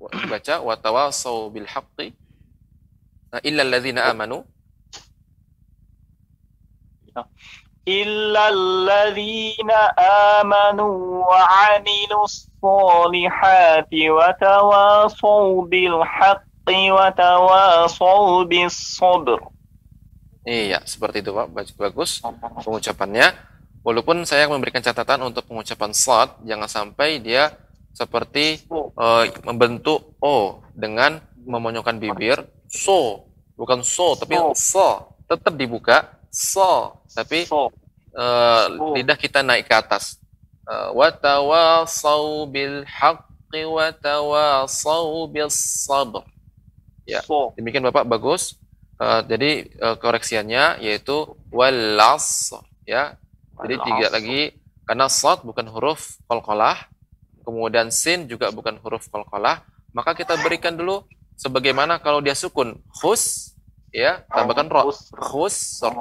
dibaca 0.08 0.54
wa 0.64 0.74
tawasau 0.80 1.52
bil 1.52 1.68
haqqi 1.68 2.16
nah, 3.28 3.40
illa 3.44 3.60
alladzina 3.66 4.08
amanu 4.08 4.48
إلا 7.85 8.43
الذين 8.49 9.71
آمنوا 10.41 10.97
وعملوا 11.29 12.23
الصالحات 12.25 13.91
وتواصوا 13.93 15.49
بالحق 15.69 16.67
وتواصوا 16.69 18.43
بالصبر 18.43 19.39
iya 20.45 20.81
seperti 20.85 21.21
itu 21.21 21.29
Pak 21.33 21.47
Baj- 21.53 21.77
bagus 21.77 22.21
pengucapannya 22.65 23.33
walaupun 23.85 24.25
saya 24.25 24.49
memberikan 24.49 24.81
catatan 24.81 25.21
untuk 25.29 25.45
pengucapan 25.45 25.93
sad 25.93 26.33
jangan 26.41 26.65
sampai 26.65 27.21
dia 27.21 27.53
seperti 27.93 28.65
eh, 28.97 29.25
membentuk 29.45 30.17
o 30.17 30.61
dengan 30.73 31.21
memonyokkan 31.45 32.01
bibir 32.01 32.41
so 32.65 33.29
bukan 33.53 33.85
so 33.85 34.17
tapi 34.17 34.35
so 34.57 35.13
tetap 35.29 35.53
dibuka 35.53 36.17
so 36.30 37.02
tapi 37.12 37.44
eh, 38.14 38.64
lidah 38.96 39.18
kita 39.18 39.42
naik 39.42 39.66
ke 39.66 39.74
atas. 39.74 40.18
Eh, 40.70 40.88
wa 40.94 41.10
tawasau 41.10 42.46
bil 42.46 42.86
haqqi 42.86 43.66
wa 43.66 43.90
tawasau 43.90 45.26
bis 45.26 45.84
sabr. 45.86 46.22
Ya 47.06 47.20
demikian 47.58 47.82
Bapak 47.86 48.06
bagus. 48.06 48.54
Eh, 49.02 49.20
jadi 49.26 49.50
eh, 49.66 49.96
koreksiannya 49.98 50.78
yaitu 50.82 51.34
wal 51.50 51.98
asr 51.98 52.62
ya. 52.86 53.18
Jadi 53.60 53.74
Wal 53.76 53.84
tiga 53.86 54.06
asr. 54.08 54.14
lagi. 54.14 54.42
Karena 54.86 55.06
sad 55.06 55.46
bukan 55.46 55.70
huruf 55.70 56.18
qalqalah 56.26 56.90
kemudian 57.46 57.94
sin 57.94 58.26
juga 58.26 58.50
bukan 58.50 58.74
huruf 58.82 59.06
qalqalah 59.06 59.62
maka 59.94 60.14
kita 60.18 60.34
berikan 60.42 60.74
dulu 60.74 61.06
sebagaimana 61.38 61.98
kalau 62.02 62.18
dia 62.22 62.34
sukun. 62.34 62.78
Khus 62.90 63.54
ya 63.90 64.22
tambahkan 64.30 64.66
ro 64.70 64.90
khusr 65.14 65.94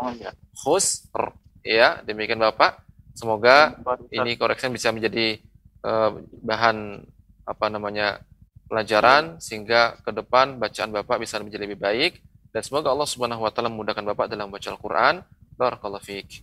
khusr 0.53 1.23
ya 1.65 2.01
demikian 2.05 2.39
Bapak 2.39 2.85
semoga 3.17 3.75
ini 4.13 4.37
koreksian 4.39 4.73
bisa 4.73 4.93
menjadi 4.93 5.41
eh, 5.83 6.09
bahan 6.41 7.05
apa 7.49 7.65
namanya 7.67 8.21
pelajaran 8.69 9.41
sehingga 9.41 9.97
ke 10.05 10.13
depan 10.13 10.61
bacaan 10.61 10.93
Bapak 10.93 11.17
bisa 11.17 11.41
menjadi 11.41 11.65
lebih 11.65 11.81
baik 11.81 12.21
dan 12.49 12.61
semoga 12.65 12.89
Allah 12.89 13.05
Subhanahu 13.05 13.45
wa 13.45 13.51
taala 13.53 13.69
memudahkan 13.69 14.01
Bapak 14.01 14.25
dalam 14.25 14.49
baca 14.49 14.69
Al-Qur'an. 14.73 15.21
Barakallahu 15.53 16.01
fiik. 16.01 16.41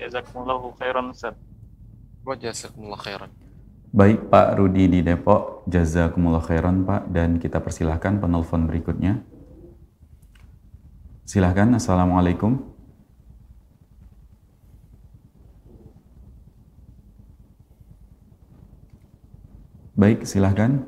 Jazakumullahu 0.00 0.72
khairan 0.80 1.12
Ustaz. 1.12 1.36
Wa 2.24 2.32
jazakumullah 2.32 3.00
khairan. 3.00 3.28
Baik 3.92 4.32
Pak 4.32 4.56
Rudi 4.56 4.88
di 4.88 5.00
Depok, 5.04 5.68
jazakumullah 5.68 6.40
khairan 6.40 6.88
Pak 6.88 7.12
dan 7.12 7.36
kita 7.36 7.60
persilahkan 7.60 8.16
penelpon 8.16 8.64
berikutnya. 8.64 9.20
Silahkan, 11.22 11.70
Assalamualaikum. 11.74 12.72
Baik, 19.92 20.26
silahkan. 20.26 20.82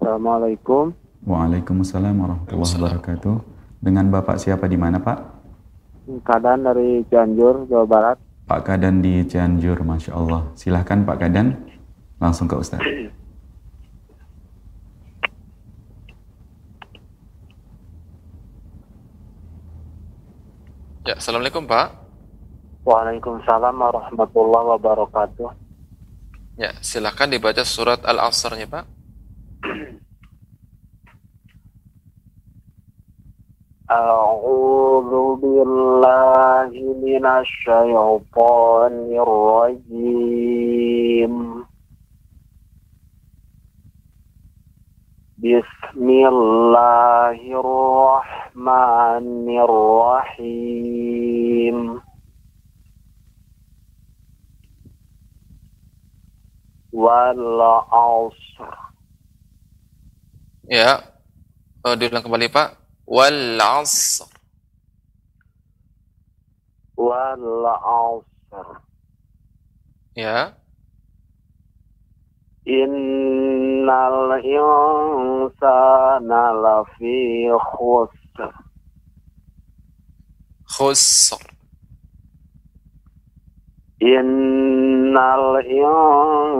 Assalamualaikum. 0.00 0.96
Waalaikumsalam 1.28 2.14
warahmatullahi 2.14 2.72
wabarakatuh. 2.80 3.36
Dengan 3.84 4.08
Bapak 4.08 4.40
siapa 4.40 4.64
di 4.64 4.80
mana 4.80 4.96
Pak? 4.96 5.18
Kadan 6.24 6.64
dari 6.64 7.04
Cianjur, 7.08 7.68
Jawa 7.68 7.84
Barat. 7.84 8.16
Pak 8.44 8.60
Kadan 8.64 9.00
di 9.00 9.24
Cianjur, 9.28 9.80
Masya 9.80 10.12
Allah. 10.16 10.52
Silahkan 10.56 11.04
Pak 11.04 11.16
Kadan, 11.20 11.56
langsung 12.20 12.48
ke 12.48 12.56
Ustaz. 12.60 12.80
Ya, 21.07 21.15
Assalamualaikum 21.17 21.65
Pak. 21.65 21.87
Waalaikumsalam 22.85 23.75
warahmatullahi 23.75 24.67
wabarakatuh. 24.77 25.49
Ya, 26.59 26.75
silakan 26.83 27.31
dibaca 27.31 27.63
surat 27.63 28.03
Al-Asrnya 28.03 28.67
Pak. 28.67 28.85
أعوذ 33.89 35.41
بالله 35.41 36.69
من 37.01 37.25
الشيطان 37.25 38.93
الرجيم 39.25 40.53
بسم 45.43 46.07
الله 46.09 47.39
الرحمن 47.63 49.27
الرحيم 49.67 51.77
والعصر 56.93 58.73
Ya. 60.69 61.01
Oh, 61.81 61.97
diulang 61.97 62.21
kembali 62.21 62.45
Pak. 62.53 62.77
Wal 63.09 63.57
'asr. 63.57 64.29
والعصر 66.93 68.67
Ya. 70.13 70.53
Innal 72.64 74.40
insana 74.40 76.44
lafi 76.56 77.44
khusr. 77.52 78.48
Khusr. 80.64 81.44
Innal 84.00 85.60
insana 85.68 86.56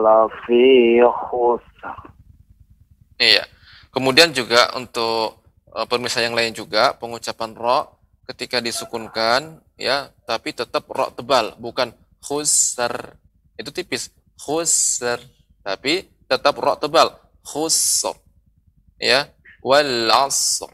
lafi 0.00 1.04
khusr. 1.04 1.96
Iya. 3.20 3.44
Kemudian 3.92 4.32
juga 4.32 4.72
untuk 4.80 5.44
uh, 5.76 5.84
pemirsa 5.84 6.24
yang 6.24 6.32
lain 6.32 6.56
juga 6.56 6.96
pengucapan 6.96 7.52
ro 7.52 8.00
ketika 8.32 8.64
disukunkan 8.64 9.60
ya, 9.76 10.08
tapi 10.24 10.56
tetap 10.56 10.88
ro 10.88 11.12
tebal, 11.12 11.52
bukan 11.60 11.92
khusr. 12.24 13.20
Itu 13.60 13.76
tipis 13.76 14.08
khusr. 14.40 15.20
Tapi 15.60 16.08
tetap 16.24 16.56
rok 16.56 16.80
tebal. 16.80 17.12
Khusr. 17.44 18.16
Ya. 18.96 19.28
Wal 19.60 20.08
asr. 20.08 20.72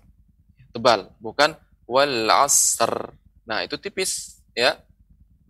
Tebal. 0.71 1.11
Bukan 1.19 1.59
wal 1.91 2.31
asr. 2.31 3.11
Nah, 3.43 3.67
itu 3.67 3.75
tipis. 3.79 4.43
Ya. 4.55 4.79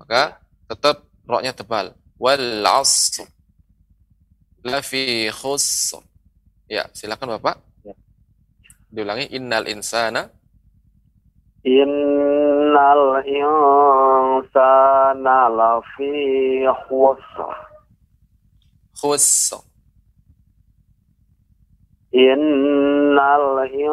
Maka 0.01 0.41
tetap 0.65 1.05
roknya 1.29 1.53
tebal. 1.53 1.93
Wal 2.17 2.65
asr. 2.65 3.29
Lafi 4.65 5.29
khusr. 5.31 6.01
Ya, 6.67 6.91
silakan 6.97 7.39
Bapak. 7.39 7.61
Ya. 7.85 7.95
Diulangi. 8.89 9.29
Innal 9.37 9.69
insana. 9.69 10.33
Innal 11.67 13.27
insana 13.27 15.51
lafi 15.53 16.65
khusr 16.89 17.76
khusr. 19.02 19.62
إن 22.16 23.20
الإنسان 23.20 23.88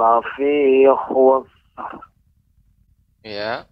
لفي 0.00 0.94
خسر 0.94 2.00
Ya. 3.24 3.66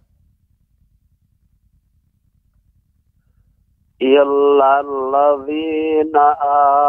إلا 4.01 4.79
الذين 4.79 6.15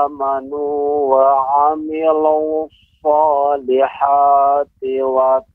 آمنوا 0.07 1.16
وعملوا 1.16 2.66
الصالحات 3.05 4.79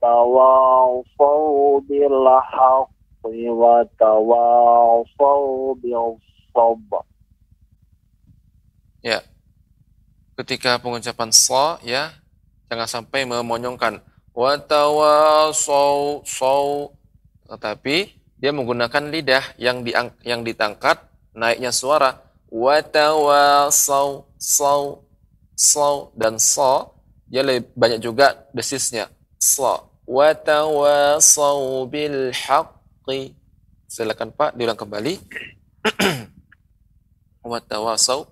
وتواصوا 0.09 1.79
بالحق 1.79 2.89
وتواصوا 4.45 5.75
بالصبر 5.75 6.15
Ya. 9.00 9.24
Ketika 10.36 10.80
pengucapan 10.80 11.30
so 11.32 11.78
ya, 11.84 12.12
jangan 12.68 12.88
sampai 12.88 13.28
memonyongkan. 13.28 14.00
Watawasau 14.30 16.22
sau 16.22 16.94
tetapi 17.50 18.14
dia 18.38 18.54
menggunakan 18.54 19.10
lidah 19.10 19.42
yang 19.58 19.82
diang, 19.82 20.14
yang 20.22 20.46
ditangkat 20.46 21.02
naiknya 21.34 21.74
suara. 21.74 22.22
Watawasau 22.48 24.30
sau 24.38 25.04
sau 25.58 26.14
dan 26.16 26.38
so 26.40 26.94
dia 27.26 27.42
lebih 27.44 27.68
banyak 27.74 28.00
juga 28.00 28.48
desisnya. 28.54 29.10
So. 29.38 29.90
Watawasau 30.10 31.86
bil 31.86 32.34
haqqi 32.34 33.38
silakan 33.86 34.34
Pak 34.34 34.58
diulang 34.58 34.74
kembali 34.74 35.22
watawasau 37.45 38.25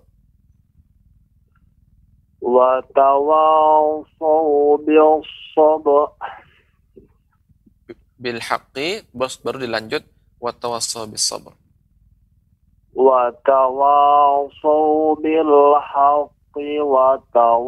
وتواصوا 3.44 4.76
بالصبر 4.84 6.08
bil 8.20 8.40
haqqi 8.40 9.04
bos 9.16 9.36
baru 9.42 9.58
dilanjut 9.64 10.04
watawasau 10.40 11.04
bis 11.08 11.24
sabr 11.24 11.52
وتواصوا 13.84 15.14
بالحق 15.22 16.54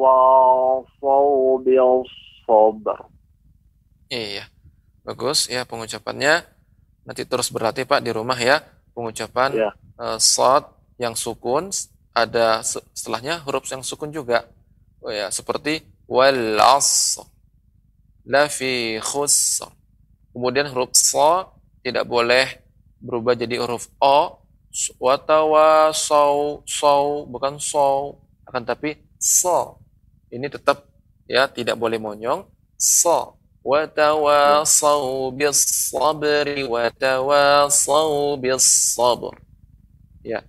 وتواصوا 0.07 1.39
بالصبر 1.65 2.99
Iya, 4.07 4.47
bagus 5.03 5.51
ya 5.51 5.67
pengucapannya. 5.67 6.47
Nanti 7.03 7.27
terus 7.27 7.51
berlatih 7.51 7.91
Pak 7.91 8.07
di 8.07 8.15
rumah 8.15 8.39
ya 8.39 8.63
pengucapan 8.95 9.51
Ya. 9.51 9.71
eh, 9.99 10.19
sod 10.23 10.63
yang 11.04 11.16
sukun 11.18 11.74
ada 12.14 12.62
se- 12.62 12.86
setelahnya 12.94 13.42
huruf 13.46 13.66
yang 13.74 13.82
sukun 13.90 14.12
juga. 14.14 14.46
Oh 15.02 15.10
ya, 15.10 15.28
seperti 15.34 15.82
wal 16.06 16.62
asr 16.62 17.26
la 18.26 18.46
fi 18.48 19.02
khusr. 19.02 19.70
Kemudian 20.34 20.70
huruf 20.72 20.94
so 20.96 21.52
tidak 21.84 22.06
boleh 22.08 22.46
berubah 23.02 23.34
jadi 23.34 23.58
huruf 23.62 23.90
o 24.00 24.18
watawasau 25.02 26.64
sau 26.64 27.26
bukan 27.28 27.58
so 27.60 28.16
akan 28.48 28.64
tapi 28.64 28.90
so. 29.20 29.82
Ini 30.32 30.48
tetap 30.48 30.88
ya 31.28 31.44
tidak 31.52 31.76
boleh 31.76 32.00
monyong 32.00 32.48
bis 35.38 35.60
sabri 35.92 36.64
watawasau 36.64 38.40
bis 38.42 38.96
sabr. 38.96 39.36
Ya. 40.24 40.42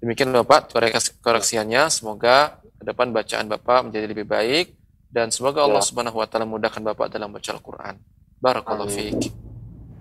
Demikian 0.00 0.32
Bapak 0.32 0.70
koreksi- 0.70 1.16
koreksiannya. 1.20 1.88
Semoga 1.88 2.60
ke 2.76 2.84
depan 2.84 3.10
bacaan 3.10 3.48
Bapak 3.48 3.88
menjadi 3.88 4.06
lebih 4.06 4.28
baik 4.28 4.76
dan 5.08 5.32
semoga 5.32 5.64
Allah 5.64 5.80
Ya. 5.80 5.88
Subhanahu 5.88 6.20
wa 6.20 6.26
taala 6.28 6.44
mudahkan 6.44 6.84
Bapak 6.84 7.08
dalam 7.08 7.32
baca 7.32 7.48
Al-Qur'an. 7.48 7.96
Barakallahu 8.36 8.92
fiik. 8.92 9.32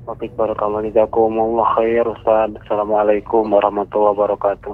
Wafik 0.06 0.38
barakallahu 0.38 0.86
jazakumullah 0.92 1.66
khair 1.80 2.06
Ustaz. 2.06 2.52
Assalamualaikum 2.62 3.42
warahmatullahi 3.48 4.14
wabarakatuh. 4.14 4.74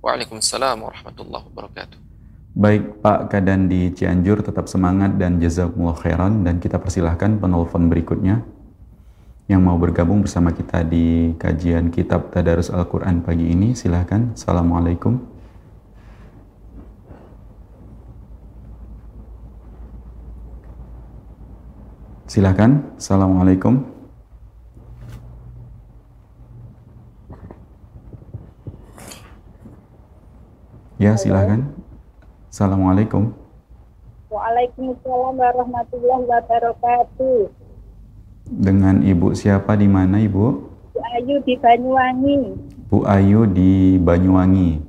Waalaikumsalam 0.00 0.80
warahmatullahi 0.80 1.44
wabarakatuh. 1.52 1.98
Baik 2.50 2.98
Pak 2.98 3.30
Kadan 3.30 3.70
di 3.70 3.94
Cianjur 3.94 4.42
tetap 4.42 4.66
semangat 4.66 5.14
dan 5.20 5.38
jazakumullah 5.38 5.94
khairan 5.94 6.42
dan 6.42 6.58
kita 6.58 6.82
persilahkan 6.82 7.38
penelpon 7.38 7.86
berikutnya 7.86 8.42
yang 9.50 9.66
mau 9.66 9.74
bergabung 9.74 10.22
bersama 10.22 10.54
kita 10.54 10.86
di 10.86 11.34
kajian 11.34 11.90
kitab 11.90 12.30
Tadarus 12.30 12.70
Al-Quran 12.70 13.18
pagi 13.18 13.50
ini 13.50 13.74
silahkan. 13.74 14.30
Assalamualaikum. 14.38 15.18
Silahkan. 22.30 22.94
Assalamualaikum. 22.94 23.90
Ya 31.02 31.18
silahkan. 31.18 31.66
Assalamualaikum. 32.54 33.34
Waalaikumsalam 34.30 35.34
warahmatullahi 35.34 36.22
wabarakatuh. 36.30 37.59
Dengan 38.50 39.06
Ibu 39.06 39.30
siapa 39.38 39.78
di 39.78 39.86
mana 39.86 40.18
Ibu? 40.18 40.46
Bu 40.90 40.98
Ayu 41.14 41.38
di 41.46 41.54
Banyuwangi. 41.54 42.38
Bu 42.90 42.98
Ayu 43.06 43.46
di 43.46 43.94
Banyuwangi. 44.02 44.82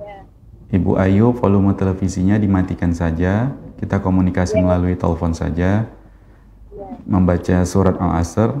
Ya. 0.00 0.24
Ibu 0.72 0.96
Ayu, 0.96 1.36
volume 1.36 1.76
televisinya 1.76 2.40
dimatikan 2.40 2.96
saja. 2.96 3.52
Kita 3.76 4.00
komunikasi 4.00 4.56
melalui 4.64 4.96
telepon 4.96 5.36
saja. 5.36 5.84
Ya. 6.72 6.88
Membaca 7.04 7.60
surat 7.68 8.00
Al-Asr 8.00 8.56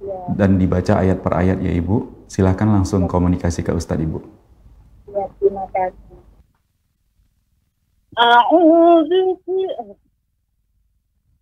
Ya. 0.00 0.16
dan 0.32 0.56
dibaca 0.56 0.96
ayat 0.96 1.20
per 1.20 1.36
ayat 1.36 1.60
ya 1.60 1.76
Ibu. 1.76 2.24
Silahkan 2.32 2.64
langsung 2.64 3.04
komunikasi 3.04 3.60
ke 3.60 3.76
Ustadz 3.76 4.00
Ibu. 4.00 4.24
Ya, 5.12 5.28
terima 5.36 5.68
kasih. 5.68 6.16
A'udzu 8.16 9.36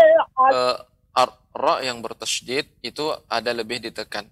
'asr. 0.49 0.89
Ra 1.51 1.83
yang 1.83 1.99
bertasydid 1.99 2.71
itu 2.81 3.13
ada 3.27 3.51
lebih 3.51 3.83
ditekan. 3.83 4.23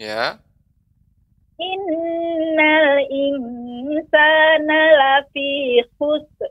Ya. 0.00 0.40
Innal 1.58 3.02
insana 3.10 4.80
lafi 4.94 5.82
khusr. 5.98 6.50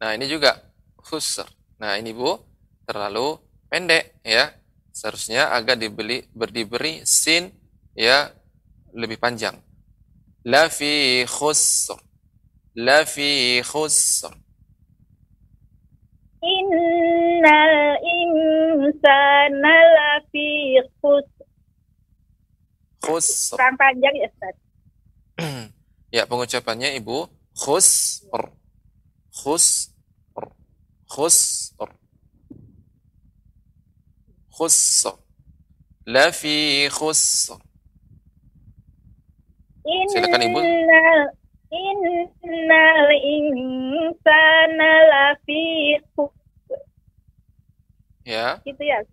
Nah, 0.00 0.16
ini 0.16 0.24
juga 0.24 0.56
khusr. 0.96 1.44
Nah, 1.76 2.00
ini 2.00 2.16
Bu, 2.16 2.32
terlalu 2.88 3.36
pendek 3.68 4.24
ya. 4.24 4.56
Seharusnya 4.96 5.52
agak 5.52 5.78
dibeli 5.78 6.24
berdiberi 6.32 7.04
sin 7.04 7.52
ya 7.92 8.32
lebih 8.96 9.20
panjang. 9.20 9.60
La 10.48 10.72
fi 10.72 11.28
khusr. 11.28 12.00
La 12.72 13.04
fi 13.04 13.60
khusr. 13.60 14.32
Innal 16.40 18.00
insana 18.00 19.76
lafi 19.92 20.80
khusr. 21.04 21.37
Khusr. 23.08 23.56
Panjang 23.56 24.14
ya, 24.20 24.28
Ustaz. 24.28 24.56
Ya, 26.08 26.24
pengucapannya 26.24 26.96
Ibu 27.00 27.28
khusr. 27.52 28.52
Khusr. 29.28 29.92
Khusr. 31.04 31.88
Khusr. 34.48 35.16
La 36.08 36.32
fi 36.32 36.88
khusr. 36.88 37.60
Silakan, 39.84 40.48
Ibu. 40.48 40.58
Innal 41.68 43.12
insana 43.20 44.92
lafi 45.12 46.00
khusr. 46.16 46.80
Ya. 48.24 48.64
Gitu 48.64 48.80
ya. 48.80 49.04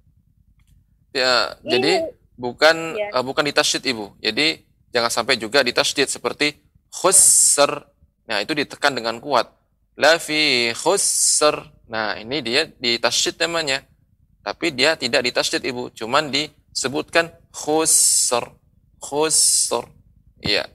Ya, 1.11 1.59
jadi 1.63 2.11
bukan 2.35 2.95
ya. 2.95 3.09
eh, 3.11 3.23
bukan 3.23 3.43
ditasydid 3.47 3.91
Ibu. 3.95 4.19
Jadi 4.19 4.63
jangan 4.91 5.11
sampai 5.11 5.35
juga 5.39 5.63
ditasydid 5.63 6.07
seperti 6.07 6.55
khusr. 6.91 7.71
Nah, 8.25 8.39
itu 8.41 8.55
ditekan 8.55 8.95
dengan 8.95 9.19
kuat. 9.19 9.51
La 9.99 10.19
fi 10.19 10.71
khusr. 10.75 11.55
Nah, 11.87 12.19
ini 12.19 12.39
dia 12.43 12.67
ditasydid 12.67 13.39
namanya. 13.43 13.83
Tapi 14.45 14.69
dia 14.71 14.93
tidak 14.93 15.25
ditasydid 15.25 15.65
Ibu, 15.65 15.89
cuman 15.97 16.29
disebutkan 16.29 17.33
khusr. 17.49 18.45
Khusr. 19.01 19.85
Iya. 20.41 20.69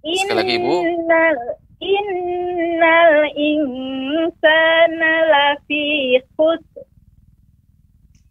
Sekali 0.00 0.38
lagi, 0.38 0.52
Ibu. 0.58 0.74
Innal 0.82 1.38
innal 1.80 3.16
insana 3.34 5.12
lafi 5.32 6.18
khusr. 6.36 6.84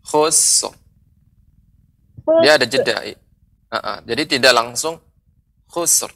Khusr. 0.05 0.73
Dia 2.43 2.55
ada 2.57 2.65
jeda. 2.65 2.95
Ah, 3.69 3.77
ah. 3.77 3.97
Jadi 4.05 4.37
tidak 4.37 4.53
langsung 4.53 4.97
khusr. 5.69 6.09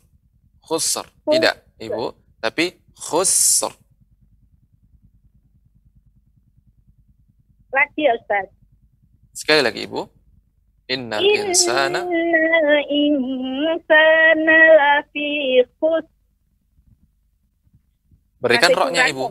Khusr. 0.64 1.06
Tidak, 1.30 1.56
Ibu. 1.77 2.06
Tapi 2.41 2.73
khusr. 2.98 3.72
Lagi 7.73 8.02
ya, 8.06 8.14
Ustaz. 8.18 8.48
Sekali 9.34 9.61
lagi, 9.65 9.85
Ibu. 9.85 10.02
Innal 10.84 11.23
insana 11.23 12.03
Innal 12.03 12.84
insana 12.91 14.60
lafi 14.77 15.64
khusr. 15.80 16.06
berikan 18.44 18.76
roknya, 18.76 19.07
Ibu. 19.07 19.26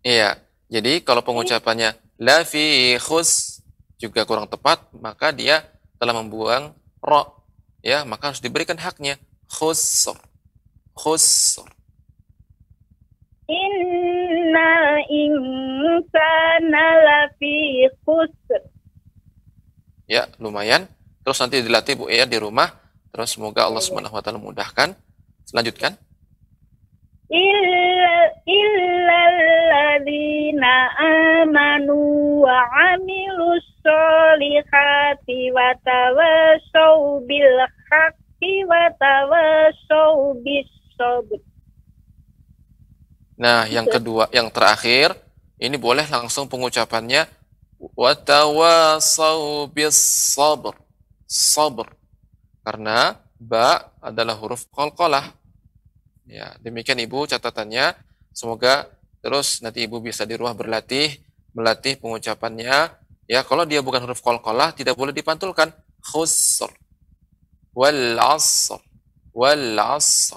Iya. 0.00 0.40
Jadi 0.72 1.04
kalau 1.04 1.20
pengucapannya 1.20 1.92
la 2.18 2.42
fi 2.42 2.96
khus 2.96 3.60
juga 4.00 4.24
kurang 4.24 4.48
tepat, 4.48 4.80
maka 4.96 5.30
dia 5.30 5.62
telah 5.98 6.14
membuang 6.16 6.74
ro. 7.00 7.44
Ya, 7.84 8.02
maka 8.08 8.32
harus 8.32 8.40
diberikan 8.40 8.80
haknya 8.80 9.20
khusr. 9.48 10.16
Khusr. 10.96 11.68
Innal 13.44 15.04
insana 15.12 16.84
lafi 17.04 17.84
khusr. 18.08 18.62
Ya, 20.08 20.28
lumayan. 20.40 20.88
Terus 21.24 21.40
nanti 21.40 21.64
dilatih 21.64 21.96
Bu 21.96 22.12
ya 22.12 22.28
di 22.28 22.36
rumah. 22.36 22.72
Terus 23.12 23.36
semoga 23.36 23.64
Allah 23.64 23.80
Subhanahu 23.80 24.12
wa 24.12 24.22
taala 24.24 24.40
mudahkan. 24.40 24.92
Lanjutkan. 25.52 25.96
Illa 27.32 28.28
illalladzina 28.44 30.74
amanu 31.40 32.44
wa 32.44 32.60
amilus 32.92 33.64
solihati 33.80 35.48
wa 35.52 35.72
tawasaw 35.80 37.24
bil 37.24 37.56
haqqi 37.88 38.68
wa 38.68 38.92
tawasaw 39.00 40.36
bis 40.44 40.68
sabr. 40.96 41.40
Nah, 43.34 43.66
yang 43.66 43.90
kedua, 43.90 44.30
yang 44.30 44.46
terakhir, 44.52 45.10
ini 45.58 45.74
boleh 45.74 46.06
langsung 46.06 46.46
pengucapannya 46.46 47.26
watawasau 47.98 49.66
bis 49.74 49.98
sabr. 50.36 50.76
Sabr. 51.26 51.90
Karena 52.64 53.18
ba 53.36 53.92
adalah 54.00 54.38
huruf 54.38 54.64
qalqalah. 54.70 55.34
Ya, 56.24 56.56
demikian 56.64 56.96
Ibu 57.00 57.28
catatannya. 57.28 57.92
Semoga 58.32 58.88
terus 59.20 59.60
nanti 59.60 59.84
Ibu 59.84 60.00
bisa 60.00 60.24
di 60.24 60.34
rumah 60.36 60.56
berlatih, 60.56 61.20
melatih 61.52 62.00
pengucapannya. 62.00 62.92
Ya, 63.28 63.40
kalau 63.44 63.64
dia 63.64 63.80
bukan 63.80 64.04
huruf 64.04 64.20
qalqalah 64.24 64.72
tidak 64.76 64.96
boleh 64.96 65.12
dipantulkan. 65.12 65.72
khusr. 66.04 66.68
Wal 67.72 68.20
asr. 68.20 68.80
Wal 69.32 69.76
asr. 69.80 70.36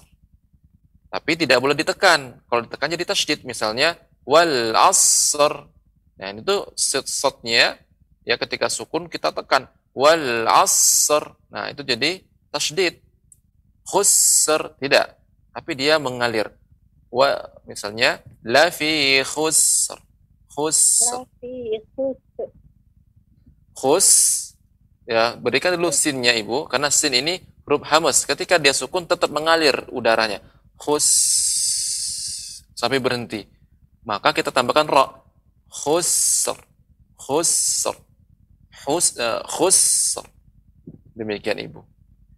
Tapi 1.12 1.32
tidak 1.36 1.60
boleh 1.60 1.76
ditekan. 1.76 2.40
Kalau 2.48 2.62
ditekan 2.64 2.88
jadi 2.92 3.04
tasydid 3.04 3.44
misalnya 3.44 4.00
wal 4.24 4.76
asr. 4.76 5.68
Nah 6.18 6.32
itu 6.32 6.56
sotnya 7.04 7.76
ya 8.24 8.36
ketika 8.40 8.72
sukun 8.72 9.12
kita 9.12 9.36
tekan. 9.36 9.68
Wal 9.92 10.48
asr. 10.48 11.36
Nah 11.52 11.68
itu 11.72 11.84
jadi 11.84 12.24
tasydid. 12.52 13.04
Khusr. 13.84 14.80
Tidak 14.80 15.17
tapi 15.58 15.74
dia 15.74 15.98
mengalir. 15.98 16.54
Wa 17.10 17.34
misalnya 17.66 18.22
la 18.46 18.70
fi 18.70 19.26
khusr. 19.26 19.98
Khusr. 20.54 21.26
Khus 23.74 24.10
ya 25.10 25.34
berikan 25.34 25.74
dulu 25.74 25.90
sinnya 25.90 26.38
ibu 26.38 26.70
karena 26.70 26.94
sin 26.94 27.18
ini 27.18 27.42
huruf 27.66 27.82
hamas. 27.90 28.22
Ketika 28.30 28.62
dia 28.62 28.70
sukun 28.70 29.10
tetap 29.10 29.34
mengalir 29.34 29.74
udaranya. 29.90 30.46
Khus 30.78 31.10
sampai 32.78 33.02
berhenti. 33.02 33.50
Maka 34.06 34.38
kita 34.38 34.54
tambahkan 34.54 34.86
ro 34.86 35.26
khusr. 35.74 36.54
Khusr. 37.18 37.98
Khus 38.86 39.18
eh, 39.18 39.42
khusr. 39.42 40.22
Demikian 41.18 41.58
ibu. 41.66 41.82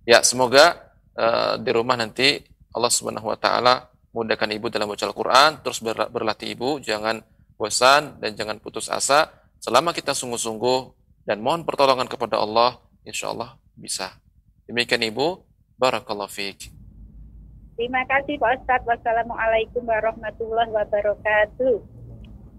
Ya 0.08 0.24
semoga 0.24 0.96
eh, 1.20 1.60
di 1.60 1.70
rumah 1.76 2.00
nanti 2.00 2.48
Allah 2.80 2.92
Subhanahu 2.92 3.28
wa 3.28 3.36
taala 3.36 3.92
mudahkan 4.16 4.48
ibu 4.56 4.72
dalam 4.72 4.88
baca 4.88 5.04
Al-Qur'an 5.04 5.60
terus 5.60 5.84
ber- 5.84 6.08
berlatih 6.08 6.56
ibu 6.56 6.80
jangan 6.80 7.20
bosan 7.60 8.16
dan 8.24 8.34
jangan 8.40 8.56
putus 8.64 8.88
asa 8.88 9.28
selama 9.60 9.92
kita 9.92 10.16
sungguh-sungguh 10.16 10.96
dan 11.28 11.46
mohon 11.46 11.62
pertolongan 11.62 12.10
kepada 12.10 12.42
Allah, 12.42 12.82
insya 13.06 13.30
Allah 13.30 13.54
bisa. 13.78 14.18
Demikian 14.66 15.06
Ibu, 15.14 15.46
Barakallahu 15.78 16.26
fiik. 16.26 16.74
Terima 17.78 18.02
kasih 18.10 18.42
Pak 18.42 18.60
Ustadz. 18.60 18.84
Wassalamualaikum 18.90 19.86
warahmatullahi 19.86 20.74
wabarakatuh. 20.74 21.76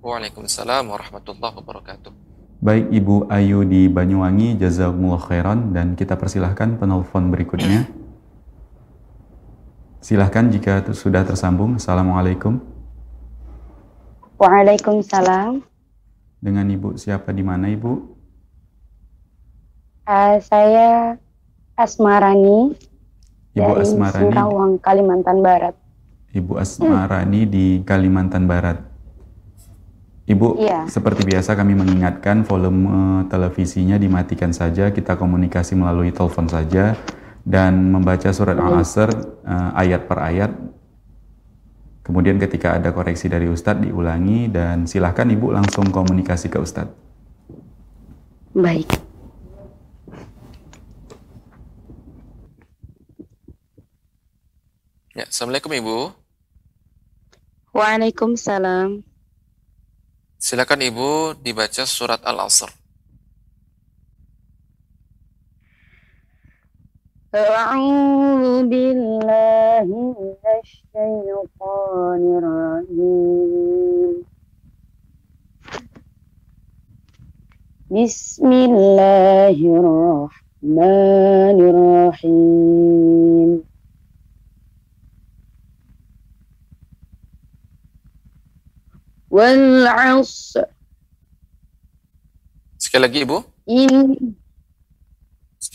Waalaikumsalam 0.01 0.87
warahmatullahi 0.87 1.55
wabarakatuh. 1.61 2.13
Baik 2.63 2.87
Ibu 2.95 3.29
Ayu 3.29 3.67
di 3.69 3.91
Banyuwangi, 3.91 4.57
jazakumullah 4.57 5.21
khairan 5.21 5.77
dan 5.77 5.99
kita 5.99 6.17
persilahkan 6.17 6.81
penelpon 6.81 7.29
berikutnya. 7.29 7.85
Silahkan 10.01 10.49
jika 10.49 10.81
sudah 10.97 11.29
tersambung. 11.29 11.77
Assalamualaikum. 11.77 12.57
Waalaikumsalam. 14.41 15.61
Dengan 16.41 16.65
Ibu 16.73 16.97
siapa 16.97 17.37
di 17.37 17.45
mana 17.45 17.69
Ibu? 17.69 17.93
Eh, 20.09 20.37
saya 20.41 21.21
Asmarani 21.77 22.73
Ibu 23.53 23.61
dari 23.77 23.85
Asmarani. 23.85 24.25
Singkawang, 24.33 24.73
Kalimantan 24.81 25.39
Barat. 25.45 25.77
Ibu 26.33 26.57
Asmarani 26.57 27.45
di 27.45 27.67
Kalimantan 27.85 28.49
Barat. 28.49 28.81
Ibu, 30.25 30.63
Iya. 30.63 30.87
seperti 30.87 31.27
biasa 31.27 31.59
kami 31.59 31.75
mengingatkan 31.75 32.47
volume 32.47 33.27
televisinya 33.27 33.99
dimatikan 33.99 34.55
saja, 34.55 34.95
kita 34.95 35.19
komunikasi 35.19 35.75
melalui 35.75 36.15
telepon 36.15 36.47
saja 36.47 36.95
dan 37.45 37.93
membaca 37.93 38.29
surat 38.31 38.57
Al-Asr 38.57 39.11
eh, 39.45 39.71
ayat 39.75 40.05
per 40.05 40.19
ayat. 40.21 40.53
Kemudian 42.01 42.41
ketika 42.43 42.75
ada 42.75 42.91
koreksi 42.91 43.31
dari 43.31 43.47
Ustadz 43.47 43.87
diulangi 43.87 44.51
dan 44.51 44.89
silahkan 44.89 45.29
Ibu 45.29 45.55
langsung 45.55 45.93
komunikasi 45.93 46.51
ke 46.51 46.59
Ustadz. 46.59 46.97
Baik. 48.51 48.89
Ya, 55.15 55.29
Assalamualaikum 55.29 55.71
Ibu. 55.71 55.99
Waalaikumsalam. 57.71 59.07
Silakan 60.41 60.81
Ibu 60.81 61.39
dibaca 61.39 61.85
surat 61.85 62.25
Al-Asr. 62.25 62.80
أعوذ 67.35 68.67
بالله 68.67 69.87
من 69.87 70.43
الشيطان 70.43 72.23
الرجيم. 72.43 74.27
بسم 77.91 78.51
الله 78.51 79.59
الرحمن 79.79 81.59
الرحيم. 81.71 83.51
والعصر. 89.31 90.67
Sekali 92.75 93.03
lagi 93.07 93.23
Ibu. 93.23 93.39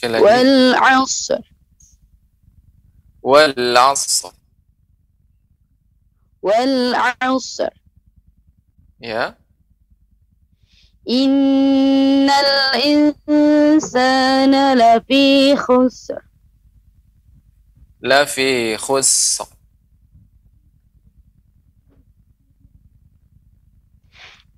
المشكلة 0.03 0.21
والعصر. 0.21 1.39
والعصر. 3.21 4.31
والعصر. 6.41 7.69
يا. 9.01 9.37
إن 11.09 12.29
الإنسان 12.75 14.13
لفي 14.77 15.55
خسر. 15.55 16.21
لفي 18.01 18.77
خسر. 18.77 19.47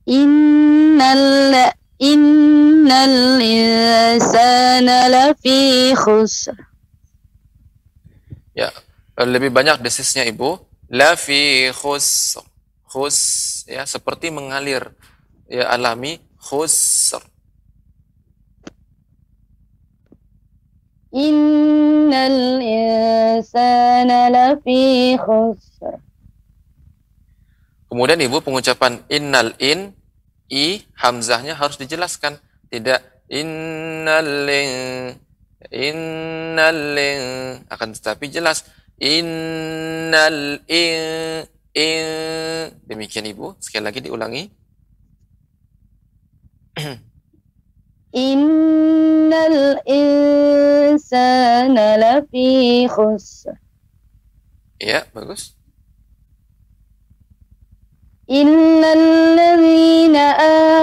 إن 0.10 1.02
Innal 1.98 3.42
insana 3.42 5.10
lafi 5.10 5.98
khusr. 5.98 6.54
Ya, 8.54 8.70
lebih 9.18 9.50
banyak 9.50 9.82
desisnya 9.82 10.22
Ibu. 10.30 10.62
Lafi 10.94 11.74
khusr. 11.74 12.46
Khus 12.86 13.18
ya 13.66 13.84
seperti 13.90 14.30
mengalir 14.30 14.94
ya 15.50 15.74
alami 15.74 16.22
khusr. 16.38 17.20
Innal 21.18 22.62
insana 22.62 24.30
lafi 24.30 25.18
khusr. 25.18 25.98
Kemudian 27.90 28.22
Ibu 28.22 28.46
pengucapan 28.46 29.02
innal 29.10 29.58
in 29.58 29.98
i 30.52 30.84
hamzahnya 30.96 31.56
harus 31.58 31.76
dijelaskan. 31.80 32.38
Tidak 32.68 33.00
innalin 33.32 34.72
innalin 35.68 37.24
akan 37.68 37.90
tetapi 37.92 38.32
jelas 38.32 38.64
innal 39.02 40.64
in 40.70 41.44
in 41.74 42.06
demikian 42.86 43.26
Ibu. 43.28 43.60
Sekali 43.60 43.84
lagi 43.84 44.00
diulangi. 44.02 44.44
Innal 48.18 49.84
insana 49.84 51.20
lafi 51.98 52.88
khusr. 52.90 53.54
Ya 54.78 55.06
bagus. 55.12 55.57
إلا 58.31 58.89
الذين 58.93 60.17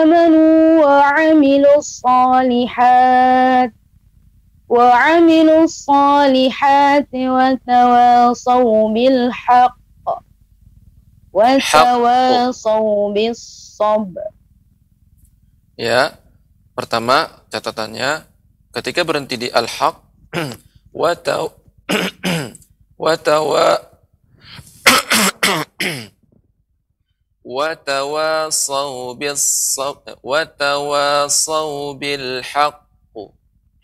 آمنوا 0.03 0.85
وعملوا 0.85 1.77
الصالحات 1.77 3.73
وعملوا 4.69 5.63
الصالحات 5.63 7.09
وتواصوا 7.15 8.89
بالحق 8.93 9.77
وتواصوا 11.33 13.13
بالصبر 13.13 14.25
Ya. 15.79 16.11
Pertama, 16.75 17.31
catatannya 17.47 18.27
ketika 18.75 19.07
berhenti 19.07 19.39
di 19.39 19.47
al-haq 19.47 19.95
wa 20.91 21.11
taw 21.15 21.55
wa 22.99 23.13
tawa 23.15 23.79
wa 27.44 27.76
tawasaw 27.76 29.12
bil 32.00 32.40
haqq 32.40 33.14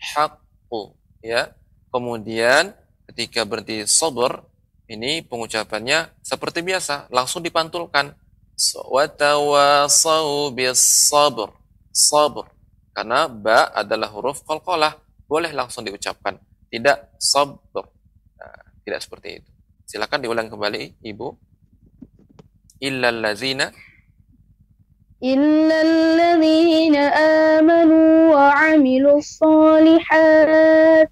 haqqu 0.01 0.81
ya. 1.21 1.53
Kemudian 1.93 2.73
ketika 3.05 3.45
berhenti 3.45 3.85
sabar 3.85 4.41
ini 4.89 5.21
pengucapannya 5.21 6.09
seperti 6.25 6.65
biasa, 6.65 7.07
langsung 7.13 7.45
dipantulkan. 7.45 8.17
So, 8.57 8.81
wa 8.91 9.05
tawasaw 9.05 10.51
bis 10.51 11.07
sabr. 11.07 11.53
Sabr. 11.93 12.49
Karena 12.91 13.29
ba 13.29 13.71
adalah 13.71 14.11
huruf 14.11 14.43
qalqalah. 14.43 14.99
boleh 15.31 15.55
langsung 15.55 15.87
diucapkan. 15.87 16.35
Tidak 16.67 17.15
sabr. 17.15 17.87
Nah, 18.35 18.63
tidak 18.83 18.99
seperti 18.99 19.39
itu. 19.39 19.49
Silakan 19.87 20.19
diulang 20.19 20.51
kembali, 20.51 20.99
Ibu 20.99 21.50
Illal 22.80 23.20
ladzina 23.24 23.72
إلا 25.16 25.76
الذين 25.82 26.96
آمنوا 27.56 28.34
وعملوا 28.36 29.18
الصالحات 29.18 31.08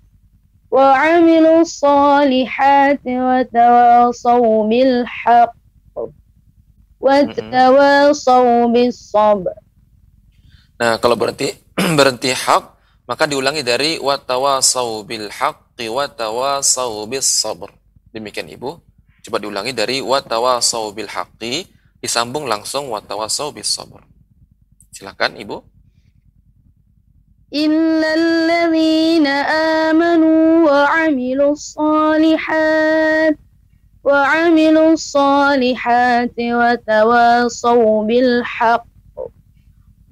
وعملوا 0.70 1.61
الصالحات 1.61 3.01
وتواصوا 3.06 4.69
بالحق 4.69 5.55
وتواصوا 7.01 8.66
بالصبر 8.66 9.55
Nah, 10.74 10.98
kalau 10.98 11.15
berhenti 11.15 11.55
berhenti 11.78 12.35
hak, 12.35 12.65
maka 13.06 13.31
diulangi 13.31 13.62
dari 13.62 13.94
watawasau 14.02 15.06
bil 15.06 15.31
haqqi 15.31 15.86
watawasau 15.86 17.06
bis 17.06 17.24
sabr. 17.24 17.70
Demikian 18.11 18.51
Ibu. 18.51 18.82
Coba 19.20 19.38
diulangi 19.44 19.76
dari 19.76 20.00
watawasau 20.00 20.96
bil 20.96 21.12
haqqi 21.12 21.68
disambung 22.00 22.48
langsung 22.48 22.88
watawasau 22.88 23.52
bis 23.52 23.68
sabr. 23.68 24.00
Silakan 24.96 25.36
Ibu. 25.36 25.60
Innalladzina 27.52 29.36
amanu 29.91 30.64
wa 30.70 30.86
'amilus 30.88 31.76
salihat 31.76 33.36
wa 34.06 34.24
'amilus 34.24 35.12
salihat 35.12 36.32
wa 36.38 36.78
tawasau 36.80 38.08
bil 38.08 38.40
haqq 38.46 38.88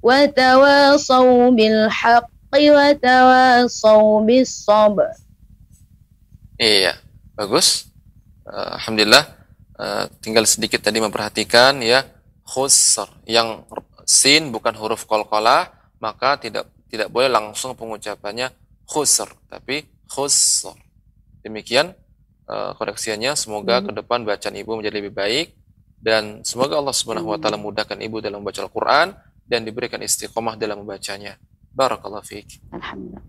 wa 0.04 0.20
tawasau 0.28 1.54
bil 1.56 1.88
haqq 1.88 2.28
wa 2.52 2.88
tawasau 2.92 4.20
bis 4.28 4.52
sabr. 4.68 5.08
Iya, 6.60 6.98
bagus. 7.38 7.87
Eh, 8.48 8.70
Alhamdulillah. 8.80 9.24
Eh, 9.78 10.04
tinggal 10.24 10.42
sedikit 10.48 10.82
tadi 10.82 10.98
memperhatikan 10.98 11.78
ya 11.84 12.02
khusr 12.42 13.06
yang 13.30 13.62
sin 14.02 14.50
bukan 14.50 14.74
huruf 14.74 15.06
qalqalah 15.06 15.70
maka 16.02 16.34
tidak 16.40 16.66
tidak 16.90 17.12
boleh 17.14 17.30
langsung 17.30 17.78
pengucapannya 17.78 18.50
khusr 18.88 19.28
tapi 19.46 19.86
khusr. 20.08 20.74
Demikian 21.44 21.92
eh, 22.48 22.70
koreksiannya. 22.74 23.36
Semoga 23.36 23.84
ke 23.84 23.92
depan 23.92 24.24
bacaan 24.24 24.56
ibu 24.56 24.74
menjadi 24.74 24.96
lebih 24.98 25.14
baik 25.14 25.46
dan 26.00 26.42
semoga 26.42 26.78
Allah 26.80 26.94
Subhanahu 26.96 27.34
wa 27.34 27.38
taala 27.38 27.58
mudahkan 27.60 27.98
ibu 28.00 28.22
dalam 28.22 28.40
membaca 28.42 28.64
Al-Qur'an 28.64 29.14
dan 29.44 29.62
diberikan 29.62 30.00
istiqomah 30.00 30.56
dalam 30.56 30.82
membacanya. 30.82 31.36
Barakallahu 31.70 32.24
fiik. 32.24 32.64
Alhamdulillah 32.74 33.22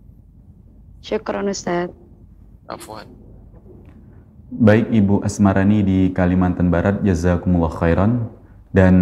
Syukran 0.99 1.47
Ustaz 1.47 1.91
Afwan. 2.67 3.28
Baik 4.49 4.89
Ibu 4.89 5.21
Asmarani 5.21 5.85
di 5.85 5.99
Kalimantan 6.09 6.73
Barat, 6.73 7.05
jazakumullah 7.05 7.69
khairan. 7.69 8.33
Dan 8.73 8.95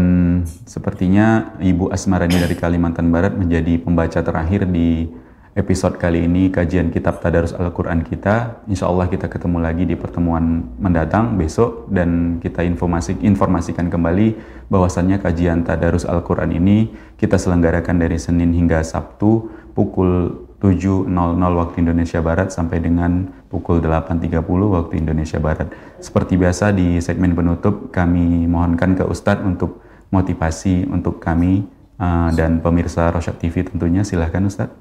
sepertinya 0.67 1.55
Ibu 1.63 1.87
Asmarani 1.87 2.35
dari 2.35 2.51
Kalimantan 2.51 3.07
Barat 3.15 3.31
menjadi 3.31 3.79
pembaca 3.79 4.19
terakhir 4.19 4.67
di 4.67 5.07
episode 5.55 5.95
kali 5.95 6.27
ini 6.27 6.51
kajian 6.51 6.91
kitab 6.91 7.23
Tadarus 7.23 7.55
Al-Quran 7.55 8.03
kita. 8.03 8.59
Insya 8.67 8.91
Allah 8.91 9.07
kita 9.07 9.31
ketemu 9.31 9.63
lagi 9.63 9.87
di 9.87 9.95
pertemuan 9.95 10.67
mendatang 10.83 11.39
besok 11.39 11.87
dan 11.95 12.43
kita 12.43 12.67
informasi, 12.67 13.15
informasikan 13.23 13.87
kembali 13.87 14.35
bahwasannya 14.67 15.23
kajian 15.23 15.63
Tadarus 15.63 16.03
Al-Quran 16.03 16.59
ini 16.59 16.91
kita 17.15 17.39
selenggarakan 17.39 18.03
dari 18.03 18.19
Senin 18.19 18.51
hingga 18.51 18.83
Sabtu 18.83 19.47
pukul 19.77 20.33
7.00 20.57 21.05
waktu 21.37 21.85
Indonesia 21.85 22.17
Barat 22.17 22.49
sampai 22.49 22.81
dengan 22.81 23.29
pukul 23.45 23.77
8.30 23.77 24.41
waktu 24.73 24.93
Indonesia 24.97 25.37
Barat. 25.37 25.69
Seperti 26.01 26.33
biasa 26.33 26.73
di 26.73 26.97
segmen 26.97 27.37
penutup 27.37 27.93
kami 27.93 28.49
mohonkan 28.49 28.97
ke 28.97 29.05
Ustadz 29.05 29.45
untuk 29.45 29.85
motivasi 30.09 30.89
untuk 30.89 31.21
kami 31.21 31.61
uh, 32.01 32.33
dan 32.33 32.57
pemirsa 32.57 33.13
Rosyad 33.13 33.37
TV 33.37 33.69
tentunya 33.69 34.01
silahkan 34.01 34.41
Ustadz. 34.49 34.73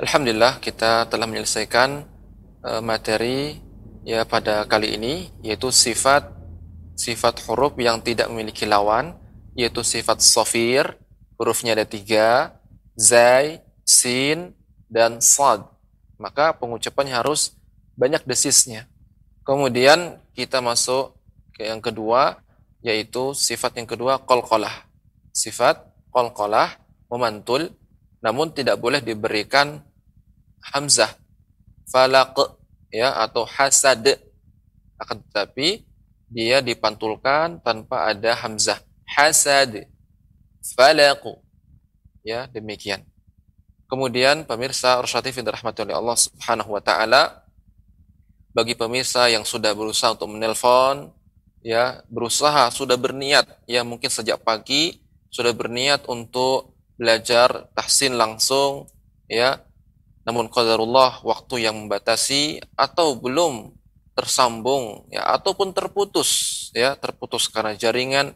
Alhamdulillah 0.00 0.56
kita 0.64 1.04
telah 1.12 1.28
menyelesaikan 1.28 2.04
uh, 2.64 2.80
materi 2.80 3.60
ya 4.08 4.24
pada 4.24 4.64
kali 4.64 4.96
ini 4.96 5.28
yaitu 5.44 5.68
sifat 5.68 6.32
sifat 6.96 7.44
huruf 7.44 7.76
yang 7.76 8.00
tidak 8.00 8.32
memiliki 8.32 8.64
lawan 8.64 9.16
yaitu 9.56 9.80
sifat 9.80 10.20
sofir 10.20 11.00
hurufnya 11.40 11.72
ada 11.72 11.88
tiga 11.88 12.54
zai 12.92 13.64
sin 13.88 14.52
dan 14.92 15.18
sad. 15.24 15.64
Maka 16.20 16.52
pengucapannya 16.56 17.16
harus 17.16 17.56
banyak 17.96 18.24
desisnya. 18.28 18.88
Kemudian 19.42 20.20
kita 20.36 20.60
masuk 20.60 21.16
ke 21.56 21.68
yang 21.68 21.80
kedua 21.80 22.40
yaitu 22.84 23.32
sifat 23.32 23.80
yang 23.80 23.88
kedua 23.88 24.20
qalqalah 24.20 24.86
sifat 25.32 25.80
qalqalah 26.12 26.76
memantul 27.08 27.72
namun 28.20 28.52
tidak 28.52 28.80
boleh 28.80 29.00
diberikan 29.00 29.80
hamzah 30.72 31.12
falaq 31.88 32.36
ya 32.92 33.16
atau 33.24 33.44
hasad. 33.48 34.20
Akan 34.96 35.20
tetapi 35.28 35.84
dia 36.32 36.64
dipantulkan 36.64 37.60
tanpa 37.60 38.08
ada 38.08 38.32
hamzah 38.32 38.80
hasad 39.06 39.86
falaq. 40.74 41.22
Ya 42.26 42.50
demikian. 42.50 43.06
Kemudian 43.86 44.42
pemirsa 44.42 44.98
Rusyatif 44.98 45.38
yang 45.38 45.46
dirahmati 45.46 45.86
oleh 45.86 45.94
Allah 45.94 46.18
Subhanahu 46.18 46.74
wa 46.74 46.82
taala 46.82 47.46
bagi 48.50 48.74
pemirsa 48.74 49.30
yang 49.30 49.46
sudah 49.46 49.70
berusaha 49.78 50.16
untuk 50.18 50.32
menelpon 50.32 51.14
ya 51.62 52.02
berusaha 52.10 52.66
sudah 52.74 52.98
berniat 52.98 53.46
ya 53.70 53.86
mungkin 53.86 54.10
sejak 54.10 54.42
pagi 54.42 54.98
sudah 55.30 55.54
berniat 55.54 56.08
untuk 56.10 56.74
belajar 56.98 57.70
tahsin 57.78 58.18
langsung 58.18 58.90
ya. 59.30 59.62
Namun 60.26 60.50
qadarullah 60.50 61.22
waktu 61.22 61.70
yang 61.70 61.86
membatasi 61.86 62.58
atau 62.74 63.14
belum 63.14 63.70
tersambung 64.16 65.06
ya 65.12 65.22
ataupun 65.36 65.70
terputus 65.70 66.30
ya 66.74 66.98
terputus 66.98 67.46
karena 67.46 67.76
jaringan 67.78 68.34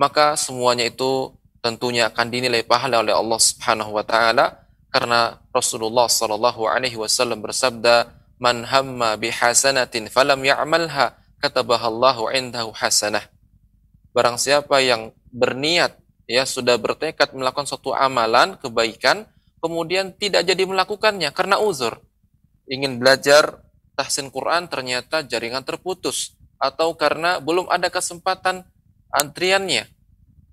maka 0.00 0.32
semuanya 0.40 0.88
itu 0.88 1.36
tentunya 1.60 2.08
akan 2.08 2.32
dinilai 2.32 2.64
pahala 2.64 3.04
oleh 3.04 3.12
Allah 3.12 3.36
Subhanahu 3.36 3.92
wa 3.92 4.00
taala 4.00 4.64
karena 4.88 5.36
Rasulullah 5.52 6.08
sallallahu 6.08 6.64
alaihi 6.64 6.96
wasallam 6.96 7.44
bersabda 7.44 8.08
man 8.40 8.64
hamma 8.64 9.20
bihasanatin 9.20 10.08
falam 10.08 10.40
ya'malha 10.40 11.20
katabaha 11.44 11.92
Allahu 11.92 12.32
indahu 12.32 12.72
hasanah. 12.72 13.28
Barang 14.16 14.40
siapa 14.40 14.80
yang 14.80 15.12
berniat 15.30 16.00
ya 16.24 16.48
sudah 16.48 16.80
bertekad 16.80 17.36
melakukan 17.36 17.68
suatu 17.68 17.92
amalan 17.92 18.56
kebaikan 18.56 19.28
kemudian 19.60 20.16
tidak 20.16 20.48
jadi 20.48 20.64
melakukannya 20.64 21.28
karena 21.36 21.60
uzur. 21.60 22.00
Ingin 22.64 22.96
belajar 22.96 23.60
tahsin 24.00 24.32
Quran 24.32 24.64
ternyata 24.66 25.20
jaringan 25.20 25.62
terputus. 25.62 26.32
Atau 26.60 26.92
karena 26.92 27.40
belum 27.40 27.72
ada 27.72 27.88
kesempatan 27.88 28.68
antriannya 29.10 29.90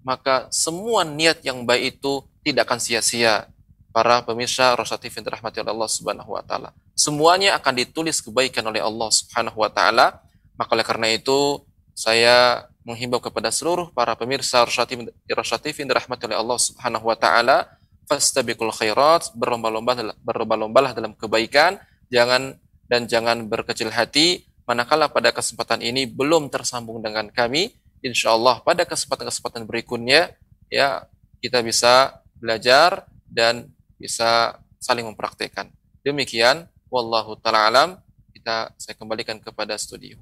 maka 0.08 0.48
semua 0.56 1.04
niat 1.04 1.44
yang 1.44 1.68
baik 1.68 2.00
itu 2.00 2.24
tidak 2.48 2.72
akan 2.72 2.80
sia-sia. 2.80 3.52
Para 3.92 4.24
pemirsa 4.24 4.78
Rosatif 4.78 5.10
yang 5.20 5.26
dirahmati 5.28 5.60
oleh 5.60 5.74
Allah 5.74 5.90
Subhanahu 5.90 6.32
wa 6.38 6.44
taala. 6.46 6.70
Semuanya 6.94 7.58
akan 7.60 7.74
ditulis 7.82 8.22
kebaikan 8.22 8.64
oleh 8.64 8.80
Allah 8.80 9.10
Subhanahu 9.10 9.60
wa 9.60 9.68
taala. 9.74 10.22
Maka 10.54 10.70
oleh 10.78 10.86
karena 10.86 11.12
itu 11.12 11.66
saya 11.98 12.70
menghimbau 12.86 13.18
kepada 13.18 13.50
seluruh 13.50 13.90
para 13.92 14.14
pemirsa 14.14 14.64
Rasyatif 14.64 15.74
yang 15.82 15.90
dirahmati 15.90 16.30
oleh 16.30 16.38
Allah 16.38 16.60
Subhanahu 16.62 17.10
wa 17.10 17.18
taala 17.18 17.68
fastabiqul 18.08 18.72
khairat 18.72 19.34
berlomba-lomba 19.36 20.16
berlomba-lombalah 20.24 20.94
dalam 20.96 21.18
kebaikan. 21.18 21.82
Jangan 22.14 22.56
dan 22.88 23.10
jangan 23.10 23.50
berkecil 23.50 23.92
hati. 23.92 24.48
Manakala 24.70 25.10
pada 25.10 25.34
kesempatan 25.34 25.82
ini 25.82 26.06
belum 26.06 26.54
tersambung 26.54 27.02
dengan 27.02 27.28
kami 27.34 27.76
insyaallah 28.02 28.62
pada 28.62 28.86
kesempatan-kesempatan 28.86 29.66
berikutnya 29.66 30.34
ya 30.70 31.06
kita 31.42 31.62
bisa 31.62 32.22
belajar 32.38 33.06
dan 33.28 33.70
bisa 33.98 34.62
saling 34.78 35.06
mempraktekkan. 35.10 35.74
Demikian 36.06 36.70
wallahu 36.88 37.36
taala 37.40 37.68
alam. 37.68 37.90
Kita 38.32 38.72
saya 38.78 38.96
kembalikan 38.96 39.42
kepada 39.42 39.76
studio. 39.76 40.16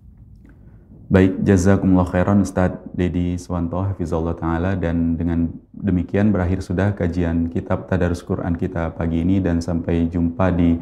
Baik, 1.05 1.45
jazakumullah 1.45 2.09
khairan 2.09 2.41
Ustadz 2.41 2.81
Dedi 2.97 3.37
Swanto 3.37 3.77
Hafizullah 3.77 4.33
Ta'ala. 4.33 4.73
Dan 4.73 5.13
dengan 5.13 5.53
demikian 5.69 6.33
berakhir 6.33 6.65
sudah 6.65 6.97
kajian 6.97 7.53
kitab 7.53 7.85
Tadarus 7.85 8.25
Quran 8.25 8.57
kita 8.57 8.89
pagi 8.97 9.21
ini. 9.21 9.37
Dan 9.37 9.61
sampai 9.61 10.09
jumpa 10.09 10.49
di 10.57 10.73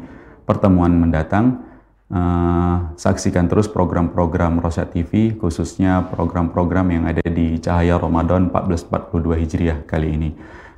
pertemuan 0.48 0.96
mendatang. 0.96 1.73
Uh, 2.14 2.94
saksikan 2.94 3.50
terus 3.50 3.66
program-program 3.66 4.62
Rosyad 4.62 4.94
TV 4.94 5.34
khususnya 5.34 6.06
program-program 6.14 6.86
yang 6.94 7.04
ada 7.10 7.26
di 7.26 7.58
Cahaya 7.58 7.98
Ramadan 7.98 8.54
1442 8.54 9.42
Hijriah 9.42 9.78
kali 9.82 10.14
ini. 10.14 10.30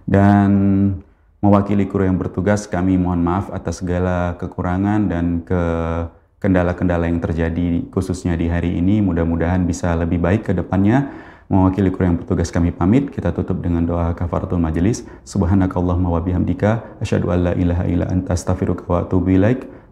Dan 0.09 0.51
Mewakili 1.47 1.87
kru 1.87 2.03
yang 2.03 2.19
bertugas, 2.19 2.67
kami 2.67 2.99
mohon 2.99 3.23
maaf 3.23 3.53
atas 3.55 3.79
segala 3.79 4.35
kekurangan 4.35 5.07
dan 5.07 5.47
ke 5.47 5.63
kendala-kendala 6.43 7.07
yang 7.07 7.23
terjadi 7.23 7.87
khususnya 7.93 8.35
di 8.35 8.51
hari 8.51 8.81
ini. 8.83 8.99
Mudah-mudahan 8.99 9.63
bisa 9.63 9.95
lebih 9.95 10.19
baik 10.19 10.51
ke 10.51 10.53
depannya. 10.59 11.07
Mewakili 11.47 11.95
kru 11.95 12.09
yang 12.09 12.19
bertugas 12.19 12.51
kami 12.51 12.75
pamit. 12.75 13.15
Kita 13.15 13.31
tutup 13.31 13.63
dengan 13.63 13.87
doa 13.87 14.11
kafaratul 14.19 14.59
majelis. 14.59 15.07
Subhanakallahumma 15.23 16.19
wa 16.19 16.21
bihamdika. 16.25 16.99
Asyhadu 17.05 17.31
an 17.31 17.39
la 17.47 17.53
ilaha 17.55 17.85
illa 17.87 18.11
anta 18.11 18.35
astaghfiruka 18.35 18.83
wa 18.89 19.07
atubu 19.07 19.37
ilaik. 19.39 19.71